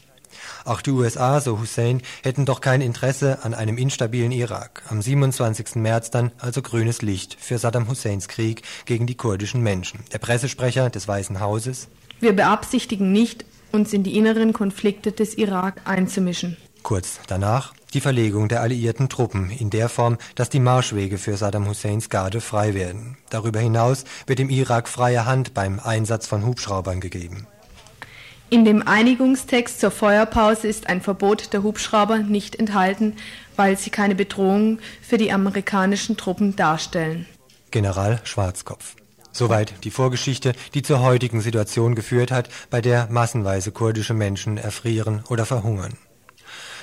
Auch 0.64 0.80
die 0.80 0.92
USA, 0.92 1.42
so 1.42 1.60
Hussein, 1.60 2.00
hätten 2.22 2.46
doch 2.46 2.62
kein 2.62 2.80
Interesse 2.80 3.40
an 3.44 3.52
einem 3.52 3.76
instabilen 3.76 4.32
Irak. 4.32 4.82
Am 4.88 5.02
27. 5.02 5.74
März 5.74 6.10
dann 6.10 6.30
also 6.38 6.62
grünes 6.62 7.02
Licht 7.02 7.36
für 7.38 7.58
Saddam 7.58 7.86
Husseins 7.86 8.28
Krieg 8.28 8.62
gegen 8.86 9.06
die 9.06 9.14
kurdischen 9.14 9.60
Menschen. 9.62 10.00
Der 10.14 10.18
Pressesprecher 10.20 10.88
des 10.88 11.06
Weißen 11.06 11.38
Hauses 11.40 11.88
Wir 12.18 12.34
beabsichtigen 12.34 13.12
nicht, 13.12 13.44
uns 13.74 13.92
in 13.92 14.02
die 14.02 14.16
inneren 14.16 14.52
Konflikte 14.52 15.12
des 15.12 15.36
Irak 15.36 15.82
einzumischen. 15.84 16.56
Kurz 16.82 17.20
danach 17.26 17.74
die 17.94 18.00
Verlegung 18.00 18.48
der 18.48 18.60
alliierten 18.60 19.08
Truppen 19.08 19.50
in 19.50 19.70
der 19.70 19.88
Form, 19.88 20.18
dass 20.34 20.50
die 20.50 20.60
Marschwege 20.60 21.16
für 21.18 21.36
Saddam 21.36 21.68
Husseins 21.68 22.08
Garde 22.08 22.40
frei 22.40 22.74
werden. 22.74 23.16
Darüber 23.30 23.60
hinaus 23.60 24.04
wird 24.26 24.38
dem 24.38 24.50
Irak 24.50 24.88
freie 24.88 25.26
Hand 25.26 25.54
beim 25.54 25.80
Einsatz 25.80 26.26
von 26.26 26.44
Hubschraubern 26.44 27.00
gegeben. 27.00 27.46
In 28.50 28.64
dem 28.64 28.86
Einigungstext 28.86 29.80
zur 29.80 29.90
Feuerpause 29.90 30.68
ist 30.68 30.88
ein 30.88 31.00
Verbot 31.00 31.52
der 31.52 31.62
Hubschrauber 31.62 32.18
nicht 32.18 32.56
enthalten, 32.56 33.14
weil 33.56 33.78
sie 33.78 33.90
keine 33.90 34.14
Bedrohung 34.14 34.78
für 35.00 35.16
die 35.16 35.32
amerikanischen 35.32 36.16
Truppen 36.16 36.54
darstellen. 36.54 37.26
General 37.70 38.20
Schwarzkopf. 38.24 38.96
Soweit 39.36 39.74
die 39.82 39.90
Vorgeschichte, 39.90 40.52
die 40.74 40.82
zur 40.82 41.00
heutigen 41.00 41.40
Situation 41.40 41.96
geführt 41.96 42.30
hat, 42.30 42.48
bei 42.70 42.80
der 42.80 43.08
massenweise 43.10 43.72
kurdische 43.72 44.14
Menschen 44.14 44.58
erfrieren 44.58 45.24
oder 45.28 45.44
verhungern. 45.44 45.98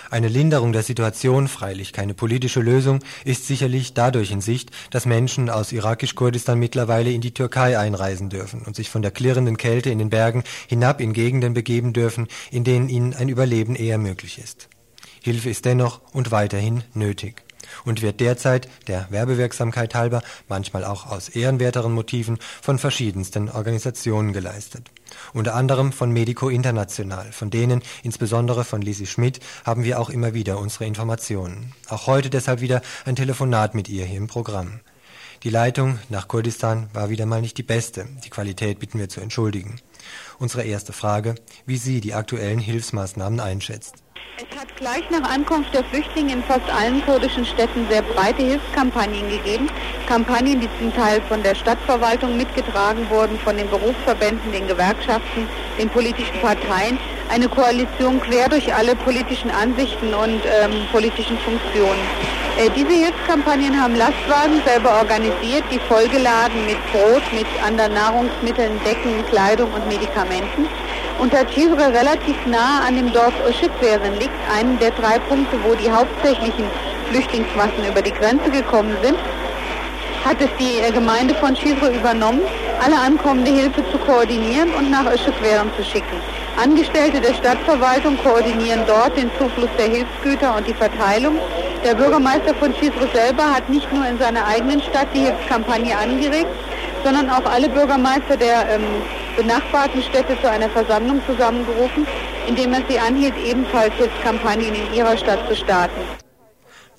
Eine 0.09 0.27
Linderung 0.27 0.73
der 0.73 0.83
Situation, 0.83 1.47
freilich 1.47 1.93
keine 1.93 2.13
politische 2.13 2.59
Lösung, 2.59 2.99
ist 3.23 3.47
sicherlich 3.47 3.93
dadurch 3.93 4.31
in 4.31 4.41
Sicht, 4.41 4.71
dass 4.89 5.05
Menschen 5.05 5.49
aus 5.49 5.71
irakisch-Kurdistan 5.71 6.59
mittlerweile 6.59 7.13
in 7.13 7.21
die 7.21 7.33
Türkei 7.33 7.79
einreisen 7.79 8.29
dürfen 8.29 8.63
und 8.63 8.75
sich 8.75 8.89
von 8.89 9.01
der 9.01 9.11
klirrenden 9.11 9.55
Kälte 9.55 9.89
in 9.89 9.99
den 9.99 10.09
Bergen 10.09 10.43
hinab 10.67 10.99
in 10.99 11.13
Gegenden 11.13 11.53
begeben 11.53 11.93
dürfen, 11.93 12.27
in 12.51 12.65
denen 12.65 12.89
ihnen 12.89 13.13
ein 13.13 13.29
Überleben 13.29 13.77
eher 13.77 13.97
möglich 13.97 14.39
ist. 14.39 14.67
Hilfe 15.23 15.49
ist 15.49 15.63
dennoch 15.63 16.01
und 16.11 16.31
weiterhin 16.31 16.83
nötig 16.93 17.45
und 17.85 18.01
wird 18.01 18.19
derzeit 18.19 18.69
der 18.87 19.07
Werbewirksamkeit 19.09 19.95
halber, 19.95 20.21
manchmal 20.47 20.85
auch 20.85 21.07
aus 21.07 21.29
ehrenwerteren 21.29 21.93
Motiven, 21.93 22.37
von 22.61 22.77
verschiedensten 22.79 23.49
Organisationen 23.49 24.33
geleistet. 24.33 24.89
Unter 25.33 25.55
anderem 25.55 25.91
von 25.91 26.11
Medico 26.11 26.49
International, 26.49 27.31
von 27.31 27.49
denen, 27.49 27.81
insbesondere 28.03 28.63
von 28.63 28.81
Lisi 28.81 29.05
Schmidt, 29.05 29.39
haben 29.65 29.83
wir 29.83 29.99
auch 29.99 30.09
immer 30.09 30.33
wieder 30.33 30.59
unsere 30.59 30.85
Informationen. 30.85 31.73
Auch 31.89 32.07
heute 32.07 32.29
deshalb 32.29 32.61
wieder 32.61 32.81
ein 33.05 33.15
Telefonat 33.15 33.75
mit 33.75 33.89
ihr 33.89 34.05
hier 34.05 34.17
im 34.17 34.27
Programm. 34.27 34.79
Die 35.43 35.49
Leitung 35.49 35.97
nach 36.09 36.27
Kurdistan 36.27 36.87
war 36.93 37.09
wieder 37.09 37.25
mal 37.25 37.41
nicht 37.41 37.57
die 37.57 37.63
beste. 37.63 38.05
Die 38.23 38.29
Qualität 38.29 38.77
bitten 38.77 38.99
wir 38.99 39.09
zu 39.09 39.21
entschuldigen. 39.21 39.77
Unsere 40.37 40.63
erste 40.63 40.93
Frage, 40.93 41.33
wie 41.65 41.77
sie 41.77 41.99
die 41.99 42.13
aktuellen 42.13 42.59
Hilfsmaßnahmen 42.59 43.39
einschätzt. 43.39 43.95
Es 44.41 44.59
hat 44.59 44.75
gleich 44.75 45.07
nach 45.11 45.29
Ankunft 45.29 45.71
der 45.71 45.83
Flüchtlinge 45.83 46.33
in 46.33 46.43
fast 46.43 46.67
allen 46.73 47.05
kurdischen 47.05 47.45
Städten 47.45 47.85
sehr 47.91 48.01
breite 48.01 48.41
Hilfskampagnen 48.41 49.29
gegeben. 49.29 49.69
Kampagnen, 50.07 50.59
die 50.59 50.69
zum 50.79 50.91
Teil 50.95 51.21
von 51.29 51.43
der 51.43 51.53
Stadtverwaltung 51.53 52.37
mitgetragen 52.37 53.07
wurden, 53.11 53.37
von 53.37 53.55
den 53.55 53.69
Berufsverbänden, 53.69 54.51
den 54.51 54.67
Gewerkschaften, 54.67 55.47
den 55.77 55.89
politischen 55.89 56.39
Parteien. 56.41 56.97
Eine 57.29 57.49
Koalition 57.49 58.19
quer 58.19 58.49
durch 58.49 58.73
alle 58.73 58.95
politischen 58.95 59.51
Ansichten 59.51 60.11
und 60.11 60.41
ähm, 60.45 60.87
politischen 60.91 61.37
Funktionen. 61.37 62.01
Äh, 62.57 62.71
diese 62.75 62.93
Hilfskampagnen 62.93 63.79
haben 63.79 63.95
Lastwagen 63.95 64.59
selber 64.65 64.97
organisiert, 64.97 65.65
die 65.71 65.79
vollgeladen 65.87 66.65
mit 66.65 66.79
Brot, 66.91 67.21
mit 67.31 67.47
anderen 67.63 67.93
Nahrungsmitteln, 67.93 68.79
Decken, 68.83 69.23
Kleidung 69.29 69.71
und 69.71 69.87
Medikamenten 69.87 70.67
und 71.21 71.31
da 71.31 71.47
Cizre 71.47 71.93
relativ 71.93 72.35
nah 72.47 72.81
an 72.87 72.95
dem 72.95 73.13
Dorf 73.13 73.33
Öschükweren 73.47 74.17
liegt, 74.19 74.33
einem 74.57 74.79
der 74.79 74.89
drei 74.89 75.19
Punkte, 75.19 75.55
wo 75.63 75.75
die 75.75 75.91
hauptsächlichen 75.91 76.65
Flüchtlingsmassen 77.11 77.85
über 77.87 78.01
die 78.01 78.11
Grenze 78.11 78.49
gekommen 78.49 78.97
sind, 79.03 79.17
hat 80.25 80.41
es 80.41 80.49
die 80.59 80.79
äh, 80.79 80.91
Gemeinde 80.91 81.35
von 81.35 81.55
Cizre 81.55 81.93
übernommen, 81.93 82.41
alle 82.83 82.97
ankommende 82.97 83.51
Hilfe 83.51 83.83
zu 83.91 83.99
koordinieren 83.99 84.73
und 84.73 84.89
nach 84.89 85.05
Öschükweren 85.05 85.69
zu 85.77 85.83
schicken. 85.83 86.17
Angestellte 86.61 87.21
der 87.21 87.35
Stadtverwaltung 87.35 88.17
koordinieren 88.23 88.81
dort 88.87 89.15
den 89.15 89.29
Zufluss 89.37 89.69
der 89.77 89.89
Hilfsgüter 89.89 90.55
und 90.57 90.67
die 90.67 90.73
Verteilung. 90.73 91.37
Der 91.85 91.93
Bürgermeister 91.93 92.55
von 92.55 92.73
Cizre 92.73 93.07
selber 93.13 93.43
hat 93.43 93.69
nicht 93.69 93.91
nur 93.93 94.07
in 94.07 94.17
seiner 94.17 94.47
eigenen 94.47 94.81
Stadt 94.81 95.07
die 95.13 95.19
Hilfskampagne 95.19 95.95
angeregt, 95.95 96.49
sondern 97.03 97.29
auch 97.29 97.45
alle 97.45 97.69
Bürgermeister 97.69 98.37
der 98.37 98.69
ähm, 98.73 99.03
benachbarten 99.35 100.01
Städte 100.03 100.39
zu 100.41 100.49
einer 100.49 100.69
Versammlung 100.69 101.21
zusammengerufen, 101.25 102.07
indem 102.47 102.73
er 102.73 102.81
sie 102.89 102.99
anhielt, 102.99 103.35
ebenfalls 103.37 103.93
Hilfskampagnen 103.95 104.73
in 104.73 104.93
ihrer 104.93 105.17
Stadt 105.17 105.47
zu 105.47 105.55
starten. 105.55 106.01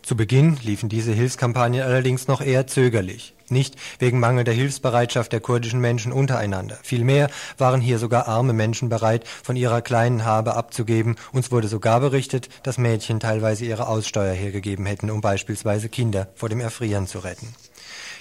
Zu 0.02 0.16
Beginn 0.16 0.58
liefen 0.62 0.88
diese 0.88 1.12
Hilfskampagnen 1.12 1.82
allerdings 1.82 2.26
noch 2.26 2.40
eher 2.40 2.66
zögerlich. 2.66 3.34
Nicht 3.48 3.76
wegen 4.00 4.18
mangelnder 4.18 4.52
Hilfsbereitschaft 4.52 5.32
der 5.32 5.38
kurdischen 5.38 5.80
Menschen 5.80 6.10
untereinander. 6.10 6.78
Vielmehr 6.82 7.30
waren 7.56 7.80
hier 7.80 7.98
sogar 7.98 8.26
arme 8.26 8.52
Menschen 8.52 8.88
bereit, 8.88 9.24
von 9.44 9.54
ihrer 9.54 9.80
kleinen 9.80 10.24
Habe 10.24 10.56
abzugeben. 10.56 11.16
Uns 11.32 11.52
wurde 11.52 11.68
sogar 11.68 12.00
berichtet, 12.00 12.48
dass 12.64 12.78
Mädchen 12.78 13.20
teilweise 13.20 13.64
ihre 13.64 13.86
Aussteuer 13.86 14.34
hergegeben 14.34 14.86
hätten, 14.86 15.10
um 15.10 15.20
beispielsweise 15.20 15.88
Kinder 15.88 16.28
vor 16.34 16.48
dem 16.48 16.60
Erfrieren 16.60 17.06
zu 17.06 17.20
retten. 17.20 17.54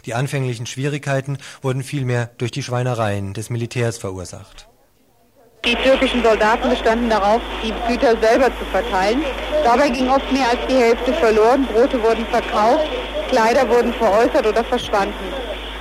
Die 0.06 0.14
anfänglichen 0.14 0.66
Schwierigkeiten 0.66 1.38
wurden 1.62 1.84
vielmehr 1.84 2.30
durch 2.38 2.52
die 2.52 2.64
Schweinereien 2.64 3.34
des 3.34 3.50
Militärs 3.50 3.98
verursacht. 3.98 4.68
Die 5.64 5.76
türkischen 5.76 6.24
Soldaten 6.24 6.70
bestanden 6.70 7.10
darauf, 7.10 7.40
die 7.64 7.72
Güter 7.88 8.20
selber 8.20 8.48
zu 8.58 8.66
verteilen. 8.72 9.22
Dabei 9.64 9.90
ging 9.90 10.10
oft 10.10 10.32
mehr 10.32 10.50
als 10.50 10.60
die 10.68 10.74
Hälfte 10.74 11.14
verloren. 11.14 11.68
Brote 11.68 12.02
wurden 12.02 12.26
verkauft, 12.26 12.90
Kleider 13.30 13.70
wurden 13.70 13.94
veräußert 13.94 14.48
oder 14.48 14.64
verschwanden. 14.64 15.14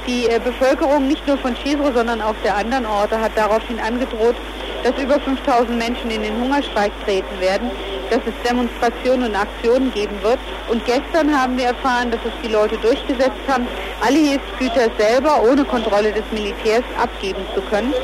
Die 0.07 0.27
äh, 0.27 0.39
Bevölkerung 0.39 1.09
nicht 1.09 1.27
nur 1.27 1.39
von 1.39 1.57
Cizre, 1.57 1.93
sondern 1.95 2.21
auch 2.21 2.35
der 2.45 2.57
anderen 2.57 2.85
Orte 2.85 3.19
hat 3.21 3.33
daraufhin 3.37 3.81
angedroht, 3.81 4.37
dass 4.83 4.97
über 5.03 5.21
5000 5.21 5.77
Menschen 5.77 6.11
in 6.11 6.23
den 6.23 6.37
Hungerstreik 6.41 6.93
treten 7.05 7.41
werden 7.41 7.71
dass 8.11 8.21
es 8.27 8.35
Demonstrationen 8.49 9.31
und 9.31 9.37
Aktionen 9.37 9.93
geben 9.93 10.17
wird. 10.23 10.39
Und 10.69 10.85
gestern 10.85 11.33
haben 11.33 11.57
wir 11.57 11.67
erfahren, 11.67 12.11
dass 12.11 12.21
es 12.25 12.33
die 12.43 12.53
Leute 12.53 12.77
durchgesetzt 12.79 13.41
haben, 13.49 13.67
alle 14.05 14.19
Hilfsgüter 14.19 14.91
selber 14.99 15.43
ohne 15.43 15.65
Kontrolle 15.65 16.13
des 16.13 16.25
Militärs 16.33 16.85
abgeben 17.01 17.43
zu 17.55 17.63
können. 17.63 17.95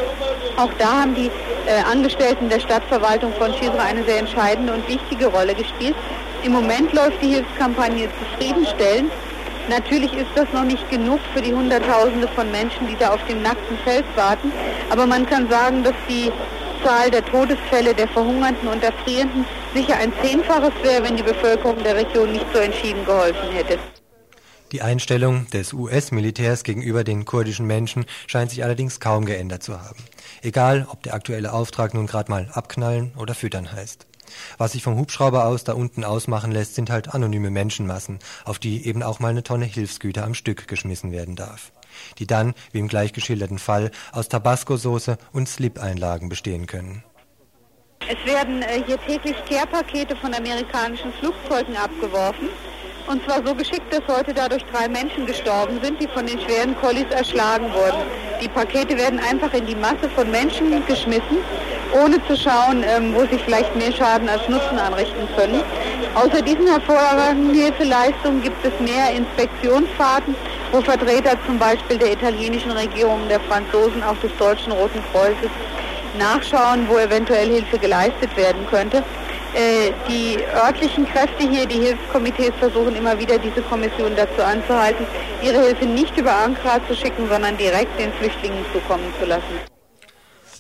Auch 0.57 0.71
da 0.79 1.03
haben 1.03 1.15
die 1.15 1.31
äh, 1.67 1.83
Angestellten 1.91 2.49
der 2.49 2.61
Stadtverwaltung 2.61 3.33
von 3.35 3.53
Chisra 3.53 3.83
eine 3.83 4.05
sehr 4.05 4.21
entscheidende 4.21 4.73
und 4.73 4.89
wichtige 4.89 5.27
Rolle 5.27 5.55
gespielt. 5.55 5.97
Im 6.43 6.53
Moment 6.53 6.93
läuft 6.93 7.21
die 7.21 7.35
Hilfskampagne 7.35 8.09
zufriedenstellend. 8.19 9.11
Natürlich 9.69 10.13
ist 10.13 10.31
das 10.37 10.47
noch 10.53 10.63
nicht 10.63 10.89
genug 10.91 11.19
für 11.35 11.43
die 11.43 11.53
Hunderttausende 11.53 12.29
von 12.29 12.51
Menschen, 12.53 12.87
die 12.87 12.97
da 12.97 13.11
auf 13.11 13.25
dem 13.29 13.43
nackten 13.43 13.77
Feld 13.79 14.05
warten. 14.15 14.53
Aber 14.91 15.07
man 15.07 15.27
kann 15.27 15.51
sagen, 15.51 15.83
dass 15.83 15.95
die 16.09 16.31
Zahl 16.83 17.11
der 17.11 17.25
Todesfälle 17.25 17.95
der 17.95 18.09
Verhungernden 18.09 18.69
und 18.69 18.83
Erfrierenden 18.83 19.45
sicher 19.75 19.97
ein 19.97 20.13
Zehnfaches 20.23 20.73
wäre, 20.83 21.05
wenn 21.05 21.17
die 21.17 21.23
Bevölkerung 21.23 21.83
der 21.83 21.97
Region 21.97 22.33
nicht 22.33 22.47
so 22.53 22.59
entschieden 22.59 23.05
geholfen 23.05 23.51
hätte. 23.53 23.79
Die 24.73 24.83
Einstellung 24.83 25.47
des 25.51 25.73
US-Militärs 25.73 26.65
gegenüber 26.65 27.05
den 27.05 27.25
kurdischen 27.25 27.67
Menschen 27.67 28.05
scheint 28.27 28.51
sich 28.51 28.65
allerdings 28.65 28.99
kaum 28.99 29.25
geändert 29.25 29.63
zu 29.63 29.81
haben. 29.81 30.03
Egal, 30.43 30.87
ob 30.91 31.03
der 31.05 31.15
aktuelle 31.15 31.53
Auftrag 31.53 31.95
nun 31.95 32.07
gerade 32.07 32.31
mal 32.31 32.49
abknallen 32.53 33.13
oder 33.17 33.35
füttern 33.35 33.71
heißt. 33.71 34.07
Was 34.59 34.73
sich 34.73 34.83
vom 34.83 34.97
Hubschrauber 34.97 35.47
aus 35.47 35.65
da 35.65 35.75
unten 35.75 36.05
ausmachen 36.05 36.53
lässt, 36.53 36.75
sind 36.75 36.91
halt 36.91 37.15
anonyme 37.15 37.51
Menschenmassen, 37.51 38.19
auf 38.45 38.59
die 38.59 38.87
eben 38.87 39.03
auch 39.03 39.21
mal 39.21 39.29
eine 39.29 39.43
Tonne 39.43 39.65
Hilfsgüter 39.65 40.25
am 40.25 40.35
Stück 40.35 40.69
geschmissen 40.69 41.13
werden 41.13 41.37
darf 41.37 41.73
die 42.19 42.27
dann, 42.27 42.55
wie 42.73 42.79
im 42.79 42.89
gleich 42.89 43.13
geschilderten 43.13 43.59
Fall, 43.59 43.91
aus 44.13 44.29
Tabasco-Soße 44.29 45.19
und 45.33 45.49
Slip-Einlagen 45.49 46.29
bestehen 46.29 46.67
können. 46.67 47.03
Es 48.09 48.31
werden 48.31 48.63
äh, 48.63 48.83
hier 48.87 48.99
täglich 49.07 49.37
Care-Pakete 49.49 50.15
von 50.17 50.33
amerikanischen 50.35 51.13
Flugzeugen 51.15 51.77
abgeworfen. 51.77 52.49
Und 53.09 53.25
zwar 53.25 53.45
so 53.47 53.55
geschickt, 53.55 53.93
dass 53.93 54.03
heute 54.09 54.35
dadurch 54.35 54.65
drei 54.73 54.89
Menschen 54.89 55.27
gestorben 55.27 55.81
sind, 55.81 56.01
die 56.01 56.09
von 56.09 56.27
den 56.27 56.41
schweren 56.41 56.77
Kollis 56.81 57.07
erschlagen 57.11 57.73
wurden. 57.73 58.03
Die 58.43 58.49
Pakete 58.49 58.97
werden 58.97 59.21
einfach 59.21 59.53
in 59.55 59.67
die 59.67 59.77
Masse 59.77 60.11
von 60.15 60.31
Menschen 60.31 60.71
geschmissen, 60.87 61.39
ohne 61.93 62.25
zu 62.27 62.37
schauen, 62.37 62.85
ähm, 62.85 63.15
wo 63.15 63.21
sie 63.27 63.39
vielleicht 63.39 63.75
mehr 63.77 63.93
Schaden 63.93 64.29
als 64.29 64.49
Nutzen 64.49 64.79
anrichten 64.79 65.29
können. 65.37 65.63
Außer 66.15 66.43
diesen 66.43 66.67
hervorragenden 66.67 67.55
Hilfeleistungen 67.55 68.43
gibt 68.43 68.65
es 68.65 68.73
mehr 68.81 69.11
Inspektionsfahrten, 69.15 70.35
wo 70.73 70.81
Vertreter 70.81 71.37
zum 71.47 71.59
Beispiel 71.59 71.99
der 71.99 72.13
italienischen 72.13 72.71
Regierung, 72.71 73.21
der 73.29 73.41
Franzosen, 73.41 74.03
auch 74.03 74.17
des 74.19 74.35
Deutschen 74.39 74.73
Roten 74.73 75.03
Kreuzes 75.13 75.51
nachschauen, 76.19 76.87
wo 76.89 76.99
eventuell 76.99 77.49
Hilfe 77.49 77.79
geleistet 77.79 78.35
werden 78.37 78.67
könnte. 78.71 79.03
Äh, 79.55 79.93
die 80.09 80.39
örtlichen 80.55 81.07
Kräfte 81.07 81.49
hier, 81.49 81.67
die 81.67 81.81
Hilfskomitees, 81.81 82.53
versuchen 82.59 82.95
immer 82.97 83.19
wieder 83.19 83.39
diese 83.39 83.63
Kommission 83.63 84.15
dazu 84.15 84.43
anzuhalten, 84.43 85.07
ihre 85.43 85.63
Hilfe 85.63 85.87
nicht 85.87 86.17
über 86.19 86.35
Ankara 86.35 86.81
zu 86.87 86.95
schicken, 86.95 87.29
sondern 87.29 87.57
direkt 87.57 87.99
den 87.99 88.13
Flüchtlingen 88.15 88.65
zukommen 88.73 89.13
zu 89.19 89.27
lassen. 89.27 89.76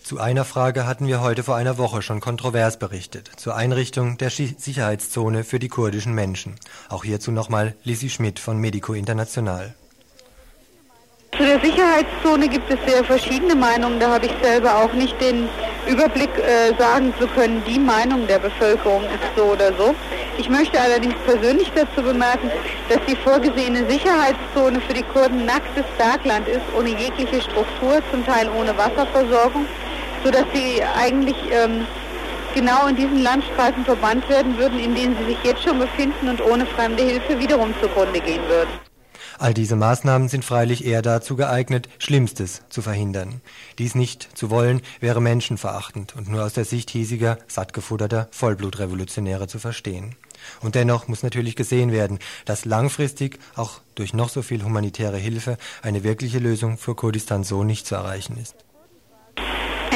Zu 0.06 0.20
einer 0.20 0.44
Frage 0.44 0.86
hatten 0.86 1.08
wir 1.08 1.20
heute 1.20 1.42
vor 1.42 1.56
einer 1.56 1.78
Woche 1.78 2.00
schon 2.00 2.20
kontrovers 2.20 2.78
berichtet, 2.78 3.28
zur 3.34 3.56
Einrichtung 3.56 4.18
der 4.18 4.30
Sicherheitszone 4.30 5.42
für 5.42 5.58
die 5.58 5.66
kurdischen 5.66 6.14
Menschen. 6.14 6.54
Auch 6.88 7.02
hierzu 7.02 7.32
nochmal 7.32 7.74
Lisi 7.82 8.08
Schmidt 8.08 8.38
von 8.38 8.56
Medico 8.58 8.92
International. 8.92 9.74
Zu 11.36 11.42
der 11.42 11.58
Sicherheitszone 11.58 12.48
gibt 12.48 12.72
es 12.72 12.78
sehr 12.88 13.02
verschiedene 13.02 13.56
Meinungen. 13.56 13.98
Da 13.98 14.10
habe 14.10 14.26
ich 14.26 14.32
selber 14.40 14.76
auch 14.76 14.92
nicht 14.92 15.20
den 15.20 15.48
Überblick 15.88 16.30
äh, 16.38 16.72
sagen 16.78 17.12
zu 17.18 17.26
können, 17.26 17.64
die 17.66 17.80
Meinung 17.80 18.28
der 18.28 18.38
Bevölkerung 18.38 19.02
ist 19.06 19.36
so 19.36 19.42
oder 19.42 19.74
so. 19.76 19.92
Ich 20.38 20.48
möchte 20.48 20.80
allerdings 20.80 21.16
persönlich 21.24 21.72
dazu 21.74 22.00
bemerken, 22.00 22.48
dass 22.88 23.00
die 23.08 23.16
vorgesehene 23.16 23.90
Sicherheitszone 23.90 24.80
für 24.82 24.94
die 24.94 25.02
Kurden 25.02 25.46
nacktes 25.46 25.84
Bergland 25.98 26.46
ist, 26.46 26.62
ohne 26.78 26.90
jegliche 26.90 27.40
Struktur, 27.40 28.00
zum 28.12 28.24
Teil 28.24 28.48
ohne 28.50 28.76
Wasserversorgung, 28.78 29.66
sodass 30.26 30.46
sie 30.52 30.82
eigentlich 30.82 31.36
ähm, 31.52 31.86
genau 32.52 32.88
in 32.88 32.96
diesen 32.96 33.22
Landstreifen 33.22 33.84
verbannt 33.84 34.28
werden 34.28 34.58
würden, 34.58 34.80
in 34.80 34.92
denen 34.92 35.16
sie 35.18 35.26
sich 35.26 35.38
jetzt 35.44 35.62
schon 35.62 35.78
befinden 35.78 36.28
und 36.28 36.40
ohne 36.40 36.66
fremde 36.66 37.04
Hilfe 37.04 37.38
wiederum 37.38 37.72
zugrunde 37.80 38.18
gehen 38.18 38.42
würden. 38.48 38.70
All 39.38 39.54
diese 39.54 39.76
Maßnahmen 39.76 40.28
sind 40.28 40.44
freilich 40.44 40.84
eher 40.84 41.00
dazu 41.00 41.36
geeignet, 41.36 41.88
Schlimmstes 41.98 42.62
zu 42.70 42.82
verhindern. 42.82 43.40
Dies 43.78 43.94
nicht 43.94 44.36
zu 44.36 44.50
wollen, 44.50 44.80
wäre 44.98 45.20
menschenverachtend 45.20 46.16
und 46.16 46.28
nur 46.28 46.42
aus 46.42 46.54
der 46.54 46.64
Sicht 46.64 46.90
hiesiger, 46.90 47.38
sattgefutterter 47.46 48.26
Vollblutrevolutionäre 48.32 49.46
zu 49.46 49.60
verstehen. 49.60 50.16
Und 50.60 50.74
dennoch 50.74 51.06
muss 51.06 51.22
natürlich 51.22 51.54
gesehen 51.54 51.92
werden, 51.92 52.18
dass 52.46 52.64
langfristig 52.64 53.38
auch 53.54 53.80
durch 53.94 54.12
noch 54.12 54.28
so 54.28 54.42
viel 54.42 54.64
humanitäre 54.64 55.18
Hilfe 55.18 55.56
eine 55.82 56.02
wirkliche 56.02 56.40
Lösung 56.40 56.78
für 56.78 56.96
Kurdistan 56.96 57.44
so 57.44 57.62
nicht 57.62 57.86
zu 57.86 57.94
erreichen 57.94 58.36
ist. 58.42 58.65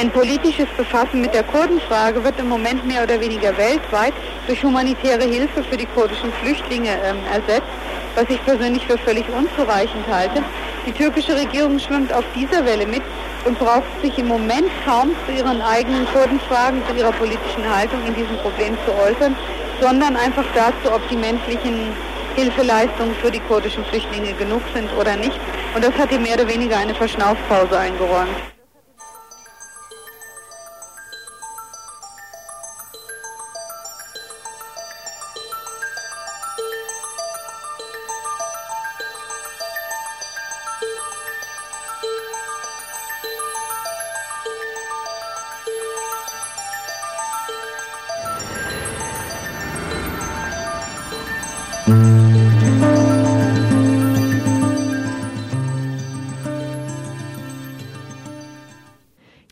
Ein 0.01 0.09
politisches 0.09 0.65
Befassen 0.77 1.21
mit 1.21 1.31
der 1.31 1.43
Kurdenfrage 1.43 2.23
wird 2.23 2.39
im 2.39 2.49
Moment 2.49 2.87
mehr 2.87 3.03
oder 3.03 3.21
weniger 3.21 3.55
weltweit 3.55 4.13
durch 4.47 4.63
humanitäre 4.63 5.25
Hilfe 5.25 5.63
für 5.63 5.77
die 5.77 5.85
kurdischen 5.85 6.33
Flüchtlinge 6.41 6.89
ähm, 7.05 7.19
ersetzt 7.31 7.69
was 8.15 8.25
ich 8.29 8.43
persönlich 8.43 8.85
für 8.87 8.97
völlig 8.97 9.25
unzureichend 9.29 10.07
halte. 10.07 10.43
Die 10.87 10.91
türkische 10.91 11.35
Regierung 11.35 11.77
schwimmt 11.79 12.11
auf 12.11 12.25
dieser 12.35 12.65
Welle 12.65 12.85
mit 12.85 13.03
und 13.45 13.57
braucht 13.59 14.01
sich 14.01 14.17
im 14.17 14.27
Moment 14.27 14.69
kaum 14.85 15.11
zu 15.25 15.33
ihren 15.33 15.61
eigenen 15.61 16.05
Kurdenfragen, 16.07 16.81
zu 16.89 16.95
ihrer 16.95 17.11
politischen 17.11 17.63
Haltung 17.69 17.99
in 18.07 18.15
diesem 18.15 18.37
Problem 18.37 18.75
zu 18.85 18.91
äußern, 18.93 19.35
sondern 19.79 20.15
einfach 20.15 20.45
dazu, 20.53 20.93
ob 20.93 21.07
die 21.09 21.15
menschlichen 21.15 21.93
Hilfeleistungen 22.35 23.15
für 23.15 23.31
die 23.31 23.39
kurdischen 23.41 23.85
Flüchtlinge 23.85 24.33
genug 24.33 24.61
sind 24.73 24.89
oder 24.99 25.15
nicht. 25.15 25.39
Und 25.75 25.85
das 25.85 25.93
hat 25.93 26.11
ihr 26.11 26.19
mehr 26.19 26.33
oder 26.33 26.47
weniger 26.47 26.77
eine 26.77 26.95
Verschnaufpause 26.95 27.77
eingeräumt. 27.79 28.35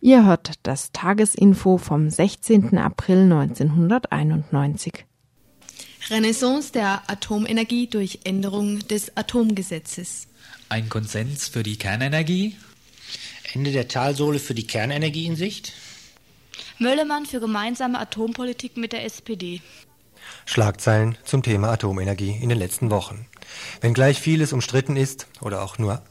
Ihr 0.10 0.26
hört 0.26 0.54
das 0.64 0.92
Tagesinfo 0.92 1.78
vom 1.78 2.10
16. 2.10 2.80
April 2.80 3.32
1991. 3.32 5.06
Renaissance 6.10 6.72
der 6.72 7.04
Atomenergie 7.06 7.86
durch 7.86 8.22
Änderung 8.24 8.80
des 8.88 9.16
Atomgesetzes. 9.16 10.28
Ein 10.68 10.90
Konsens 10.90 11.48
für 11.48 11.62
die 11.62 11.78
Kernenergie. 11.78 12.56
Ende 13.54 13.72
der 13.72 13.88
Talsohle 13.88 14.40
für 14.40 14.56
die 14.56 14.66
Kernenergie 14.66 15.28
in 15.28 15.36
Sicht. 15.36 15.74
Möllemann 16.80 17.28
für 17.28 17.40
gemeinsame 17.40 18.00
Atompolitik 18.00 18.78
mit 18.78 18.94
der 18.94 19.06
SPD. 19.06 19.62
Schlagzeilen 20.48 21.20
zum 21.24 21.44
Thema 21.44 21.70
Atomenergie 21.70 22.36
in 22.42 22.50
den 22.50 22.58
letzten 22.58 22.90
Wochen. 22.90 23.28
Wenngleich 23.82 24.20
vieles 24.20 24.54
umstritten 24.54 24.98
ist 24.98 25.28
oder 25.40 25.62
auch 25.62 25.78
nur 25.78 26.02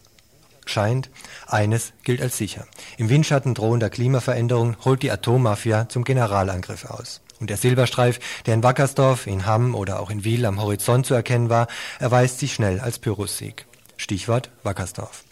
scheint, 0.68 1.10
eines 1.46 1.92
gilt 2.02 2.20
als 2.20 2.36
sicher. 2.36 2.66
Im 2.96 3.08
Windschatten 3.08 3.54
drohender 3.54 3.90
Klimaveränderung 3.90 4.76
holt 4.84 5.02
die 5.02 5.10
Atommafia 5.10 5.88
zum 5.88 6.04
Generalangriff 6.04 6.84
aus. 6.84 7.20
Und 7.40 7.50
der 7.50 7.56
Silberstreif, 7.56 8.18
der 8.46 8.54
in 8.54 8.62
Wackersdorf, 8.62 9.26
in 9.26 9.46
Hamm 9.46 9.74
oder 9.74 10.00
auch 10.00 10.10
in 10.10 10.24
Wiel 10.24 10.44
am 10.44 10.60
Horizont 10.60 11.06
zu 11.06 11.14
erkennen 11.14 11.50
war, 11.50 11.68
erweist 12.00 12.40
sich 12.40 12.52
schnell 12.52 12.80
als 12.80 12.98
Pyrrhussieg. 12.98 13.66
Stichwort 13.96 14.50
Wackersdorf. 14.64 15.24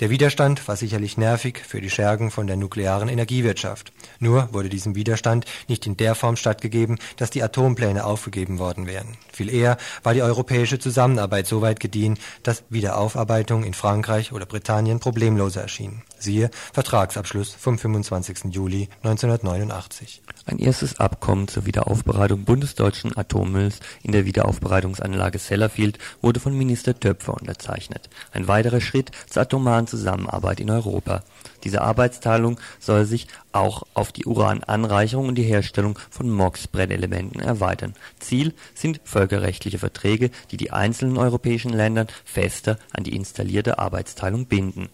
Der 0.00 0.10
Widerstand 0.10 0.66
war 0.68 0.76
sicherlich 0.76 1.16
nervig 1.16 1.62
für 1.66 1.80
die 1.80 1.90
Schergen 1.90 2.30
von 2.30 2.46
der 2.46 2.56
nuklearen 2.56 3.08
Energiewirtschaft. 3.08 3.92
Nur 4.22 4.48
wurde 4.52 4.68
diesem 4.68 4.94
Widerstand 4.94 5.46
nicht 5.66 5.84
in 5.84 5.96
der 5.96 6.14
Form 6.14 6.36
stattgegeben, 6.36 7.00
dass 7.16 7.30
die 7.30 7.42
Atompläne 7.42 8.04
aufgegeben 8.04 8.60
worden 8.60 8.86
wären. 8.86 9.16
Viel 9.32 9.52
eher 9.52 9.78
war 10.04 10.14
die 10.14 10.22
europäische 10.22 10.78
Zusammenarbeit 10.78 11.48
so 11.48 11.60
weit 11.60 11.80
gediehen, 11.80 12.16
dass 12.44 12.62
Wiederaufarbeitung 12.70 13.64
in 13.64 13.74
Frankreich 13.74 14.30
oder 14.32 14.46
Britannien 14.46 15.00
problemloser 15.00 15.62
erschien. 15.62 16.02
Siehe 16.20 16.52
Vertragsabschluss 16.72 17.52
vom 17.52 17.78
25. 17.78 18.44
Juli 18.50 18.88
1989. 19.02 20.22
Ein 20.46 20.60
erstes 20.60 21.00
Abkommen 21.00 21.48
zur 21.48 21.66
Wiederaufbereitung 21.66 22.44
bundesdeutschen 22.44 23.16
Atommülls 23.16 23.80
in 24.04 24.12
der 24.12 24.24
Wiederaufbereitungsanlage 24.24 25.40
Sellafield 25.40 25.98
wurde 26.20 26.38
von 26.38 26.56
Minister 26.56 26.98
Töpfer 26.98 27.34
unterzeichnet. 27.34 28.08
Ein 28.32 28.46
weiterer 28.46 28.80
Schritt 28.80 29.10
zur 29.28 29.42
atomaren 29.42 29.88
Zusammenarbeit 29.88 30.60
in 30.60 30.70
Europa. 30.70 31.24
Diese 31.64 31.82
Arbeitsteilung 31.82 32.58
soll 32.80 33.04
sich 33.04 33.26
auch 33.52 33.84
auf 33.94 34.12
die 34.12 34.26
Urananreicherung 34.26 35.28
und 35.28 35.34
die 35.36 35.42
Herstellung 35.42 35.98
von 36.10 36.30
MOX-Brennelementen 36.30 37.40
erweitern. 37.40 37.94
Ziel 38.18 38.54
sind 38.74 39.00
völkerrechtliche 39.04 39.78
Verträge, 39.78 40.30
die 40.50 40.56
die 40.56 40.70
einzelnen 40.70 41.18
europäischen 41.18 41.72
Länder 41.72 42.06
fester 42.24 42.78
an 42.92 43.04
die 43.04 43.14
installierte 43.14 43.78
Arbeitsteilung 43.78 44.46
binden 44.46 44.88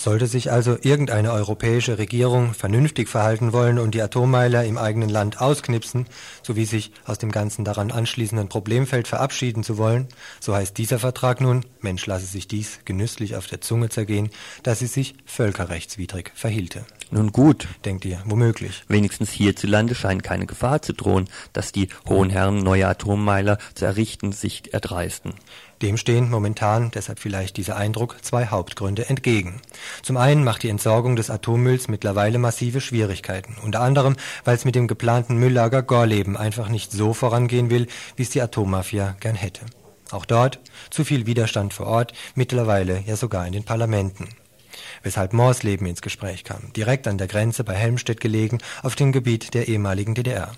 sollte 0.00 0.26
sich 0.26 0.50
also 0.50 0.78
irgendeine 0.80 1.30
europäische 1.30 1.98
Regierung 1.98 2.54
vernünftig 2.54 3.08
verhalten 3.08 3.52
wollen 3.52 3.78
und 3.78 3.94
die 3.94 4.00
Atommeiler 4.00 4.64
im 4.64 4.78
eigenen 4.78 5.10
Land 5.10 5.42
ausknipsen, 5.42 6.06
sowie 6.42 6.64
sich 6.64 6.92
aus 7.04 7.18
dem 7.18 7.30
ganzen 7.30 7.66
daran 7.66 7.90
anschließenden 7.90 8.48
Problemfeld 8.48 9.08
verabschieden 9.08 9.62
zu 9.62 9.76
wollen, 9.76 10.08
so 10.40 10.54
heißt 10.54 10.78
dieser 10.78 10.98
Vertrag 10.98 11.42
nun, 11.42 11.66
Mensch 11.82 12.06
lasse 12.06 12.24
sich 12.24 12.48
dies 12.48 12.80
genüsslich 12.86 13.36
auf 13.36 13.46
der 13.46 13.60
Zunge 13.60 13.90
zergehen, 13.90 14.30
dass 14.62 14.78
sie 14.78 14.86
sich 14.86 15.16
völkerrechtswidrig 15.26 16.32
verhielte. 16.34 16.86
Nun 17.10 17.32
gut, 17.32 17.68
denkt 17.84 18.04
ihr, 18.06 18.22
womöglich. 18.24 18.84
Wenigstens 18.88 19.30
hierzulande 19.30 19.94
scheint 19.94 20.22
keine 20.22 20.46
Gefahr 20.46 20.80
zu 20.80 20.94
drohen, 20.94 21.28
dass 21.52 21.72
die 21.72 21.88
hohen 22.08 22.30
Herren 22.30 22.62
neue 22.62 22.86
Atommeiler 22.86 23.58
zu 23.74 23.84
errichten 23.84 24.32
sich 24.32 24.72
erdreisten. 24.72 25.34
Dem 25.82 25.96
stehen 25.96 26.28
momentan, 26.28 26.90
deshalb 26.90 27.20
vielleicht 27.20 27.56
dieser 27.56 27.76
Eindruck, 27.76 28.18
zwei 28.22 28.48
Hauptgründe 28.48 29.08
entgegen. 29.08 29.62
Zum 30.02 30.18
einen 30.18 30.44
macht 30.44 30.62
die 30.62 30.68
Entsorgung 30.68 31.16
des 31.16 31.30
Atommülls 31.30 31.88
mittlerweile 31.88 32.38
massive 32.38 32.82
Schwierigkeiten, 32.82 33.56
unter 33.62 33.80
anderem, 33.80 34.16
weil 34.44 34.56
es 34.56 34.66
mit 34.66 34.74
dem 34.74 34.88
geplanten 34.88 35.38
Mülllager 35.38 35.82
Gorleben 35.82 36.36
einfach 36.36 36.68
nicht 36.68 36.92
so 36.92 37.14
vorangehen 37.14 37.70
will, 37.70 37.86
wie 38.16 38.22
es 38.22 38.30
die 38.30 38.42
Atommafia 38.42 39.16
gern 39.20 39.36
hätte. 39.36 39.62
Auch 40.10 40.26
dort 40.26 40.58
zu 40.90 41.02
viel 41.02 41.24
Widerstand 41.24 41.72
vor 41.72 41.86
Ort, 41.86 42.12
mittlerweile 42.34 43.02
ja 43.06 43.16
sogar 43.16 43.46
in 43.46 43.52
den 43.52 43.64
Parlamenten. 43.64 44.28
Weshalb 45.02 45.32
Morsleben 45.32 45.86
ins 45.86 46.02
Gespräch 46.02 46.44
kam, 46.44 46.72
direkt 46.74 47.08
an 47.08 47.16
der 47.16 47.26
Grenze 47.26 47.64
bei 47.64 47.74
Helmstedt 47.74 48.20
gelegen, 48.20 48.58
auf 48.82 48.96
dem 48.96 49.12
Gebiet 49.12 49.54
der 49.54 49.68
ehemaligen 49.68 50.14
DDR. 50.14 50.52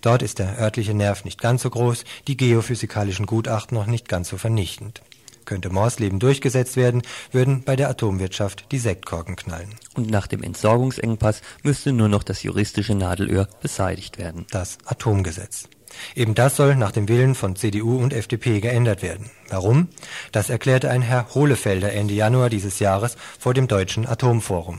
Dort 0.00 0.22
ist 0.22 0.38
der 0.38 0.58
örtliche 0.58 0.94
Nerv 0.94 1.24
nicht 1.24 1.40
ganz 1.40 1.62
so 1.62 1.70
groß, 1.70 2.04
die 2.28 2.36
geophysikalischen 2.36 3.26
Gutachten 3.26 3.76
noch 3.76 3.86
nicht 3.86 4.08
ganz 4.08 4.28
so 4.28 4.36
vernichtend. 4.36 5.02
Könnte 5.44 5.70
Morsleben 5.70 6.20
durchgesetzt 6.20 6.76
werden, 6.76 7.02
würden 7.32 7.64
bei 7.64 7.76
der 7.76 7.90
Atomwirtschaft 7.90 8.66
die 8.70 8.78
Sektkorken 8.78 9.36
knallen. 9.36 9.74
Und 9.94 10.10
nach 10.10 10.26
dem 10.26 10.42
Entsorgungsengpass 10.42 11.42
müsste 11.62 11.92
nur 11.92 12.08
noch 12.08 12.22
das 12.22 12.42
juristische 12.42 12.94
Nadelöhr 12.94 13.48
beseitigt 13.60 14.18
werden. 14.18 14.46
Das 14.50 14.78
Atomgesetz. 14.84 15.68
Eben 16.14 16.34
das 16.34 16.56
soll 16.56 16.76
nach 16.76 16.92
dem 16.92 17.08
Willen 17.08 17.34
von 17.34 17.56
CDU 17.56 17.98
und 17.98 18.12
FDP 18.12 18.60
geändert 18.60 19.02
werden. 19.02 19.30
Warum? 19.48 19.88
Das 20.30 20.48
erklärte 20.48 20.90
ein 20.90 21.02
Herr 21.02 21.34
Hohlefelder 21.34 21.92
Ende 21.92 22.14
Januar 22.14 22.48
dieses 22.48 22.78
Jahres 22.78 23.16
vor 23.38 23.52
dem 23.52 23.68
Deutschen 23.68 24.06
Atomforum. 24.06 24.78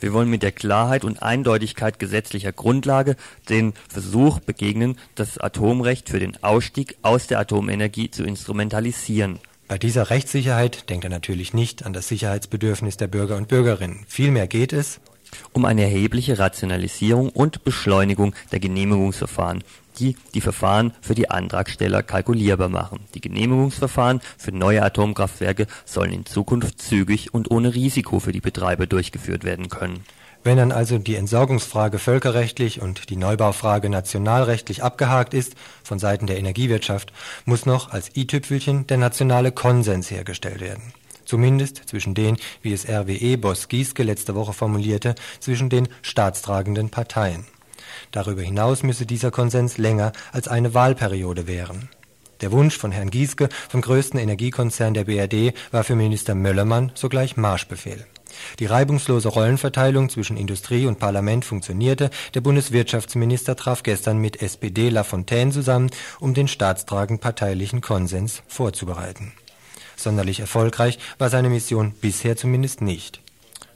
Wir 0.00 0.12
wollen 0.12 0.30
mit 0.30 0.42
der 0.42 0.52
Klarheit 0.52 1.04
und 1.04 1.22
Eindeutigkeit 1.22 1.98
gesetzlicher 1.98 2.52
Grundlage 2.52 3.16
den 3.48 3.74
Versuch 3.88 4.38
begegnen, 4.40 4.96
das 5.14 5.38
Atomrecht 5.38 6.08
für 6.08 6.20
den 6.20 6.42
Ausstieg 6.42 6.96
aus 7.02 7.26
der 7.26 7.40
Atomenergie 7.40 8.10
zu 8.10 8.24
instrumentalisieren. 8.24 9.40
Bei 9.66 9.76
dieser 9.76 10.08
Rechtssicherheit 10.08 10.88
denkt 10.88 11.04
er 11.04 11.10
natürlich 11.10 11.52
nicht 11.52 11.84
an 11.84 11.92
das 11.92 12.08
Sicherheitsbedürfnis 12.08 12.96
der 12.96 13.08
Bürger 13.08 13.36
und 13.36 13.48
Bürgerinnen. 13.48 14.04
Vielmehr 14.08 14.46
geht 14.46 14.72
es 14.72 15.00
um 15.52 15.64
eine 15.64 15.82
erhebliche 15.82 16.38
Rationalisierung 16.38 17.30
und 17.30 17.64
Beschleunigung 17.64 18.34
der 18.52 18.60
Genehmigungsverfahren, 18.60 19.64
die 19.98 20.16
die 20.34 20.40
Verfahren 20.40 20.92
für 21.00 21.14
die 21.14 21.30
Antragsteller 21.30 22.02
kalkulierbar 22.02 22.68
machen. 22.68 23.00
Die 23.14 23.20
Genehmigungsverfahren 23.20 24.20
für 24.36 24.52
neue 24.52 24.82
Atomkraftwerke 24.82 25.66
sollen 25.84 26.12
in 26.12 26.26
Zukunft 26.26 26.80
zügig 26.80 27.34
und 27.34 27.50
ohne 27.50 27.74
Risiko 27.74 28.20
für 28.20 28.32
die 28.32 28.40
Betreiber 28.40 28.86
durchgeführt 28.86 29.44
werden 29.44 29.68
können. 29.68 30.04
Wenn 30.44 30.56
dann 30.56 30.72
also 30.72 30.98
die 30.98 31.16
Entsorgungsfrage 31.16 31.98
völkerrechtlich 31.98 32.80
und 32.80 33.10
die 33.10 33.16
Neubaufrage 33.16 33.90
nationalrechtlich 33.90 34.82
abgehakt 34.82 35.34
ist 35.34 35.54
von 35.82 35.98
Seiten 35.98 36.26
der 36.26 36.38
Energiewirtschaft, 36.38 37.12
muss 37.44 37.66
noch 37.66 37.90
als 37.90 38.14
i-Tüpfelchen 38.16 38.86
der 38.86 38.98
nationale 38.98 39.50
Konsens 39.50 40.10
hergestellt 40.10 40.60
werden. 40.60 40.94
Zumindest 41.28 41.82
zwischen 41.86 42.14
den, 42.14 42.38
wie 42.62 42.72
es 42.72 42.88
RWE-Boss 42.88 43.68
Gieske 43.68 44.02
letzte 44.02 44.34
Woche 44.34 44.54
formulierte, 44.54 45.14
zwischen 45.40 45.68
den 45.68 45.86
staatstragenden 46.00 46.88
Parteien. 46.88 47.44
Darüber 48.12 48.40
hinaus 48.40 48.82
müsse 48.82 49.04
dieser 49.04 49.30
Konsens 49.30 49.76
länger 49.76 50.12
als 50.32 50.48
eine 50.48 50.72
Wahlperiode 50.72 51.46
währen. 51.46 51.90
Der 52.40 52.50
Wunsch 52.50 52.78
von 52.78 52.92
Herrn 52.92 53.10
Gieske 53.10 53.50
vom 53.68 53.82
größten 53.82 54.18
Energiekonzern 54.18 54.94
der 54.94 55.04
BRD 55.04 55.52
war 55.70 55.84
für 55.84 55.96
Minister 55.96 56.34
Möllermann 56.34 56.92
sogleich 56.94 57.36
Marschbefehl. 57.36 58.06
Die 58.58 58.66
reibungslose 58.66 59.28
Rollenverteilung 59.28 60.08
zwischen 60.08 60.38
Industrie 60.38 60.86
und 60.86 60.98
Parlament 60.98 61.44
funktionierte, 61.44 62.08
der 62.32 62.40
Bundeswirtschaftsminister 62.40 63.54
traf 63.54 63.82
gestern 63.82 64.16
mit 64.16 64.40
SPD 64.40 64.88
Lafontaine 64.88 65.50
zusammen, 65.50 65.90
um 66.20 66.32
den 66.32 66.48
staatstragend 66.48 67.20
parteilichen 67.20 67.82
Konsens 67.82 68.42
vorzubereiten. 68.46 69.34
Sonderlich 69.98 70.38
erfolgreich 70.38 70.98
war 71.18 71.28
seine 71.28 71.50
Mission 71.50 71.92
bisher 72.00 72.36
zumindest 72.36 72.80
nicht. 72.80 73.20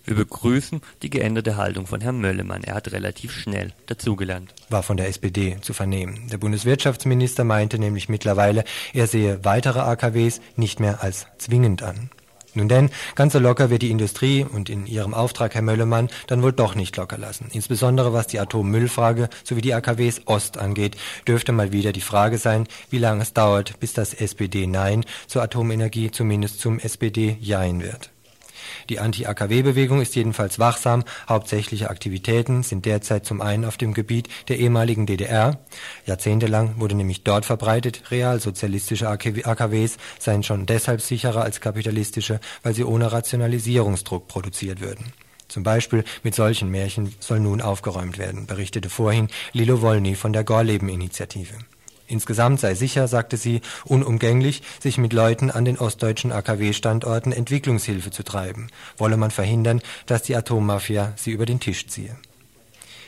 Wir 0.05 0.15
begrüßen 0.17 0.81
die 1.03 1.11
geänderte 1.11 1.57
Haltung 1.57 1.87
von 1.87 2.01
Herrn 2.01 2.21
Möllemann. 2.21 2.65
Er 2.65 2.75
hat 2.75 2.93
relativ 2.93 3.33
schnell 3.33 3.73
dazugelernt. 3.87 4.53
War 4.69 4.83
von 4.83 4.97
der 4.97 5.09
SPD 5.09 5.59
zu 5.61 5.75
vernehmen. 5.75 6.29
Der 6.31 6.39
Bundeswirtschaftsminister 6.39 7.45
meinte 7.45 7.79
nämlich 7.79 8.09
mittlerweile, 8.09 8.65
er 8.93 9.07
sehe 9.07 9.45
weitere 9.45 9.81
AKWs 9.81 10.41
nicht 10.57 10.81
mehr 10.81 11.03
als 11.03 11.27
zwingend 11.39 11.83
an. 11.83 12.11
Nun 12.55 12.69
denn, 12.69 12.91
ganz 13.15 13.33
so 13.33 13.39
locker 13.39 13.71
wird 13.71 13.83
die 13.83 13.91
Industrie 13.91 14.45
und 14.45 14.69
in 14.69 14.87
ihrem 14.87 15.15
Auftrag 15.15 15.55
Herr 15.55 15.63
Möllemann 15.63 16.09
dann 16.27 16.43
wohl 16.43 16.53
doch 16.53 16.75
nicht 16.75 16.97
locker 16.97 17.19
lassen. 17.19 17.49
Insbesondere 17.53 18.13
was 18.13 18.27
die 18.27 18.41
Atommüllfrage 18.41 19.29
sowie 19.43 19.63
die 19.63 19.75
AKWs 19.75 20.23
Ost 20.27 20.59
angeht, 20.59 20.97
dürfte 21.27 21.53
mal 21.53 21.73
wieder 21.73 21.93
die 21.93 22.01
Frage 22.01 22.39
sein, 22.39 22.69
wie 22.91 22.99
lange 22.99 23.23
es 23.23 23.33
dauert, 23.33 23.81
bis 23.81 23.95
das 23.95 24.15
SPD 24.15 24.67
Nein 24.67 25.05
zur 25.27 25.43
Atomenergie 25.43 26.11
zumindest 26.11 26.61
zum 26.61 26.79
SPD 26.79 27.37
Jein 27.41 27.83
wird. 27.83 28.12
Die 28.89 28.99
Anti-AKW-Bewegung 28.99 30.01
ist 30.01 30.15
jedenfalls 30.15 30.59
wachsam. 30.59 31.05
Hauptsächliche 31.29 31.91
Aktivitäten 31.91 32.63
sind 32.63 32.87
derzeit 32.87 33.27
zum 33.27 33.41
einen 33.41 33.65
auf 33.65 33.77
dem 33.77 33.95
Gebiet 33.95 34.29
der 34.49 34.59
ehemaligen 34.59 35.07
DDR. 35.07 35.59
Jahrzehntelang 36.07 36.75
wurde 36.79 36.95
nämlich 36.95 37.25
dort 37.25 37.45
verbreitet, 37.45 38.11
realsozialistische 38.11 39.09
AKWs 39.09 39.97
seien 40.19 40.43
schon 40.43 40.67
deshalb 40.67 41.01
sicherer 41.01 41.43
als 41.43 41.61
kapitalistische, 41.61 42.41
weil 42.63 42.75
sie 42.75 42.85
ohne 42.85 43.13
Rationalisierungsdruck 43.13 44.29
produziert 44.29 44.81
würden. 44.81 45.13
Zum 45.49 45.63
Beispiel 45.63 46.05
mit 46.23 46.35
solchen 46.35 46.71
Märchen 46.71 47.15
soll 47.21 47.41
nun 47.41 47.61
aufgeräumt 47.61 48.17
werden, 48.17 48.47
berichtete 48.47 48.89
vorhin 48.89 49.29
Lilo 49.53 49.83
Wolny 49.83 50.15
von 50.15 50.33
der 50.33 50.45
Gorleben-Initiative. 50.45 51.55
Insgesamt 52.07 52.61
sei 52.61 52.75
sicher, 52.75 53.09
sagte 53.09 53.37
sie, 53.37 53.61
unumgänglich, 53.85 54.63
sich 54.81 54.99
mit 54.99 55.13
Leuten 55.13 55.51
an 55.51 55.65
den 55.65 55.79
ostdeutschen 55.79 56.33
AKW-Standorten 56.33 57.33
Entwicklungshilfe 57.33 58.11
zu 58.11 58.23
treiben, 58.23 58.69
wolle 58.97 59.17
man 59.17 59.31
verhindern, 59.31 59.81
dass 60.07 60.23
die 60.23 60.37
Atommafia 60.37 61.13
sie 61.17 61.31
über 61.31 61.47
den 61.47 61.61
Tisch 61.61 61.87
ziehe. 61.87 62.17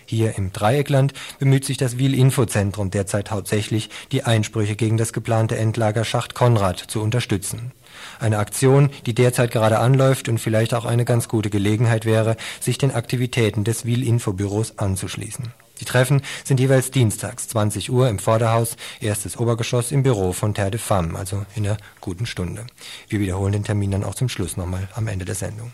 Hier 0.07 0.37
im 0.37 0.53
Dreieckland 0.53 1.13
bemüht 1.39 1.65
sich 1.65 1.77
das 1.77 1.99
Wiel-Info-Zentrum 1.99 2.91
derzeit 2.91 3.31
hauptsächlich, 3.31 3.91
die 4.13 4.25
Einsprüche 4.25 4.77
gegen 4.77 4.97
das 4.97 5.13
geplante 5.13 5.57
Endlager 5.57 6.05
Schacht 6.05 6.35
Konrad 6.35 6.79
zu 6.79 7.01
unterstützen. 7.01 7.73
Eine 8.19 8.39
Aktion, 8.39 8.91
die 9.07 9.15
derzeit 9.15 9.51
gerade 9.51 9.79
anläuft 9.79 10.29
und 10.29 10.39
vielleicht 10.39 10.75
auch 10.75 10.85
eine 10.85 11.05
ganz 11.05 11.29
gute 11.29 11.49
Gelegenheit 11.49 12.05
wäre, 12.05 12.37
sich 12.61 12.77
den 12.77 12.91
Aktivitäten 12.91 13.65
des 13.65 13.87
Wiel-Info-Büros 13.87 14.79
anzuschließen. 14.79 15.53
Die 15.81 15.85
Treffen 15.85 16.23
sind 16.45 16.61
jeweils 16.61 16.91
dienstags, 16.91 17.49
20 17.49 17.91
Uhr 17.91 18.09
im 18.09 18.19
Vorderhaus, 18.19 18.77
erstes 19.01 19.39
Obergeschoss 19.39 19.93
im 19.93 20.03
Büro 20.03 20.33
von 20.33 20.55
Terre 20.55 20.71
de 20.71 20.81
Femme, 20.81 21.19
also 21.19 21.45
in 21.55 21.67
einer 21.67 21.77
guten 22.01 22.27
Stunde. 22.27 22.67
Wir 23.09 23.21
wiederholen 23.21 23.53
den 23.53 23.65
Termin 23.65 23.91
dann 23.91 24.05
auch 24.05 24.15
zum 24.15 24.29
Schluss 24.29 24.57
nochmal 24.57 24.89
am 24.95 25.09
Ende 25.09 25.25
der 25.25 25.35
Sendung. 25.35 25.73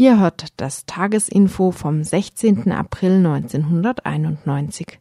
Ihr 0.00 0.18
hört 0.18 0.46
das 0.56 0.86
Tagesinfo 0.86 1.72
vom 1.72 2.02
16. 2.02 2.72
April 2.72 3.16
1991. 3.16 4.98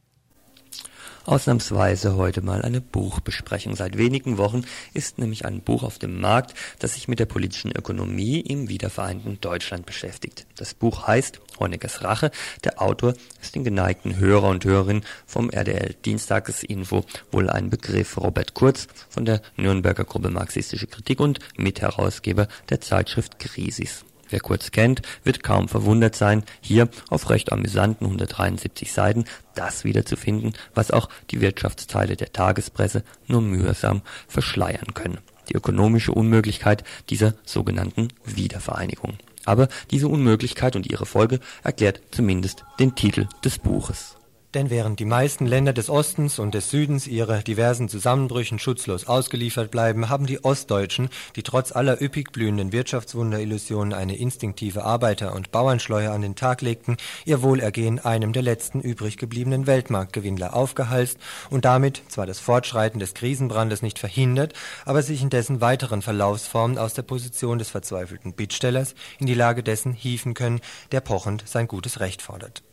Ausnahmsweise 1.24 2.18
heute 2.18 2.42
mal 2.42 2.64
eine 2.64 2.82
Buchbesprechung. 2.82 3.78
Seit 3.78 3.98
wenigen 3.98 4.38
Wochen 4.38 4.66
ist 4.94 5.18
nämlich 5.18 5.46
ein 5.46 5.62
Buch 5.62 5.84
auf 5.84 6.00
dem 6.00 6.20
Markt, 6.20 6.54
das 6.80 6.96
sich 6.96 7.08
mit 7.08 7.20
der 7.20 7.28
politischen 7.28 7.72
Ökonomie 7.72 8.42
im 8.42 8.68
wiedervereinten 8.68 9.40
Deutschland 9.40 9.86
beschäftigt. 9.86 10.46
Das 10.58 10.74
Buch 10.74 11.08
heißt 11.08 11.40
Honeckers 11.62 12.04
Rache. 12.04 12.30
Der 12.66 12.82
Autor 12.82 13.14
ist 13.42 13.56
den 13.56 13.64
geneigten 13.64 14.18
Hörer 14.18 14.50
und 14.50 14.66
Hörerinnen 14.66 15.06
vom 15.26 15.50
RDL 15.50 15.96
Dienstagesinfo 16.04 17.06
wohl 17.32 17.50
ein 17.50 17.70
Begriff. 17.70 18.18
Robert 18.18 18.54
Kurz 18.54 18.88
von 19.08 19.24
der 19.24 19.42
Nürnberger 19.56 20.04
Gruppe 20.04 20.30
Marxistische 20.30 20.88
Kritik 20.88 21.22
und 21.22 21.40
Mitherausgeber 21.56 22.50
der 22.70 22.82
Zeitschrift 22.82 23.40
Krisis. 23.40 24.04
Wer 24.30 24.40
Kurz 24.40 24.72
kennt, 24.72 25.02
wird 25.24 25.44
kaum 25.44 25.68
verwundert 25.68 26.16
sein, 26.16 26.44
hier 26.62 26.90
auf 27.10 27.30
recht 27.30 27.52
amüsanten 27.52 28.06
173 28.06 28.94
Seiten 28.94 29.26
das 29.56 29.84
wiederzufinden, 29.84 30.54
was 30.74 30.92
auch 30.92 31.10
die 31.32 31.42
Wirtschaftsteile 31.42 32.16
der 32.16 32.32
Tagespresse 32.32 33.04
nur 33.28 33.42
mühsam 33.42 34.02
verschleiern 34.28 34.94
können. 34.94 35.20
Die 35.50 35.56
ökonomische 35.56 36.12
Unmöglichkeit 36.12 36.84
dieser 37.10 37.34
sogenannten 37.44 38.10
Wiedervereinigung. 38.24 39.18
Aber 39.46 39.68
diese 39.90 40.08
Unmöglichkeit 40.08 40.76
und 40.76 40.86
ihre 40.86 41.08
Folge 41.08 41.40
erklärt 41.64 42.02
zumindest 42.12 42.66
den 42.80 42.96
Titel 42.96 43.28
des 43.44 43.58
Buches. 43.58 44.19
Denn 44.56 44.72
während 44.72 45.00
die 45.00 45.06
meisten 45.06 45.46
Länder 45.46 45.74
des 45.74 45.92
Ostens 45.92 46.40
und 46.40 46.56
des 46.56 46.72
Südens 46.72 47.06
ihre 47.06 47.44
diversen 47.44 47.88
Zusammenbrüchen 47.88 48.58
schutzlos 48.58 49.06
ausgeliefert 49.06 49.70
bleiben, 49.70 50.10
haben 50.10 50.26
die 50.26 50.44
Ostdeutschen, 50.44 51.10
die 51.36 51.44
trotz 51.44 51.72
aller 51.72 52.02
üppig 52.02 52.32
blühenden 52.32 52.72
Wirtschaftswunderillusionen 52.72 53.94
eine 53.94 54.18
instinktive 54.18 54.84
Arbeiter- 54.84 55.36
und 55.36 55.52
Bauernschleue 55.52 56.10
an 56.10 56.24
den 56.24 56.34
Tag 56.34 56.62
legten, 56.62 56.98
ihr 57.26 57.44
Wohlergehen 57.44 58.00
einem 58.00 58.34
der 58.34 58.42
letzten 58.42 58.82
übrig 58.82 59.18
gebliebenen 59.18 59.68
Weltmarktgewinnler 59.68 60.56
aufgehalst 60.56 61.20
und 61.52 61.66
damit 61.66 62.02
zwar 62.08 62.26
das 62.26 62.40
Fortschreiten 62.40 63.00
des 63.00 63.14
Krisenbrandes 63.14 63.84
nicht 63.84 64.00
verhindert, 64.00 64.54
aber 64.84 65.04
sich 65.04 65.22
in 65.22 65.30
dessen 65.30 65.62
weiteren 65.62 66.02
Verlaufsformen 66.02 66.80
aus 66.80 66.96
der 66.96 67.04
Position 67.04 67.60
des 67.60 67.70
verzweifelten 67.70 68.34
Bittstellers 68.34 68.96
in 69.20 69.28
die 69.28 69.36
Lage 69.36 69.62
dessen 69.62 69.94
hieven 69.94 70.34
können, 70.34 70.60
der 70.92 71.02
pochend 71.02 71.44
sein 71.46 71.68
gutes 71.68 72.00
Recht 72.00 72.24
fordert. 72.24 72.64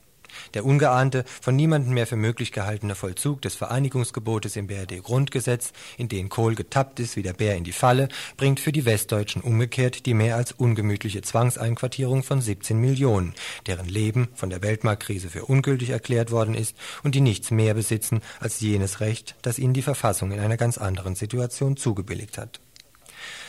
Der 0.55 0.65
ungeahnte, 0.65 1.25
von 1.41 1.57
niemandem 1.57 1.95
mehr 1.95 2.07
für 2.07 2.17
möglich 2.17 2.53
gehaltene 2.53 2.95
Vollzug 2.95 3.43
des 3.43 3.55
Vereinigungsgebotes 3.55 4.57
im 4.57 4.67
BRD-Grundgesetz, 4.67 5.73
in 5.97 6.09
den 6.09 6.29
Kohl 6.29 6.55
getappt 6.55 7.01
ist 7.01 7.17
wie 7.17 7.23
der 7.23 7.33
Bär 7.33 7.57
in 7.57 7.65
die 7.65 7.73
Falle, 7.73 8.09
bringt 8.37 8.61
für 8.61 8.73
die 8.73 8.85
Westdeutschen 8.85 9.43
umgekehrt 9.43 10.07
die 10.07 10.15
mehr 10.15 10.37
als 10.37 10.53
ungemütliche 10.53 11.23
Zwangseinquartierung 11.23 12.23
von 12.23 12.41
17 12.41 12.79
Millionen, 12.79 13.35
deren 13.67 13.87
Leben 13.89 14.29
von 14.35 14.51
der 14.51 14.63
Weltmarktkrise 14.63 15.29
für 15.29 15.45
ungültig 15.45 15.91
erklärt 15.91 16.31
worden 16.31 16.55
ist 16.55 16.77
und 17.03 17.15
die 17.15 17.21
nichts 17.21 17.51
mehr 17.51 17.75
besitzen 17.75 18.21
als 18.41 18.61
jenes 18.61 19.01
Recht, 19.01 19.37
das 19.43 19.59
ihnen 19.59 19.75
die 19.75 19.83
Verfassung 19.83 20.33
in 20.33 20.41
einer 20.41 20.57
ganz 20.57 20.79
anderen 20.79 21.15
Situation 21.15 21.77
zugebilligt 21.77 22.39
hat. 22.39 22.61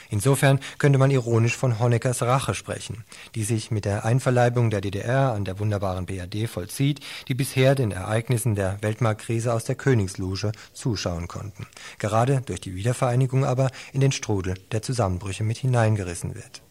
Insofern 0.09 0.59
könnte 0.77 0.99
man 0.99 1.11
ironisch 1.11 1.55
von 1.55 1.79
Honeckers 1.79 2.21
Rache 2.21 2.53
sprechen, 2.53 3.03
die 3.35 3.43
sich 3.43 3.71
mit 3.71 3.85
der 3.85 4.05
Einverleibung 4.05 4.69
der 4.69 4.81
DDR 4.81 5.33
an 5.33 5.45
der 5.45 5.59
wunderbaren 5.59 6.05
BRD 6.05 6.49
vollzieht, 6.49 6.99
die 7.27 7.33
bisher 7.33 7.75
den 7.75 7.91
Ereignissen 7.91 8.55
der 8.55 8.77
Weltmarktkrise 8.81 9.53
aus 9.53 9.65
der 9.65 9.75
Königsloge 9.75 10.51
zuschauen 10.73 11.27
konnten, 11.27 11.67
gerade 11.99 12.41
durch 12.45 12.61
die 12.61 12.75
Wiedervereinigung 12.75 13.45
aber 13.45 13.69
in 13.93 14.01
den 14.01 14.11
Strudel 14.11 14.55
der 14.71 14.81
Zusammenbrüche 14.81 15.43
mit 15.43 15.57
hineingerissen 15.57 16.35
wird 16.35 16.61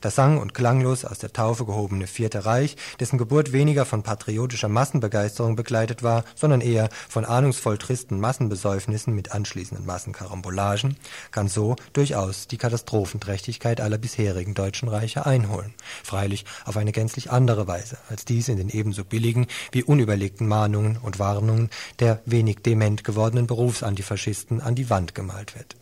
das 0.00 0.14
sang- 0.14 0.38
und 0.38 0.54
klanglos 0.54 1.04
aus 1.04 1.18
der 1.18 1.32
Taufe 1.32 1.64
gehobene 1.64 2.06
Vierte 2.06 2.44
Reich, 2.44 2.76
dessen 3.00 3.18
Geburt 3.18 3.52
weniger 3.52 3.84
von 3.84 4.02
patriotischer 4.02 4.68
Massenbegeisterung 4.68 5.56
begleitet 5.56 6.02
war, 6.02 6.24
sondern 6.34 6.60
eher 6.60 6.88
von 7.08 7.24
ahnungsvoll 7.24 7.78
tristen 7.78 8.20
Massenbesäufnissen 8.20 9.14
mit 9.14 9.32
anschließenden 9.32 9.86
Massenkarambolagen, 9.86 10.96
kann 11.30 11.48
so 11.48 11.76
durchaus 11.92 12.46
die 12.46 12.58
Katastrophenträchtigkeit 12.58 13.80
aller 13.80 13.98
bisherigen 13.98 14.54
deutschen 14.54 14.88
Reiche 14.88 15.26
einholen, 15.26 15.74
freilich 16.02 16.44
auf 16.64 16.76
eine 16.76 16.92
gänzlich 16.92 17.30
andere 17.30 17.66
Weise, 17.66 17.98
als 18.08 18.24
dies 18.24 18.48
in 18.48 18.56
den 18.56 18.70
ebenso 18.70 19.04
billigen 19.04 19.46
wie 19.72 19.82
unüberlegten 19.82 20.46
Mahnungen 20.46 20.98
und 20.98 21.18
Warnungen 21.18 21.70
der 21.98 22.20
wenig 22.24 22.58
dement 22.64 23.04
gewordenen 23.04 23.46
Berufsantifaschisten 23.46 24.60
an 24.60 24.74
die 24.74 24.90
Wand 24.90 25.14
gemalt 25.14 25.54
wird. 25.56 25.76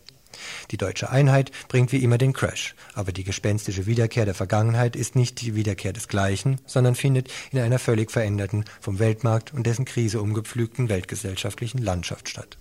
Die 0.71 0.77
deutsche 0.77 1.09
Einheit 1.09 1.51
bringt 1.67 1.91
wie 1.91 2.03
immer 2.03 2.17
den 2.17 2.33
Crash, 2.33 2.75
aber 2.93 3.11
die 3.11 3.23
gespenstische 3.23 3.85
Wiederkehr 3.85 4.25
der 4.25 4.33
Vergangenheit 4.33 4.95
ist 4.95 5.15
nicht 5.15 5.41
die 5.41 5.55
Wiederkehr 5.55 5.93
des 5.93 6.07
Gleichen, 6.07 6.59
sondern 6.65 6.95
findet 6.95 7.29
in 7.51 7.59
einer 7.59 7.79
völlig 7.79 8.11
veränderten, 8.11 8.65
vom 8.81 8.99
Weltmarkt 8.99 9.53
und 9.53 9.65
dessen 9.65 9.85
Krise 9.85 10.21
umgepflügten 10.21 10.89
weltgesellschaftlichen 10.89 11.79
Landschaft 11.79 12.29
statt. 12.29 12.57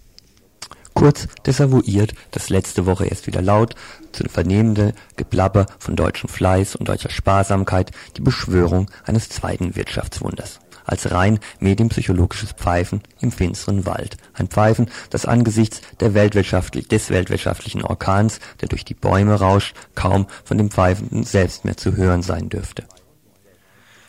Kurz 0.95 1.28
desavouiert 1.45 2.14
das 2.30 2.49
letzte 2.49 2.87
Woche 2.87 3.05
erst 3.07 3.26
wieder 3.26 3.43
laut 3.43 3.74
zu 4.12 4.24
vernehmende 4.30 4.95
Geplapper 5.16 5.66
von 5.78 5.95
deutschem 5.95 6.30
Fleiß 6.30 6.74
und 6.74 6.89
deutscher 6.89 7.11
Sparsamkeit 7.11 7.91
die 8.16 8.22
Beschwörung 8.22 8.91
eines 9.05 9.28
zweiten 9.28 9.76
Wirtschaftswunders 9.76 10.59
als 10.87 11.11
rein 11.11 11.39
medienpsychologisches 11.61 12.53
Pfeifen 12.53 13.03
im 13.20 13.32
finsteren 13.32 13.84
Wald. 13.84 14.16
Ein 14.32 14.49
Pfeifen, 14.49 14.91
das 15.11 15.26
angesichts 15.26 15.80
der 16.01 16.14
weltwirtschaftlich, 16.14 16.89
des 16.89 17.11
weltwirtschaftlichen 17.11 17.82
Orkans, 17.82 18.41
der 18.61 18.68
durch 18.68 18.84
die 18.84 18.95
Bäume 18.95 19.34
rauscht, 19.34 19.76
kaum 19.95 20.26
von 20.45 20.59
dem 20.59 20.70
Pfeifenden 20.70 21.24
selbst 21.24 21.64
mehr 21.64 21.76
zu 21.76 21.97
hören 21.97 22.22
sein 22.22 22.49
dürfte. 22.49 22.84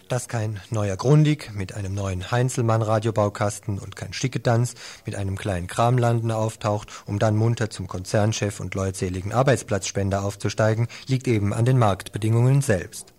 Dass 0.08 0.30
kein 0.30 0.62
neuer 0.70 0.96
Grundig 0.96 1.52
mit 1.54 1.74
einem 1.74 1.94
neuen 1.94 2.32
Heinzelmann-Radiobaukasten 2.32 3.78
und 3.78 3.98
kein 3.98 4.14
Stickedanz 4.14 4.74
mit 5.06 5.16
einem 5.16 5.38
kleinen 5.38 5.68
Kramlanden 5.68 6.32
auftaucht, 6.32 6.88
um 7.06 7.20
dann 7.20 7.36
munter 7.36 7.70
zum 7.70 7.88
Konzernchef 7.88 8.62
und 8.62 8.74
leutseligen 8.74 9.34
Arbeitsplatzspender 9.34 10.24
aufzusteigen, 10.24 10.88
liegt 11.08 11.28
eben 11.28 11.54
an 11.54 11.66
den 11.66 11.78
Marktbedingungen 11.78 12.62
selbst. 12.62 13.17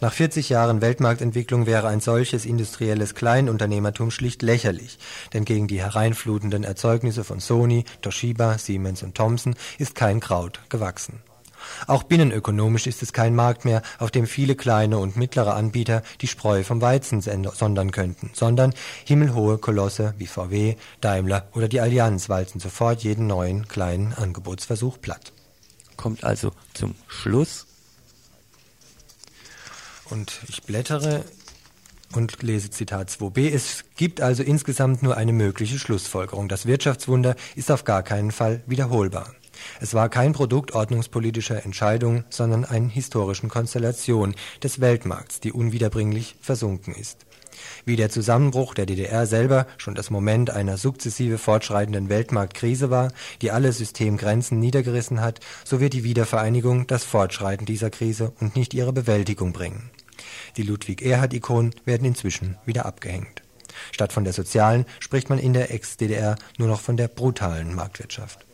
Nach 0.00 0.12
40 0.12 0.48
Jahren 0.48 0.80
Weltmarktentwicklung 0.80 1.66
wäre 1.66 1.88
ein 1.88 2.00
solches 2.00 2.44
industrielles 2.44 3.14
Kleinunternehmertum 3.14 4.10
schlicht 4.10 4.42
lächerlich, 4.42 4.98
denn 5.32 5.44
gegen 5.44 5.68
die 5.68 5.80
hereinflutenden 5.80 6.64
Erzeugnisse 6.64 7.24
von 7.24 7.40
Sony, 7.40 7.84
Toshiba, 8.02 8.58
Siemens 8.58 9.02
und 9.02 9.14
Thomson 9.14 9.54
ist 9.78 9.94
kein 9.94 10.20
Kraut 10.20 10.60
gewachsen. 10.68 11.20
Auch 11.86 12.02
binnenökonomisch 12.02 12.86
ist 12.86 13.02
es 13.02 13.12
kein 13.12 13.34
Markt 13.34 13.64
mehr, 13.64 13.82
auf 13.98 14.10
dem 14.10 14.26
viele 14.26 14.54
kleine 14.54 14.98
und 14.98 15.16
mittlere 15.16 15.54
Anbieter 15.54 16.02
die 16.20 16.26
Spreu 16.26 16.62
vom 16.62 16.80
Weizen 16.80 17.20
sondern 17.20 17.90
könnten, 17.90 18.30
sondern 18.32 18.74
himmelhohe 19.04 19.58
Kolosse 19.58 20.14
wie 20.18 20.26
VW, 20.26 20.76
Daimler 21.00 21.48
oder 21.54 21.68
die 21.68 21.80
Allianz 21.80 22.28
walzen 22.28 22.60
sofort 22.60 23.02
jeden 23.02 23.26
neuen 23.26 23.68
kleinen 23.68 24.14
Angebotsversuch 24.14 25.00
platt. 25.00 25.32
Kommt 25.96 26.24
also 26.24 26.52
zum 26.72 26.94
Schluss, 27.08 27.66
und 30.10 30.40
ich 30.48 30.62
blättere 30.62 31.24
und 32.14 32.42
lese 32.42 32.70
Zitat 32.70 33.10
2b. 33.10 33.52
Es 33.52 33.84
gibt 33.96 34.20
also 34.20 34.42
insgesamt 34.42 35.02
nur 35.02 35.16
eine 35.16 35.32
mögliche 35.32 35.78
Schlussfolgerung. 35.78 36.48
Das 36.48 36.66
Wirtschaftswunder 36.66 37.36
ist 37.54 37.70
auf 37.70 37.84
gar 37.84 38.02
keinen 38.02 38.32
Fall 38.32 38.62
wiederholbar. 38.66 39.32
Es 39.80 39.94
war 39.94 40.08
kein 40.08 40.32
Produkt 40.32 40.72
ordnungspolitischer 40.72 41.64
Entscheidungen, 41.64 42.24
sondern 42.30 42.64
eine 42.64 42.88
historischen 42.88 43.48
Konstellation 43.48 44.34
des 44.62 44.80
Weltmarkts, 44.80 45.40
die 45.40 45.52
unwiederbringlich 45.52 46.36
versunken 46.40 46.94
ist. 46.94 47.26
Wie 47.84 47.96
der 47.96 48.10
Zusammenbruch 48.10 48.74
der 48.74 48.86
DDR 48.86 49.26
selber 49.26 49.66
schon 49.76 49.94
das 49.94 50.10
Moment 50.10 50.50
einer 50.50 50.78
sukzessive 50.78 51.36
fortschreitenden 51.36 52.08
Weltmarktkrise 52.08 52.90
war, 52.90 53.12
die 53.42 53.50
alle 53.50 53.72
Systemgrenzen 53.72 54.58
niedergerissen 54.58 55.20
hat, 55.20 55.40
so 55.64 55.80
wird 55.80 55.92
die 55.92 56.04
Wiedervereinigung 56.04 56.86
das 56.86 57.04
Fortschreiten 57.04 57.66
dieser 57.66 57.90
Krise 57.90 58.32
und 58.40 58.56
nicht 58.56 58.72
ihre 58.72 58.92
Bewältigung 58.92 59.52
bringen. 59.52 59.90
Die 60.56 60.62
Ludwig-Erhard-Ikonen 60.62 61.74
werden 61.84 62.06
inzwischen 62.06 62.56
wieder 62.66 62.86
abgehängt. 62.86 63.42
Statt 63.92 64.12
von 64.12 64.24
der 64.24 64.32
sozialen 64.32 64.84
spricht 64.98 65.30
man 65.30 65.38
in 65.38 65.52
der 65.52 65.72
Ex-DDR 65.72 66.36
nur 66.58 66.68
noch 66.68 66.80
von 66.80 66.96
der 66.96 67.08
brutalen 67.08 67.74
Marktwirtschaft. 67.74 68.44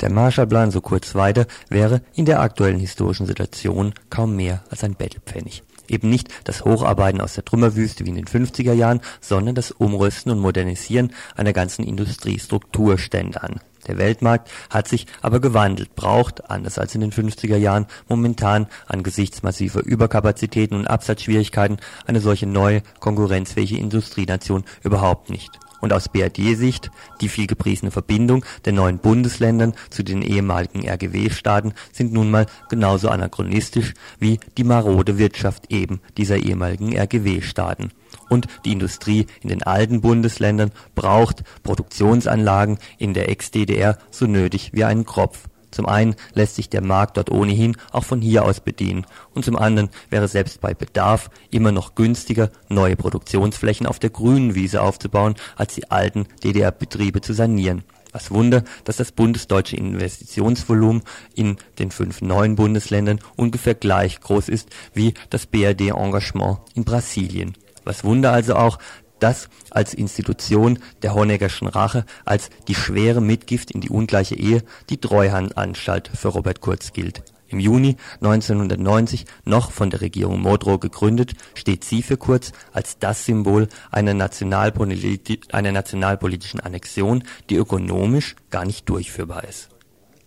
Der 0.00 0.10
Marshallplan, 0.10 0.70
so 0.70 0.80
kurz 0.80 1.14
weiter, 1.14 1.46
wäre 1.68 2.02
in 2.14 2.24
der 2.24 2.40
aktuellen 2.40 2.78
historischen 2.78 3.26
Situation 3.26 3.94
kaum 4.10 4.34
mehr 4.34 4.64
als 4.68 4.82
ein 4.82 4.94
Bettelpfennig. 4.94 5.62
Eben 5.88 6.08
nicht 6.08 6.28
das 6.44 6.64
Hocharbeiten 6.64 7.20
aus 7.20 7.34
der 7.34 7.44
Trümmerwüste 7.44 8.04
wie 8.04 8.10
in 8.10 8.16
den 8.16 8.26
50er 8.26 8.72
Jahren, 8.72 9.00
sondern 9.20 9.54
das 9.54 9.70
Umrüsten 9.70 10.32
und 10.32 10.38
Modernisieren 10.38 11.12
einer 11.36 11.52
ganzen 11.52 11.84
Industriestruktur 11.84 12.98
stände 12.98 13.42
an. 13.42 13.60
Der 13.86 13.98
Weltmarkt 13.98 14.50
hat 14.70 14.86
sich 14.86 15.06
aber 15.22 15.40
gewandelt, 15.40 15.94
braucht, 15.96 16.50
anders 16.50 16.78
als 16.78 16.94
in 16.94 17.00
den 17.00 17.12
50er 17.12 17.56
Jahren, 17.56 17.86
momentan 18.08 18.66
angesichts 18.86 19.42
massiver 19.42 19.84
Überkapazitäten 19.84 20.76
und 20.76 20.86
Absatzschwierigkeiten 20.86 21.78
eine 22.06 22.20
solche 22.20 22.46
neue, 22.46 22.82
konkurrenzfähige 23.00 23.78
Industrienation 23.78 24.64
überhaupt 24.84 25.30
nicht. 25.30 25.58
Und 25.80 25.92
aus 25.92 26.08
BRD-Sicht 26.08 26.92
die 27.20 27.28
vielgepriesene 27.28 27.90
Verbindung 27.90 28.44
der 28.64 28.72
neuen 28.72 28.98
Bundesländern 28.98 29.74
zu 29.90 30.04
den 30.04 30.22
ehemaligen 30.22 30.88
RGW-Staaten 30.88 31.74
sind 31.90 32.12
nun 32.12 32.30
mal 32.30 32.46
genauso 32.68 33.08
anachronistisch 33.08 33.94
wie 34.20 34.38
die 34.56 34.64
marode 34.64 35.18
Wirtschaft 35.18 35.72
eben 35.72 36.00
dieser 36.16 36.36
ehemaligen 36.36 36.96
RGW-Staaten 36.96 37.90
und 38.28 38.46
die 38.64 38.72
Industrie 38.72 39.26
in 39.40 39.48
den 39.48 39.62
alten 39.62 40.00
Bundesländern 40.00 40.70
braucht 40.94 41.44
Produktionsanlagen 41.62 42.78
in 42.98 43.14
der 43.14 43.28
Ex-DDR 43.28 43.98
so 44.10 44.26
nötig 44.26 44.70
wie 44.72 44.84
einen 44.84 45.06
Kropf. 45.06 45.48
Zum 45.72 45.86
einen 45.86 46.14
lässt 46.34 46.54
sich 46.56 46.68
der 46.68 46.82
Markt 46.82 47.16
dort 47.16 47.30
ohnehin 47.30 47.76
auch 47.90 48.04
von 48.04 48.20
hier 48.20 48.44
aus 48.44 48.60
bedienen 48.60 49.06
und 49.34 49.44
zum 49.44 49.56
anderen 49.56 49.90
wäre 50.10 50.28
selbst 50.28 50.60
bei 50.60 50.74
Bedarf 50.74 51.30
immer 51.50 51.72
noch 51.72 51.94
günstiger, 51.94 52.50
neue 52.68 52.94
Produktionsflächen 52.94 53.86
auf 53.86 53.98
der 53.98 54.10
grünen 54.10 54.54
Wiese 54.54 54.82
aufzubauen, 54.82 55.34
als 55.56 55.74
die 55.74 55.90
alten 55.90 56.26
DDR-Betriebe 56.44 57.22
zu 57.22 57.32
sanieren. 57.32 57.82
Was 58.12 58.30
Wunder, 58.30 58.62
dass 58.84 58.98
das 58.98 59.10
bundesdeutsche 59.10 59.76
Investitionsvolumen 59.76 61.02
in 61.34 61.56
den 61.78 61.90
fünf 61.90 62.20
neuen 62.20 62.56
Bundesländern 62.56 63.20
ungefähr 63.36 63.74
gleich 63.74 64.20
groß 64.20 64.50
ist 64.50 64.68
wie 64.92 65.14
das 65.30 65.46
BRD-Engagement 65.46 66.58
in 66.74 66.84
Brasilien. 66.84 67.54
Was 67.84 68.04
Wunder 68.04 68.32
also 68.32 68.56
auch, 68.56 68.78
dass 69.18 69.48
als 69.70 69.94
Institution 69.94 70.80
der 71.02 71.14
Honeggerschen 71.14 71.68
Rache 71.68 72.04
als 72.24 72.50
die 72.66 72.74
schwere 72.74 73.20
Mitgift 73.20 73.70
in 73.70 73.80
die 73.80 73.90
ungleiche 73.90 74.34
Ehe 74.34 74.62
die 74.90 74.98
Treuhandanstalt 74.98 76.10
für 76.12 76.28
Robert 76.28 76.60
Kurz 76.60 76.92
gilt. 76.92 77.22
Im 77.52 77.60
Juni 77.60 77.96
1990 78.22 79.26
noch 79.44 79.72
von 79.72 79.90
der 79.90 80.00
Regierung 80.00 80.40
Modrow 80.40 80.80
gegründet, 80.80 81.34
steht 81.54 81.84
sie 81.84 82.02
für 82.02 82.16
Kurz 82.16 82.52
als 82.72 82.98
das 82.98 83.26
Symbol 83.26 83.68
einer, 83.90 84.14
Nationalpoliti 84.14 85.40
einer 85.52 85.70
nationalpolitischen 85.70 86.60
Annexion, 86.60 87.24
die 87.50 87.56
ökonomisch 87.56 88.36
gar 88.50 88.64
nicht 88.64 88.88
durchführbar 88.88 89.44
ist. 89.44 89.68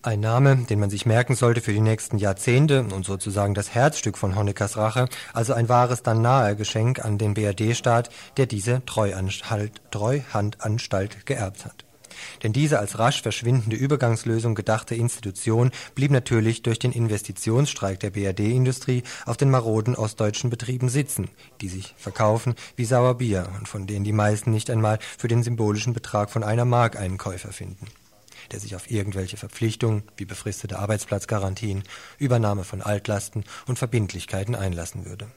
Ein 0.05 0.19
Name, 0.19 0.57
den 0.69 0.79
man 0.79 0.91
sich 0.91 1.07
merken 1.07 1.33
sollte 1.33 1.61
für 1.61 1.73
die 1.73 1.81
nächsten 1.81 2.19
Jahrzehnte 2.19 2.83
und 2.83 3.07
sozusagen 3.07 3.55
das 3.55 3.73
Herzstück 3.73 4.19
von 4.19 4.35
Honeckers 4.35 4.77
Rache, 4.77 5.09
also 5.33 5.53
ein 5.53 5.67
wahres 5.67 6.03
dann 6.03 6.21
nahe 6.21 6.55
Geschenk 6.55 7.03
an 7.03 7.17
den 7.17 7.33
BRD-Staat, 7.33 8.11
der 8.37 8.45
diese 8.45 8.83
Treuhandanstalt 8.85 11.25
geerbt 11.25 11.65
hat. 11.65 11.85
Denn 12.43 12.53
diese 12.53 12.77
als 12.77 12.99
rasch 12.99 13.23
verschwindende 13.23 13.77
Übergangslösung 13.77 14.53
gedachte 14.53 14.93
Institution 14.93 15.71
blieb 15.95 16.11
natürlich 16.11 16.61
durch 16.61 16.77
den 16.77 16.91
Investitionsstreik 16.91 17.99
der 17.99 18.11
BRD-Industrie 18.11 19.01
auf 19.25 19.37
den 19.37 19.49
maroden 19.49 19.95
ostdeutschen 19.95 20.51
Betrieben 20.51 20.89
sitzen, 20.89 21.29
die 21.61 21.67
sich 21.67 21.95
verkaufen 21.97 22.53
wie 22.75 22.85
Sauerbier 22.85 23.49
und 23.57 23.67
von 23.67 23.87
denen 23.87 24.05
die 24.05 24.13
meisten 24.13 24.51
nicht 24.51 24.69
einmal 24.69 24.99
für 25.17 25.29
den 25.29 25.41
symbolischen 25.41 25.93
Betrag 25.93 26.29
von 26.29 26.43
einer 26.43 26.65
Mark 26.65 26.95
einen 26.95 27.17
Käufer 27.17 27.51
finden 27.51 27.87
der 28.51 28.59
sich 28.59 28.75
auf 28.75 28.91
irgendwelche 28.91 29.37
Verpflichtungen 29.37 30.03
wie 30.17 30.25
befristete 30.25 30.79
Arbeitsplatzgarantien, 30.79 31.83
Übernahme 32.17 32.63
von 32.63 32.81
Altlasten 32.81 33.43
und 33.67 33.79
Verbindlichkeiten 33.79 34.55
einlassen 34.55 35.05
würde 35.05 35.27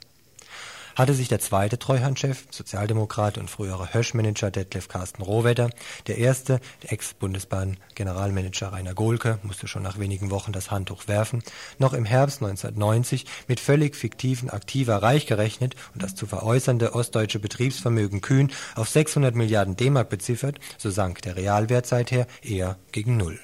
hatte 0.98 1.14
sich 1.14 1.28
der 1.28 1.38
zweite 1.38 1.78
Treuhandchef, 1.78 2.46
Sozialdemokrat 2.50 3.38
und 3.38 3.48
frühere 3.48 3.94
Hösch-Manager 3.94 4.50
Detlef 4.50 4.88
Carsten 4.88 5.22
Rohwedder, 5.22 5.70
der 6.08 6.18
erste, 6.18 6.60
Ex-Bundesbahn-Generalmanager 6.82 8.72
Rainer 8.72 8.94
Gohlke, 8.94 9.38
musste 9.44 9.68
schon 9.68 9.84
nach 9.84 10.00
wenigen 10.00 10.32
Wochen 10.32 10.50
das 10.50 10.72
Handtuch 10.72 11.06
werfen, 11.06 11.44
noch 11.78 11.92
im 11.92 12.04
Herbst 12.04 12.42
1990 12.42 13.26
mit 13.46 13.60
völlig 13.60 13.94
fiktiven 13.94 14.50
Aktiva 14.50 14.96
reich 14.96 15.26
gerechnet 15.26 15.76
und 15.94 16.02
das 16.02 16.16
zu 16.16 16.26
veräußernde 16.26 16.94
ostdeutsche 16.94 17.38
Betriebsvermögen 17.38 18.20
kühn 18.20 18.50
auf 18.74 18.88
600 18.88 19.36
Milliarden 19.36 19.76
D-Mark 19.76 20.08
beziffert, 20.08 20.58
so 20.78 20.90
sank 20.90 21.22
der 21.22 21.36
Realwert 21.36 21.86
seither 21.86 22.26
eher 22.42 22.76
gegen 22.90 23.16
Null. 23.16 23.38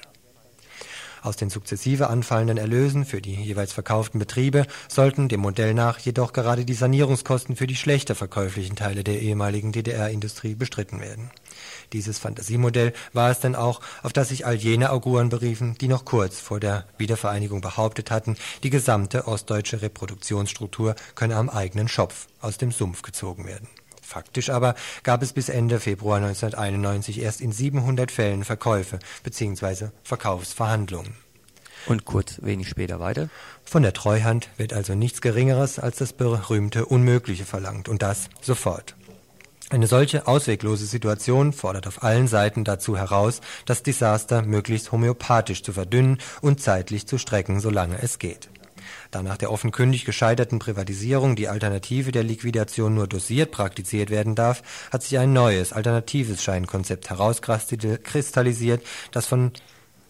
Aus 1.25 1.37
den 1.37 1.49
sukzessive 1.49 2.07
anfallenden 2.07 2.59
Erlösen 2.59 3.03
für 3.03 3.19
die 3.19 3.33
jeweils 3.33 3.73
verkauften 3.73 4.19
Betriebe 4.19 4.67
sollten 4.87 5.27
dem 5.27 5.39
Modell 5.39 5.73
nach 5.73 5.97
jedoch 5.97 6.33
gerade 6.33 6.65
die 6.65 6.75
Sanierungskosten 6.75 7.55
für 7.55 7.65
die 7.65 7.75
schlechter 7.75 8.13
verkäuflichen 8.13 8.75
Teile 8.75 9.03
der 9.03 9.19
ehemaligen 9.19 9.71
DDR-Industrie 9.71 10.53
bestritten 10.53 11.01
werden. 11.01 11.31
Dieses 11.93 12.19
Fantasiemodell 12.19 12.93
war 13.13 13.31
es 13.31 13.39
denn 13.39 13.55
auch, 13.55 13.81
auf 14.03 14.13
das 14.13 14.29
sich 14.29 14.45
all 14.45 14.53
jene 14.53 14.91
Auguren 14.91 15.29
beriefen, 15.29 15.75
die 15.81 15.87
noch 15.87 16.05
kurz 16.05 16.39
vor 16.39 16.59
der 16.59 16.85
Wiedervereinigung 16.99 17.59
behauptet 17.59 18.11
hatten, 18.11 18.37
die 18.61 18.69
gesamte 18.69 19.27
ostdeutsche 19.27 19.81
Reproduktionsstruktur 19.81 20.93
könne 21.15 21.37
am 21.37 21.49
eigenen 21.49 21.87
Schopf 21.87 22.27
aus 22.39 22.59
dem 22.59 22.71
Sumpf 22.71 23.01
gezogen 23.01 23.47
werden. 23.47 23.67
Faktisch 24.05 24.51
aber 24.51 24.75
gab 25.01 25.23
es 25.23 25.33
bis 25.33 25.49
Ende 25.49 25.79
Februar 25.79 26.17
1991 26.17 27.19
erst 27.21 27.41
in 27.41 27.51
700 27.51 28.11
Fällen 28.11 28.43
Verkäufe 28.43 28.99
bzw. 29.23 29.87
Verkaufsverhandlungen. 30.03 31.15
Und 31.87 32.05
kurz 32.05 32.41
wenig 32.43 32.69
später 32.69 32.99
weiter. 32.99 33.29
Von 33.63 33.81
der 33.81 33.93
Treuhand 33.93 34.49
wird 34.57 34.73
also 34.73 34.93
nichts 34.93 35.21
Geringeres 35.21 35.79
als 35.79 35.97
das 35.97 36.13
berühmte 36.13 36.85
Unmögliche 36.85 37.45
verlangt 37.45 37.89
und 37.89 38.03
das 38.03 38.29
sofort. 38.41 38.95
Eine 39.69 39.87
solche 39.87 40.27
ausweglose 40.27 40.85
Situation 40.85 41.51
fordert 41.51 41.87
auf 41.87 42.03
allen 42.03 42.27
Seiten 42.27 42.63
dazu 42.63 42.95
heraus, 42.95 43.41
das 43.65 43.81
Desaster 43.81 44.43
möglichst 44.43 44.91
homöopathisch 44.91 45.63
zu 45.63 45.73
verdünnen 45.73 46.19
und 46.41 46.61
zeitlich 46.61 47.07
zu 47.07 47.17
strecken, 47.17 47.59
solange 47.59 47.99
es 48.03 48.19
geht. 48.19 48.49
Da 49.15 49.23
nach 49.23 49.37
der 49.37 49.49
offenkundig 49.49 50.03
gescheiterten 50.03 50.59
Privatisierung 50.59 51.37
die 51.37 51.47
Alternative 51.47 52.11
der 52.11 52.23
Liquidation 52.23 52.95
nur 52.95 53.07
dosiert 53.07 53.49
praktiziert 53.51 54.09
werden 54.09 54.35
darf, 54.35 54.61
hat 54.91 55.03
sich 55.03 55.17
ein 55.17 55.31
neues, 55.31 55.71
alternatives 55.71 56.43
Scheinkonzept 56.43 57.09
herauskristallisiert, 57.09 58.85
das 59.13 59.25
von 59.25 59.53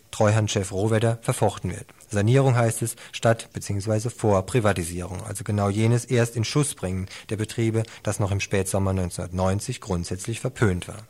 Treuhandchef 0.09 0.71
Rohwedder 0.71 1.19
verfochten 1.21 1.69
wird. 1.69 1.85
Sanierung 2.09 2.55
heißt 2.55 2.81
es 2.81 2.95
statt 3.11 3.49
bzw. 3.53 4.09
vor 4.09 4.43
Privatisierung, 4.47 5.23
also 5.23 5.43
genau 5.43 5.69
jenes 5.69 6.05
erst 6.05 6.35
in 6.35 6.43
Schuss 6.43 6.73
bringen 6.73 7.05
der 7.29 7.37
Betriebe, 7.37 7.83
das 8.01 8.19
noch 8.19 8.31
im 8.31 8.39
Spätsommer 8.39 8.89
1990 8.89 9.81
grundsätzlich 9.81 10.39
verpönt 10.39 10.87
war. 10.87 11.05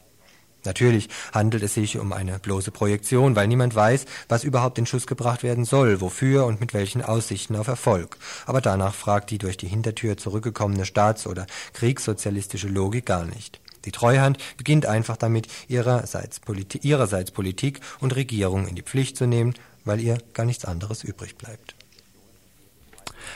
Natürlich 0.65 1.09
handelt 1.33 1.63
es 1.63 1.73
sich 1.73 1.97
um 1.97 2.13
eine 2.13 2.39
bloße 2.39 2.71
Projektion, 2.71 3.35
weil 3.35 3.47
niemand 3.47 3.75
weiß, 3.75 4.05
was 4.27 4.43
überhaupt 4.43 4.77
in 4.77 4.85
Schuss 4.85 5.07
gebracht 5.07 5.43
werden 5.43 5.65
soll, 5.65 6.01
wofür 6.01 6.45
und 6.45 6.59
mit 6.59 6.73
welchen 6.73 7.01
Aussichten 7.01 7.55
auf 7.55 7.67
Erfolg. 7.67 8.17
Aber 8.45 8.61
danach 8.61 8.93
fragt 8.93 9.31
die 9.31 9.37
durch 9.37 9.57
die 9.57 9.67
Hintertür 9.67 10.17
zurückgekommene 10.17 10.85
Staats- 10.85 11.27
oder 11.27 11.45
kriegssozialistische 11.73 12.67
Logik 12.67 13.05
gar 13.05 13.25
nicht. 13.25 13.59
Die 13.85 13.91
Treuhand 13.91 14.39
beginnt 14.57 14.85
einfach 14.87 15.15
damit, 15.15 15.47
ihrerseits, 15.67 16.39
Politi 16.39 16.79
ihrerseits 16.79 17.31
Politik 17.31 17.79
und 17.99 18.15
Regierung 18.15 18.67
in 18.67 18.75
die 18.75 18.81
Pflicht 18.81 19.15
zu 19.15 19.27
nehmen, 19.27 19.53
weil 19.83 20.01
ihr 20.01 20.17
gar 20.33 20.45
nichts 20.45 20.65
anderes 20.65 21.03
übrig 21.03 21.37
bleibt. 21.37 21.74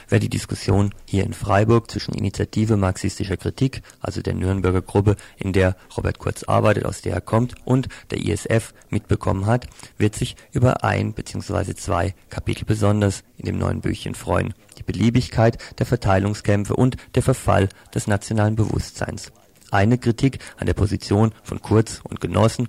Wer 0.08 0.18
die 0.18 0.28
Diskussion 0.28 0.94
hier 1.04 1.24
in 1.24 1.32
Freiburg 1.32 1.90
zwischen 1.90 2.14
Initiative 2.14 2.76
marxistischer 2.76 3.36
Kritik, 3.36 3.82
also 4.00 4.22
der 4.22 4.34
Nürnberger 4.34 4.82
Gruppe, 4.82 5.16
in 5.36 5.52
der 5.52 5.76
Robert 5.96 6.18
Kurz 6.18 6.44
arbeitet, 6.44 6.84
aus 6.84 7.02
der 7.02 7.14
er 7.14 7.20
kommt, 7.20 7.54
und 7.64 7.88
der 8.10 8.18
ISF 8.18 8.74
mitbekommen 8.88 9.46
hat, 9.46 9.66
wird 9.98 10.14
sich 10.14 10.36
über 10.52 10.84
ein 10.84 11.12
bzw. 11.12 11.74
zwei 11.74 12.14
Kapitel 12.28 12.64
besonders 12.64 13.22
in 13.36 13.46
dem 13.46 13.58
neuen 13.58 13.80
Büchchen 13.80 14.14
freuen: 14.14 14.54
die 14.78 14.82
Beliebigkeit 14.82 15.58
der 15.78 15.86
Verteilungskämpfe 15.86 16.74
und 16.74 16.96
der 17.14 17.22
Verfall 17.22 17.68
des 17.94 18.06
nationalen 18.06 18.56
Bewusstseins. 18.56 19.32
Eine 19.70 19.98
Kritik 19.98 20.38
an 20.56 20.66
der 20.66 20.74
Position 20.74 21.32
von 21.44 21.62
Kurz 21.62 22.00
und 22.02 22.20
Genossen 22.20 22.68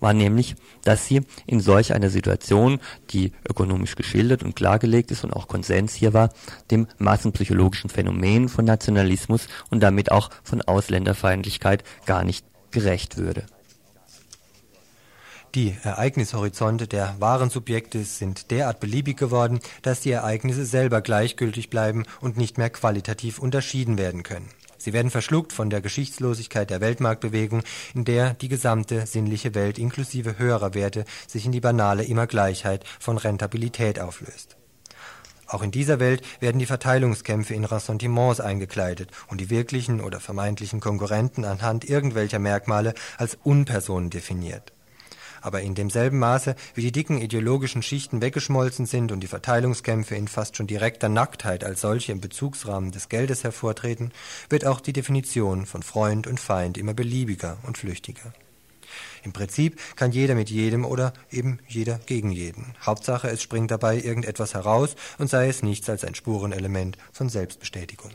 war 0.00 0.14
nämlich, 0.14 0.54
dass 0.82 1.06
sie 1.06 1.22
in 1.46 1.60
solch 1.60 1.92
einer 1.92 2.10
Situation, 2.10 2.80
die 3.10 3.32
ökonomisch 3.48 3.96
geschildert 3.96 4.42
und 4.42 4.56
klargelegt 4.56 5.10
ist 5.10 5.24
und 5.24 5.32
auch 5.32 5.48
Konsens 5.48 5.94
hier 5.94 6.14
war, 6.14 6.30
dem 6.70 6.86
massenpsychologischen 6.98 7.90
Phänomen 7.90 8.48
von 8.48 8.64
Nationalismus 8.64 9.48
und 9.70 9.80
damit 9.80 10.10
auch 10.10 10.30
von 10.42 10.62
Ausländerfeindlichkeit 10.62 11.84
gar 12.06 12.24
nicht 12.24 12.44
gerecht 12.70 13.16
würde. 13.16 13.46
Die 15.54 15.74
Ereignishorizonte 15.82 16.86
der 16.86 17.16
wahren 17.20 17.48
Subjekte 17.48 18.04
sind 18.04 18.50
derart 18.50 18.80
beliebig 18.80 19.16
geworden, 19.16 19.60
dass 19.80 20.00
die 20.00 20.10
Ereignisse 20.10 20.66
selber 20.66 21.00
gleichgültig 21.00 21.70
bleiben 21.70 22.04
und 22.20 22.36
nicht 22.36 22.58
mehr 22.58 22.68
qualitativ 22.68 23.38
unterschieden 23.38 23.96
werden 23.96 24.22
können. 24.22 24.50
Sie 24.78 24.92
werden 24.92 25.10
verschluckt 25.10 25.52
von 25.52 25.70
der 25.70 25.80
Geschichtslosigkeit 25.80 26.70
der 26.70 26.80
Weltmarktbewegung, 26.80 27.62
in 27.94 28.04
der 28.04 28.34
die 28.34 28.48
gesamte 28.48 29.06
sinnliche 29.06 29.54
Welt 29.54 29.78
inklusive 29.78 30.38
höherer 30.38 30.74
Werte 30.74 31.04
sich 31.26 31.44
in 31.44 31.52
die 31.52 31.60
banale 31.60 32.04
Immergleichheit 32.04 32.84
von 32.98 33.18
Rentabilität 33.18 34.00
auflöst. 34.00 34.56
Auch 35.46 35.62
in 35.62 35.70
dieser 35.70 35.98
Welt 35.98 36.22
werden 36.40 36.58
die 36.58 36.66
Verteilungskämpfe 36.66 37.54
in 37.54 37.64
Ressentiments 37.64 38.40
eingekleidet 38.40 39.10
und 39.28 39.40
die 39.40 39.50
wirklichen 39.50 40.00
oder 40.00 40.20
vermeintlichen 40.20 40.80
Konkurrenten 40.80 41.44
anhand 41.44 41.88
irgendwelcher 41.88 42.38
Merkmale 42.38 42.94
als 43.16 43.38
Unpersonen 43.42 44.10
definiert 44.10 44.72
aber 45.48 45.62
in 45.62 45.74
demselben 45.74 46.18
Maße, 46.18 46.54
wie 46.74 46.82
die 46.82 46.92
dicken 46.92 47.22
ideologischen 47.22 47.82
Schichten 47.82 48.20
weggeschmolzen 48.20 48.84
sind 48.84 49.12
und 49.12 49.20
die 49.20 49.28
Verteilungskämpfe 49.28 50.14
in 50.14 50.28
fast 50.28 50.58
schon 50.58 50.66
direkter 50.66 51.08
Nacktheit 51.08 51.64
als 51.64 51.80
solche 51.80 52.12
im 52.12 52.20
Bezugsrahmen 52.20 52.92
des 52.92 53.08
Geldes 53.08 53.44
hervortreten, 53.44 54.12
wird 54.50 54.66
auch 54.66 54.78
die 54.78 54.92
Definition 54.92 55.64
von 55.64 55.82
Freund 55.82 56.26
und 56.26 56.38
Feind 56.38 56.76
immer 56.76 56.92
beliebiger 56.92 57.56
und 57.66 57.78
flüchtiger. 57.78 58.34
Im 59.22 59.32
Prinzip 59.32 59.80
kann 59.96 60.12
jeder 60.12 60.34
mit 60.34 60.50
jedem 60.50 60.84
oder 60.84 61.14
eben 61.30 61.60
jeder 61.66 61.98
gegen 62.04 62.30
jeden. 62.30 62.74
Hauptsache, 62.84 63.28
es 63.28 63.42
springt 63.42 63.70
dabei 63.70 63.96
irgendetwas 63.96 64.52
heraus 64.52 64.96
und 65.16 65.30
sei 65.30 65.48
es 65.48 65.62
nichts 65.62 65.88
als 65.88 66.04
ein 66.04 66.14
Spurenelement 66.14 66.98
von 67.10 67.30
Selbstbestätigung. 67.30 68.10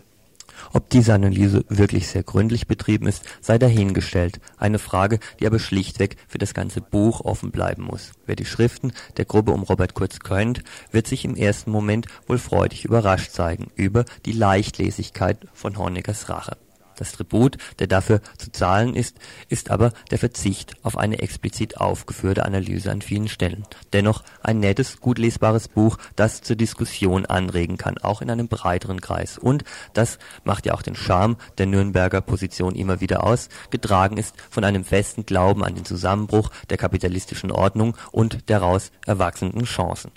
Ob 0.72 0.90
diese 0.90 1.14
Analyse 1.14 1.66
wirklich 1.70 2.08
sehr 2.08 2.24
gründlich 2.24 2.68
betrieben 2.68 3.08
ist, 3.08 3.24
sei 3.42 3.58
dahingestellt, 3.58 4.40
eine 4.58 4.80
Frage, 4.80 5.20
die 5.40 5.48
aber 5.48 5.60
schlichtweg 5.60 6.18
für 6.28 6.38
das 6.38 6.54
ganze 6.54 6.82
Buch 6.82 7.22
offen 7.22 7.52
bleiben 7.52 7.84
muss. 7.84 8.12
Wer 8.26 8.36
die 8.36 8.46
Schriften 8.46 8.94
der 9.18 9.26
Gruppe 9.26 9.52
um 9.52 9.64
Robert 9.64 9.94
Kurz 9.94 10.20
kennt, 10.20 10.64
wird 10.92 11.08
sich 11.08 11.26
im 11.26 11.36
ersten 11.36 11.72
Moment 11.72 12.08
wohl 12.28 12.38
freudig 12.38 12.86
überrascht 12.86 13.32
zeigen 13.32 13.68
über 13.76 14.06
die 14.26 14.32
Leichtlesigkeit 14.32 15.38
von 15.54 15.78
Honeckers 15.78 16.30
Rache 16.30 16.58
das 16.98 17.14
Tribut, 17.14 17.58
der 17.80 17.88
dafür 17.88 18.22
zu 18.38 18.52
zahlen 18.52 18.96
ist, 18.96 19.18
ist 19.50 19.72
aber 19.72 19.94
der 20.12 20.20
Verzicht 20.20 20.74
auf 20.84 20.98
eine 20.98 21.20
explizit 21.20 21.78
aufgeführte 21.78 22.46
Analyse 22.46 22.92
an 22.92 23.02
vielen 23.02 23.28
Stellen. 23.28 23.66
Dennoch 23.94 24.24
ein 24.42 24.60
nettes, 24.60 25.00
gut 25.00 25.18
lesbares 25.18 25.68
Buch, 25.68 25.98
das 26.16 26.42
zur 26.42 26.56
Diskussion 26.56 27.26
anregen 27.26 27.78
kann, 27.78 27.98
auch 27.98 28.22
in 28.22 28.30
einem 28.30 28.48
breiteren 28.48 29.02
Kreis. 29.02 29.38
Und, 29.38 29.64
das 29.94 30.20
macht 30.44 30.66
ja 30.66 30.74
auch 30.74 30.82
den 30.82 30.96
Charme 30.96 31.38
der 31.58 31.66
Nürnberger 31.66 32.22
Position 32.22 32.76
immer 32.76 33.02
wieder 33.02 33.24
aus, 33.24 33.50
getragen 33.70 34.18
ist 34.18 34.36
von 34.50 34.64
einem 34.64 34.84
festen 34.84 35.26
Glauben 35.26 35.64
an 35.64 35.76
den 35.76 35.86
Zusammenbruch 35.86 36.50
der 36.70 36.78
kapitalistischen 36.78 37.52
Ordnung 37.52 37.98
und 38.12 38.50
daraus 38.50 38.92
erwachsenden 39.06 39.66
Chancen. 39.66 40.12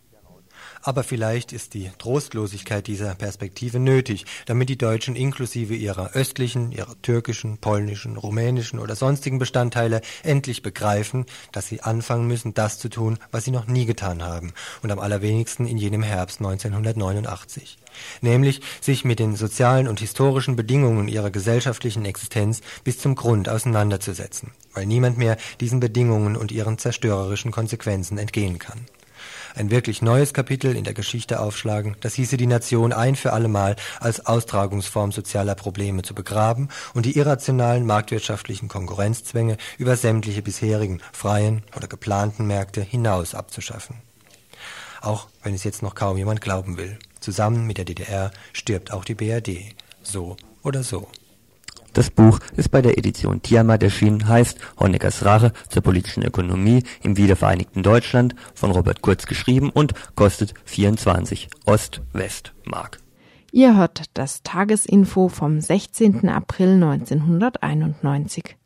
Aber 0.86 1.02
vielleicht 1.02 1.52
ist 1.52 1.74
die 1.74 1.90
Trostlosigkeit 1.98 2.86
dieser 2.86 3.16
Perspektive 3.16 3.80
nötig, 3.80 4.24
damit 4.46 4.68
die 4.68 4.78
Deutschen 4.78 5.16
inklusive 5.16 5.74
ihrer 5.74 6.12
östlichen, 6.12 6.70
ihrer 6.70 6.94
türkischen, 7.02 7.58
polnischen, 7.58 8.16
rumänischen 8.16 8.78
oder 8.78 8.94
sonstigen 8.94 9.40
Bestandteile 9.40 10.00
endlich 10.22 10.62
begreifen, 10.62 11.26
dass 11.50 11.66
sie 11.66 11.82
anfangen 11.82 12.28
müssen, 12.28 12.54
das 12.54 12.78
zu 12.78 12.88
tun, 12.88 13.18
was 13.32 13.44
sie 13.44 13.50
noch 13.50 13.66
nie 13.66 13.84
getan 13.84 14.22
haben. 14.22 14.52
Und 14.80 14.92
am 14.92 15.00
allerwenigsten 15.00 15.66
in 15.66 15.76
jenem 15.76 16.04
Herbst 16.04 16.38
1989 16.38 17.78
nämlich 18.20 18.60
sich 18.80 19.04
mit 19.04 19.18
den 19.18 19.36
sozialen 19.36 19.88
und 19.88 20.00
historischen 20.00 20.54
Bedingungen 20.54 21.08
ihrer 21.08 21.30
gesellschaftlichen 21.30 22.04
Existenz 22.04 22.60
bis 22.84 22.98
zum 22.98 23.14
Grund 23.14 23.48
auseinanderzusetzen, 23.48 24.52
weil 24.74 24.86
niemand 24.86 25.18
mehr 25.18 25.36
diesen 25.60 25.80
Bedingungen 25.80 26.36
und 26.36 26.52
ihren 26.52 26.78
zerstörerischen 26.78 27.50
Konsequenzen 27.50 28.18
entgehen 28.18 28.58
kann 28.58 28.86
ein 29.56 29.70
wirklich 29.70 30.02
neues 30.02 30.34
Kapitel 30.34 30.76
in 30.76 30.84
der 30.84 30.94
Geschichte 30.94 31.40
aufschlagen, 31.40 31.96
das 32.00 32.14
hieße 32.14 32.36
die 32.36 32.46
Nation 32.46 32.92
ein 32.92 33.16
für 33.16 33.32
allemal 33.32 33.76
als 34.00 34.24
Austragungsform 34.26 35.12
sozialer 35.12 35.54
Probleme 35.54 36.02
zu 36.02 36.14
begraben 36.14 36.68
und 36.94 37.06
die 37.06 37.16
irrationalen 37.16 37.86
marktwirtschaftlichen 37.86 38.68
Konkurrenzzwänge 38.68 39.56
über 39.78 39.96
sämtliche 39.96 40.42
bisherigen 40.42 41.00
freien 41.12 41.62
oder 41.76 41.88
geplanten 41.88 42.46
Märkte 42.46 42.82
hinaus 42.82 43.34
abzuschaffen. 43.34 43.96
Auch 45.00 45.28
wenn 45.42 45.54
es 45.54 45.64
jetzt 45.64 45.82
noch 45.82 45.94
kaum 45.94 46.16
jemand 46.16 46.40
glauben 46.40 46.76
will. 46.76 46.98
Zusammen 47.20 47.66
mit 47.66 47.78
der 47.78 47.84
DDR 47.84 48.30
stirbt 48.52 48.92
auch 48.92 49.04
die 49.04 49.14
BRD. 49.14 49.74
So 50.02 50.36
oder 50.62 50.82
so. 50.82 51.08
Das 51.96 52.10
Buch 52.10 52.40
ist 52.54 52.70
bei 52.70 52.82
der 52.82 52.98
Edition 52.98 53.40
Tiamat 53.40 53.82
erschienen, 53.82 54.28
heißt 54.28 54.58
Honeckers 54.78 55.24
Rache 55.24 55.54
zur 55.70 55.80
politischen 55.80 56.22
Ökonomie 56.24 56.82
im 57.02 57.16
wiedervereinigten 57.16 57.82
Deutschland, 57.82 58.34
von 58.54 58.70
Robert 58.70 59.00
Kurz 59.00 59.24
geschrieben 59.24 59.70
und 59.70 59.94
kostet 60.14 60.52
24 60.66 61.48
Ost-West-Mark. 61.64 62.98
Ihr 63.50 63.78
hört 63.78 64.10
das 64.12 64.42
Tagesinfo 64.42 65.30
vom 65.30 65.58
16. 65.58 66.28
April 66.28 66.74
1991. 66.74 68.58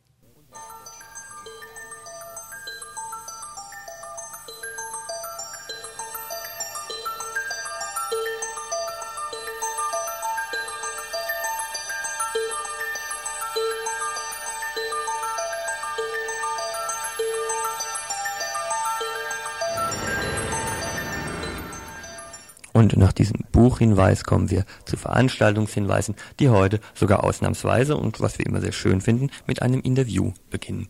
Und 22.93 22.99
nach 22.99 23.13
diesem 23.13 23.41
Buchhinweis 23.51 24.23
kommen 24.23 24.49
wir 24.49 24.65
zu 24.85 24.97
Veranstaltungshinweisen, 24.97 26.15
die 26.39 26.49
heute 26.49 26.79
sogar 26.93 27.23
ausnahmsweise 27.23 27.95
und 27.95 28.19
was 28.19 28.37
wir 28.37 28.45
immer 28.45 28.61
sehr 28.61 28.71
schön 28.71 29.01
finden, 29.01 29.29
mit 29.47 29.61
einem 29.61 29.81
Interview 29.81 30.33
beginnen. 30.49 30.87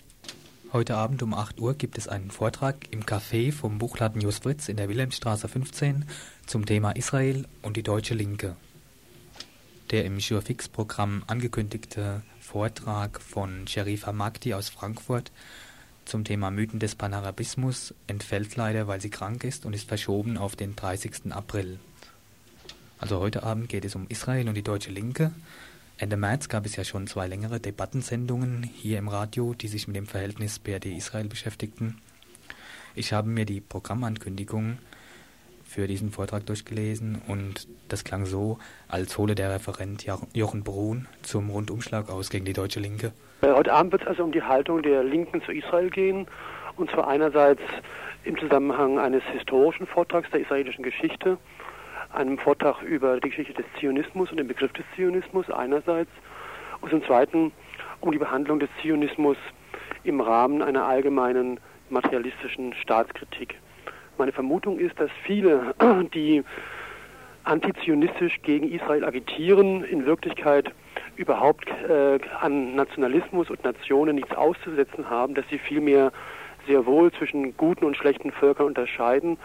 Heute 0.74 0.96
Abend 0.96 1.22
um 1.22 1.34
8 1.34 1.60
Uhr 1.60 1.74
gibt 1.74 1.98
es 1.98 2.08
einen 2.08 2.32
Vortrag 2.32 2.76
im 2.92 3.04
Café 3.04 3.52
vom 3.52 3.78
Buchladen 3.78 4.22
Jus 4.22 4.40
Fritz 4.40 4.70
in 4.70 4.78
der 4.78 4.88
Wilhelmstraße 4.88 5.50
15 5.50 6.06
zum 6.46 6.66
Thema 6.66 6.92
Israel 6.92 7.46
und 7.62 7.76
die 7.76 7.84
deutsche 7.84 8.14
Linke. 8.14 8.56
Der 9.92 10.06
im 10.06 10.22
Surefix-Programm 10.22 11.24
angekündigte 11.28 12.22
Vortrag 12.40 13.20
von 13.20 13.68
Sherifa 13.68 14.14
Magdi 14.14 14.54
aus 14.54 14.70
Frankfurt 14.70 15.34
zum 16.06 16.24
Thema 16.24 16.52
Mythen 16.52 16.80
des 16.80 16.96
Panarabismus 16.96 17.94
entfällt 18.08 18.56
leider, 18.56 18.88
weil 18.88 19.02
sie 19.02 19.10
krank 19.10 19.44
ist 19.44 19.66
und 19.66 19.74
ist 19.74 19.90
verschoben 19.90 20.38
auf 20.38 20.56
den 20.56 20.76
30. 20.76 21.32
April. 21.32 21.80
Also 23.02 23.20
heute 23.20 23.42
Abend 23.42 23.68
geht 23.68 23.84
es 23.84 23.96
um 23.96 24.06
Israel 24.10 24.48
und 24.48 24.54
die 24.54 24.62
deutsche 24.62 24.92
Linke. 24.92 25.32
Ende 25.98 26.18
März 26.18 26.50
gab 26.50 26.68
es 26.68 26.76
ja 26.76 26.84
schon 26.84 27.08
zwei 27.08 27.26
längere 27.26 27.60
Debattensendungen 27.60 28.62
hier 28.62 29.00
im 29.00 29.08
Radio, 29.08 29.56
die 29.56 29.68
sich 29.68 29.88
mit 29.88 29.96
dem 29.96 30.06
Verhältnis 30.06 30.60
BRD-Israel 30.60 31.28
beschäftigten. 31.28 32.00
Ich 32.94 33.12
habe 33.12 33.28
mir 33.28 33.46
die 33.46 33.60
Programmankündigung 33.60 34.78
für 35.64 35.88
diesen 35.88 36.12
Vortrag 36.12 36.46
durchgelesen 36.46 37.24
und 37.28 37.68
das 37.88 38.04
klang 38.04 38.28
so, 38.28 38.60
als 38.88 39.18
hole 39.18 39.34
der 39.34 39.50
Referent 39.50 40.06
Jochen 40.34 40.64
Brun 40.64 41.08
zum 41.24 41.50
Rundumschlag 41.50 42.08
aus 42.08 42.30
gegen 42.30 42.46
die 42.46 42.54
deutsche 42.54 42.80
Linke. 42.80 43.14
Äh, 43.42 43.52
heute 43.52 43.74
Abend 43.74 43.94
wird 43.94 44.04
es 44.04 44.10
also 44.10 44.24
um 44.24 44.32
die 44.32 44.44
Haltung 44.44 44.84
der 44.84 45.04
Linken 45.04 45.42
zu 45.42 45.52
Israel 45.52 45.90
gehen. 45.90 46.28
Und 46.78 46.92
zwar 46.92 47.08
einerseits 47.08 47.62
im 48.26 48.38
Zusammenhang 48.38 49.00
eines 49.00 49.24
historischen 49.32 49.88
Vortrags 49.88 50.30
der 50.30 50.42
israelischen 50.42 50.84
Geschichte, 50.84 51.40
einem 52.14 52.38
Vortrag 52.38 52.82
über 52.82 53.20
die 53.20 53.30
Geschichte 53.30 53.54
des 53.54 53.66
Zionismus 53.80 54.32
und 54.32 54.38
den 54.38 54.48
Begriff 54.48 54.72
des 54.74 54.86
Zionismus 54.96 55.50
einerseits 55.50 56.12
und 56.82 56.90
zum 56.90 57.04
Zweiten 57.06 57.52
um 58.00 58.12
die 58.12 58.18
Behandlung 58.18 58.60
des 58.60 58.70
Zionismus 58.82 59.38
im 60.04 60.22
Rahmen 60.22 60.62
einer 60.62 60.86
allgemeinen 60.86 61.60
materialistischen 61.90 62.74
Staatskritik. 62.74 63.56
Meine 64.18 64.32
Vermutung 64.32 64.80
ist, 64.80 65.00
dass 65.00 65.12
viele, 65.24 65.76
die 66.14 66.44
antizionistisch 67.44 68.42
gegen 68.44 68.72
Israel 68.72 69.04
agitieren, 69.04 69.84
in 69.84 70.06
Wirklichkeit 70.06 70.72
überhaupt 71.16 71.68
äh, 71.90 72.20
an 72.40 72.76
Nationalismus 72.76 73.50
und 73.50 73.64
Nationen 73.64 74.16
nichts 74.16 74.36
auszusetzen 74.36 75.10
haben, 75.10 75.34
dass 75.34 75.46
sie 75.50 75.58
vielmehr 75.58 76.12
sehr 76.68 76.86
wohl 76.86 77.12
zwischen 77.12 77.58
guten 77.58 77.86
und 77.86 77.98
schlechten 77.98 78.32
Völkern 78.32 78.68
unterscheiden 78.68 79.38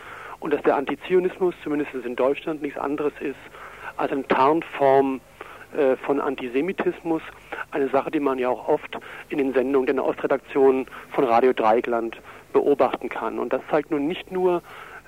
und 0.47 0.53
dass 0.53 0.63
der 0.63 0.77
Antizionismus, 0.77 1.57
zumindest 1.65 1.93
in 1.93 2.15
Deutschland, 2.15 2.63
nichts 2.63 2.79
anderes 2.79 3.13
ist 3.19 3.35
als 3.97 4.13
eine 4.13 4.23
Tarnform 4.29 5.21
äh, 5.77 5.97
von 5.97 6.21
Antisemitismus, 6.21 7.21
eine 7.73 7.89
Sache, 7.89 8.13
die 8.13 8.21
man 8.21 8.39
ja 8.39 8.49
auch 8.49 8.69
oft 8.69 8.97
in 9.29 9.39
den 9.39 9.53
Sendungen 9.55 9.87
der 9.87 9.97
Nahostredaktion 9.97 10.87
von 11.11 11.25
Radio 11.25 11.53
Dreigland 11.53 12.17
beobachten 12.53 13.09
kann. 13.09 13.41
Und 13.41 13.53
das 13.53 13.61
zeigt 13.73 13.91
nun 13.91 14.07
nicht 14.07 14.31
nur, 14.31 14.63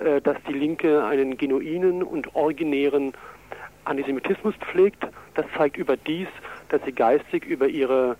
äh, 0.04 0.20
dass 0.20 0.38
die 0.48 0.54
Linke 0.54 1.04
einen 1.04 1.36
genuinen 1.36 2.02
und 2.02 2.34
originären 2.34 3.12
Antisemitismus 3.84 4.56
pflegt, 4.56 5.06
das 5.36 5.46
zeigt 5.56 5.76
überdies, 5.76 6.26
dass 6.68 6.82
sie 6.84 6.90
geistig 6.90 7.44
über 7.44 7.68
ihre 7.68 8.16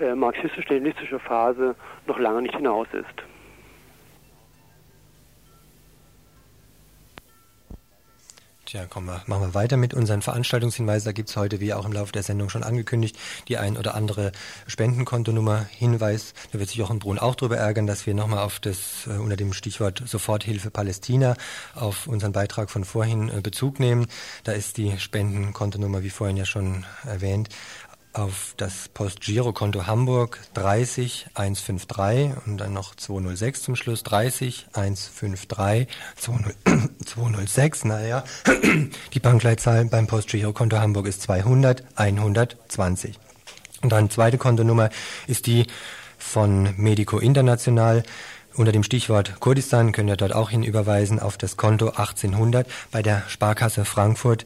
äh, 0.00 0.14
marxistisch-leninistische 0.14 1.18
Phase 1.18 1.74
noch 2.06 2.18
lange 2.18 2.40
nicht 2.40 2.56
hinaus 2.56 2.88
ist. 2.94 3.31
Tja, 8.72 8.86
kommen 8.86 9.08
wir, 9.08 9.22
machen 9.26 9.42
wir 9.42 9.52
weiter 9.52 9.76
mit 9.76 9.92
unseren 9.92 10.22
Veranstaltungshinweisen. 10.22 11.04
Da 11.04 11.12
gibt 11.12 11.28
es 11.28 11.36
heute, 11.36 11.60
wie 11.60 11.74
auch 11.74 11.84
im 11.84 11.92
Laufe 11.92 12.10
der 12.10 12.22
Sendung 12.22 12.48
schon 12.48 12.62
angekündigt, 12.62 13.18
die 13.48 13.58
ein 13.58 13.76
oder 13.76 13.94
andere 13.94 14.32
Spendenkontonummer 14.66 15.66
Hinweis. 15.68 16.32
Da 16.52 16.58
wird 16.58 16.70
sich 16.70 16.78
Jochen 16.78 16.98
Brun 16.98 17.18
auch 17.18 17.34
darüber 17.34 17.58
ärgern, 17.58 17.86
dass 17.86 18.06
wir 18.06 18.14
nochmal 18.14 18.38
auf 18.38 18.60
das 18.60 19.06
äh, 19.06 19.10
unter 19.18 19.36
dem 19.36 19.52
Stichwort 19.52 20.02
Soforthilfe 20.06 20.70
Palästina 20.70 21.36
auf 21.74 22.06
unseren 22.06 22.32
Beitrag 22.32 22.70
von 22.70 22.86
vorhin 22.86 23.28
äh, 23.28 23.42
Bezug 23.42 23.78
nehmen. 23.78 24.06
Da 24.42 24.52
ist 24.52 24.78
die 24.78 24.98
Spendenkontonummer, 24.98 26.02
wie 26.02 26.08
vorhin 26.08 26.38
ja 26.38 26.46
schon 26.46 26.86
erwähnt, 27.04 27.50
auf 28.12 28.54
das 28.56 28.88
Postgirokonto 28.88 29.86
Hamburg 29.86 30.38
30 30.54 31.26
153 31.34 32.32
und 32.46 32.58
dann 32.58 32.72
noch 32.72 32.94
206 32.94 33.62
zum 33.62 33.76
Schluss 33.76 34.02
30 34.02 34.66
153 34.72 35.88
206. 36.16 37.84
Naja, 37.84 38.24
die 39.14 39.20
Bankleitzahl 39.20 39.84
beim 39.86 40.06
Postgirokonto 40.06 40.78
Hamburg 40.78 41.06
ist 41.06 41.22
200 41.22 41.84
120. 41.96 43.18
Und 43.82 43.90
dann 43.90 44.10
zweite 44.10 44.38
Kontonummer 44.38 44.90
ist 45.26 45.46
die 45.46 45.66
von 46.18 46.74
Medico 46.76 47.18
International. 47.18 48.02
Unter 48.54 48.72
dem 48.72 48.82
Stichwort 48.82 49.40
Kurdistan 49.40 49.92
könnt 49.92 50.10
ihr 50.10 50.16
dort 50.16 50.34
auch 50.34 50.50
hinüberweisen 50.50 51.18
auf 51.18 51.38
das 51.38 51.56
Konto 51.56 51.88
1800 51.88 52.66
bei 52.90 53.02
der 53.02 53.22
Sparkasse 53.28 53.84
Frankfurt 53.84 54.44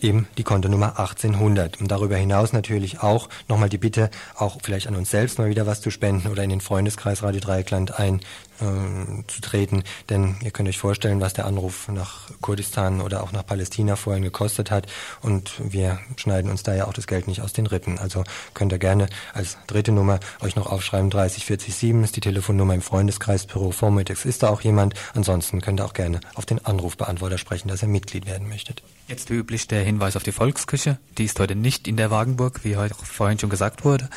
eben 0.00 0.28
die 0.38 0.42
Kontonummer 0.42 0.98
1800. 0.98 1.80
Und 1.80 1.90
darüber 1.90 2.16
hinaus 2.16 2.52
natürlich 2.52 3.00
auch 3.00 3.28
nochmal 3.48 3.68
die 3.68 3.78
Bitte, 3.78 4.10
auch 4.34 4.58
vielleicht 4.62 4.86
an 4.86 4.96
uns 4.96 5.10
selbst 5.10 5.38
mal 5.38 5.48
wieder 5.48 5.66
was 5.66 5.80
zu 5.80 5.90
spenden 5.90 6.28
oder 6.28 6.42
in 6.42 6.50
den 6.50 6.60
Freundeskreis 6.60 7.22
Radio 7.22 7.40
Dreieckland 7.40 7.98
ein 7.98 8.20
äh, 8.60 9.22
zu 9.26 9.40
treten, 9.40 9.82
denn 10.08 10.36
ihr 10.42 10.50
könnt 10.50 10.68
euch 10.68 10.78
vorstellen, 10.78 11.20
was 11.20 11.34
der 11.34 11.46
Anruf 11.46 11.88
nach 11.88 12.30
Kurdistan 12.40 13.00
oder 13.00 13.22
auch 13.22 13.32
nach 13.32 13.46
Palästina 13.46 13.96
vorhin 13.96 14.22
gekostet 14.22 14.70
hat 14.70 14.86
und 15.22 15.52
wir 15.58 15.98
schneiden 16.16 16.50
uns 16.50 16.62
da 16.62 16.74
ja 16.74 16.86
auch 16.86 16.92
das 16.92 17.06
Geld 17.06 17.28
nicht 17.28 17.42
aus 17.42 17.52
den 17.52 17.66
Rippen. 17.66 17.98
Also 17.98 18.24
könnt 18.54 18.72
ihr 18.72 18.78
gerne 18.78 19.08
als 19.32 19.58
dritte 19.66 19.92
Nummer 19.92 20.20
euch 20.40 20.56
noch 20.56 20.66
aufschreiben, 20.66 21.10
30407 21.10 22.04
ist 22.04 22.16
die 22.16 22.20
Telefonnummer 22.20 22.74
im 22.74 22.82
Freundeskreisbüro. 22.82 23.70
Vormittags 23.70 24.24
ist 24.24 24.42
da 24.42 24.48
auch 24.48 24.60
jemand. 24.60 24.94
Ansonsten 25.14 25.60
könnt 25.60 25.80
ihr 25.80 25.84
auch 25.84 25.94
gerne 25.94 26.20
auf 26.34 26.46
den 26.46 26.64
Anrufbeantworter 26.64 27.38
sprechen, 27.38 27.68
dass 27.68 27.82
ihr 27.82 27.88
Mitglied 27.88 28.26
werden 28.26 28.48
möchtet. 28.48 28.82
Jetzt 29.08 29.30
wie 29.30 29.34
üblich 29.34 29.68
der 29.68 29.84
Hinweis 29.84 30.16
auf 30.16 30.24
die 30.24 30.32
Volksküche. 30.32 30.98
Die 31.16 31.24
ist 31.24 31.38
heute 31.38 31.54
nicht 31.54 31.86
in 31.86 31.96
der 31.96 32.10
Wagenburg, 32.10 32.64
wie 32.64 32.76
heute 32.76 32.94
vorhin 32.94 33.38
schon 33.38 33.50
gesagt 33.50 33.84
wurde. 33.84 34.08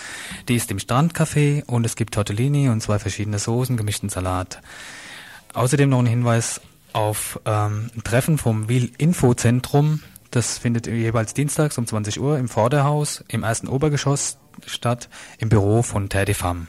Die 0.48 0.56
ist 0.56 0.72
im 0.72 0.78
Strandcafé 0.78 1.64
und 1.66 1.86
es 1.86 1.96
gibt 1.96 2.16
Tortellini 2.16 2.70
und 2.70 2.82
zwei 2.82 2.98
verschiedene 2.98 3.38
Soßen, 3.38 3.78
gemischten 3.78 4.10
Salat. 4.10 4.29
Außerdem 5.54 5.90
noch 5.90 6.00
ein 6.00 6.06
Hinweis 6.06 6.62
auf 6.94 7.40
ähm, 7.46 7.90
ein 7.96 8.04
Treffen 8.04 8.38
vom 8.38 8.70
Wil-Infozentrum. 8.70 10.02
Das 10.32 10.58
findet 10.58 10.88
jeweils 10.88 11.34
dienstags 11.34 11.78
um 11.78 11.88
20 11.88 12.20
Uhr 12.20 12.38
im 12.38 12.48
Vorderhaus, 12.48 13.24
im 13.28 13.44
ersten 13.44 13.68
Obergeschoss 13.68 14.38
statt, 14.66 15.10
im 15.40 15.50
Büro 15.50 15.82
von 15.82 16.10
Femmes. 16.10 16.68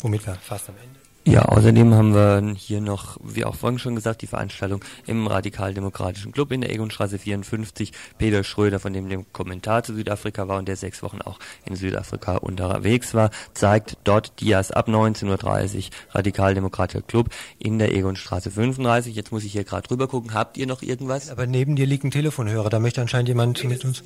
Womit 0.00 0.26
wir 0.26 0.34
fast 0.34 0.68
am 0.68 0.76
Ende. 0.82 0.97
Ja, 1.28 1.42
außerdem 1.42 1.92
haben 1.92 2.14
wir 2.14 2.54
hier 2.56 2.80
noch, 2.80 3.18
wie 3.22 3.44
auch 3.44 3.54
vorhin 3.54 3.78
schon 3.78 3.94
gesagt, 3.94 4.22
die 4.22 4.26
Veranstaltung 4.26 4.82
im 5.06 5.26
Radikaldemokratischen 5.26 6.32
Club 6.32 6.52
in 6.52 6.62
der 6.62 6.72
Egonstraße 6.72 7.18
54. 7.18 7.92
Peter 8.16 8.42
Schröder, 8.42 8.80
von 8.80 8.94
dem 8.94 9.10
dem 9.10 9.30
Kommentar 9.30 9.82
zu 9.82 9.94
Südafrika 9.94 10.48
war 10.48 10.58
und 10.58 10.68
der 10.68 10.76
sechs 10.76 11.02
Wochen 11.02 11.20
auch 11.20 11.38
in 11.66 11.76
Südafrika 11.76 12.38
unterwegs 12.38 13.12
war, 13.12 13.28
zeigt 13.52 13.98
dort 14.04 14.40
Dias 14.40 14.70
ab 14.70 14.88
19.30 14.88 15.76
Uhr 15.76 16.14
Radikaldemokratischer 16.14 17.02
Club 17.02 17.28
in 17.58 17.78
der 17.78 17.94
Egonstraße 17.94 18.50
35. 18.50 19.14
Jetzt 19.14 19.30
muss 19.30 19.44
ich 19.44 19.52
hier 19.52 19.64
gerade 19.64 19.90
rüber 19.90 20.08
gucken. 20.08 20.32
Habt 20.32 20.56
ihr 20.56 20.66
noch 20.66 20.80
irgendwas? 20.80 21.28
Aber 21.28 21.46
neben 21.46 21.76
dir 21.76 21.84
liegt 21.84 22.04
ein 22.04 22.10
Telefonhörer, 22.10 22.70
da 22.70 22.78
möchte 22.78 23.02
anscheinend 23.02 23.28
jemand 23.28 23.62
mit 23.64 23.84
uns. 23.84 24.02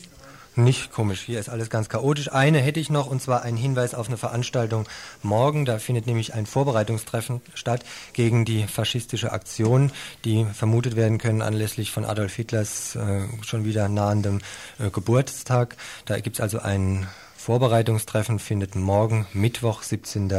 Nicht 0.54 0.92
komisch, 0.92 1.22
hier 1.22 1.40
ist 1.40 1.48
alles 1.48 1.70
ganz 1.70 1.88
chaotisch. 1.88 2.30
Eine 2.30 2.58
hätte 2.58 2.78
ich 2.78 2.90
noch, 2.90 3.06
und 3.06 3.22
zwar 3.22 3.40
ein 3.42 3.56
Hinweis 3.56 3.94
auf 3.94 4.08
eine 4.08 4.18
Veranstaltung 4.18 4.86
morgen. 5.22 5.64
Da 5.64 5.78
findet 5.78 6.06
nämlich 6.06 6.34
ein 6.34 6.44
Vorbereitungstreffen 6.44 7.40
statt 7.54 7.84
gegen 8.12 8.44
die 8.44 8.66
faschistische 8.66 9.32
Aktion, 9.32 9.90
die 10.26 10.44
vermutet 10.52 10.94
werden 10.94 11.16
können 11.16 11.40
anlässlich 11.40 11.90
von 11.90 12.04
Adolf 12.04 12.34
Hitlers 12.34 12.96
äh, 12.96 13.22
schon 13.40 13.64
wieder 13.64 13.88
nahendem 13.88 14.40
äh, 14.78 14.90
Geburtstag. 14.90 15.76
Da 16.04 16.20
gibt 16.20 16.36
es 16.36 16.42
also 16.42 16.58
ein 16.58 17.06
Vorbereitungstreffen, 17.34 18.38
findet 18.38 18.74
morgen, 18.74 19.26
Mittwoch, 19.32 19.82
17. 19.82 20.30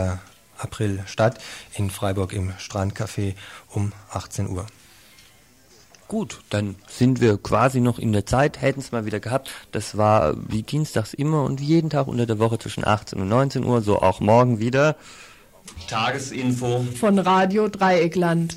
April 0.60 1.04
statt, 1.08 1.40
in 1.74 1.90
Freiburg 1.90 2.34
im 2.34 2.52
Strandcafé 2.60 3.34
um 3.68 3.94
18 4.12 4.48
Uhr. 4.48 4.68
Gut, 6.14 6.42
dann 6.52 6.76
sind 6.88 7.22
wir 7.22 7.40
quasi 7.40 7.80
noch 7.80 7.98
in 7.98 8.14
der 8.14 8.24
Zeit, 8.28 8.62
hätten 8.62 8.82
es 8.82 8.92
mal 8.92 9.08
wieder 9.08 9.20
gehabt. 9.20 9.50
Das 9.72 9.98
war 9.98 10.36
wie 10.48 10.62
dienstags 10.62 11.16
immer 11.16 11.44
und 11.44 11.60
jeden 11.60 11.90
Tag 11.90 12.08
unter 12.08 12.28
der 12.28 12.38
Woche 12.38 12.60
zwischen 12.60 12.86
18 12.86 13.20
und 13.20 13.30
19 13.30 13.64
Uhr, 13.64 13.82
so 13.82 14.00
auch 14.00 14.20
morgen 14.20 14.60
wieder. 14.60 14.96
Tagesinfo 15.90 16.86
von 17.00 17.18
Radio 17.18 17.68
Dreieckland. 17.68 18.56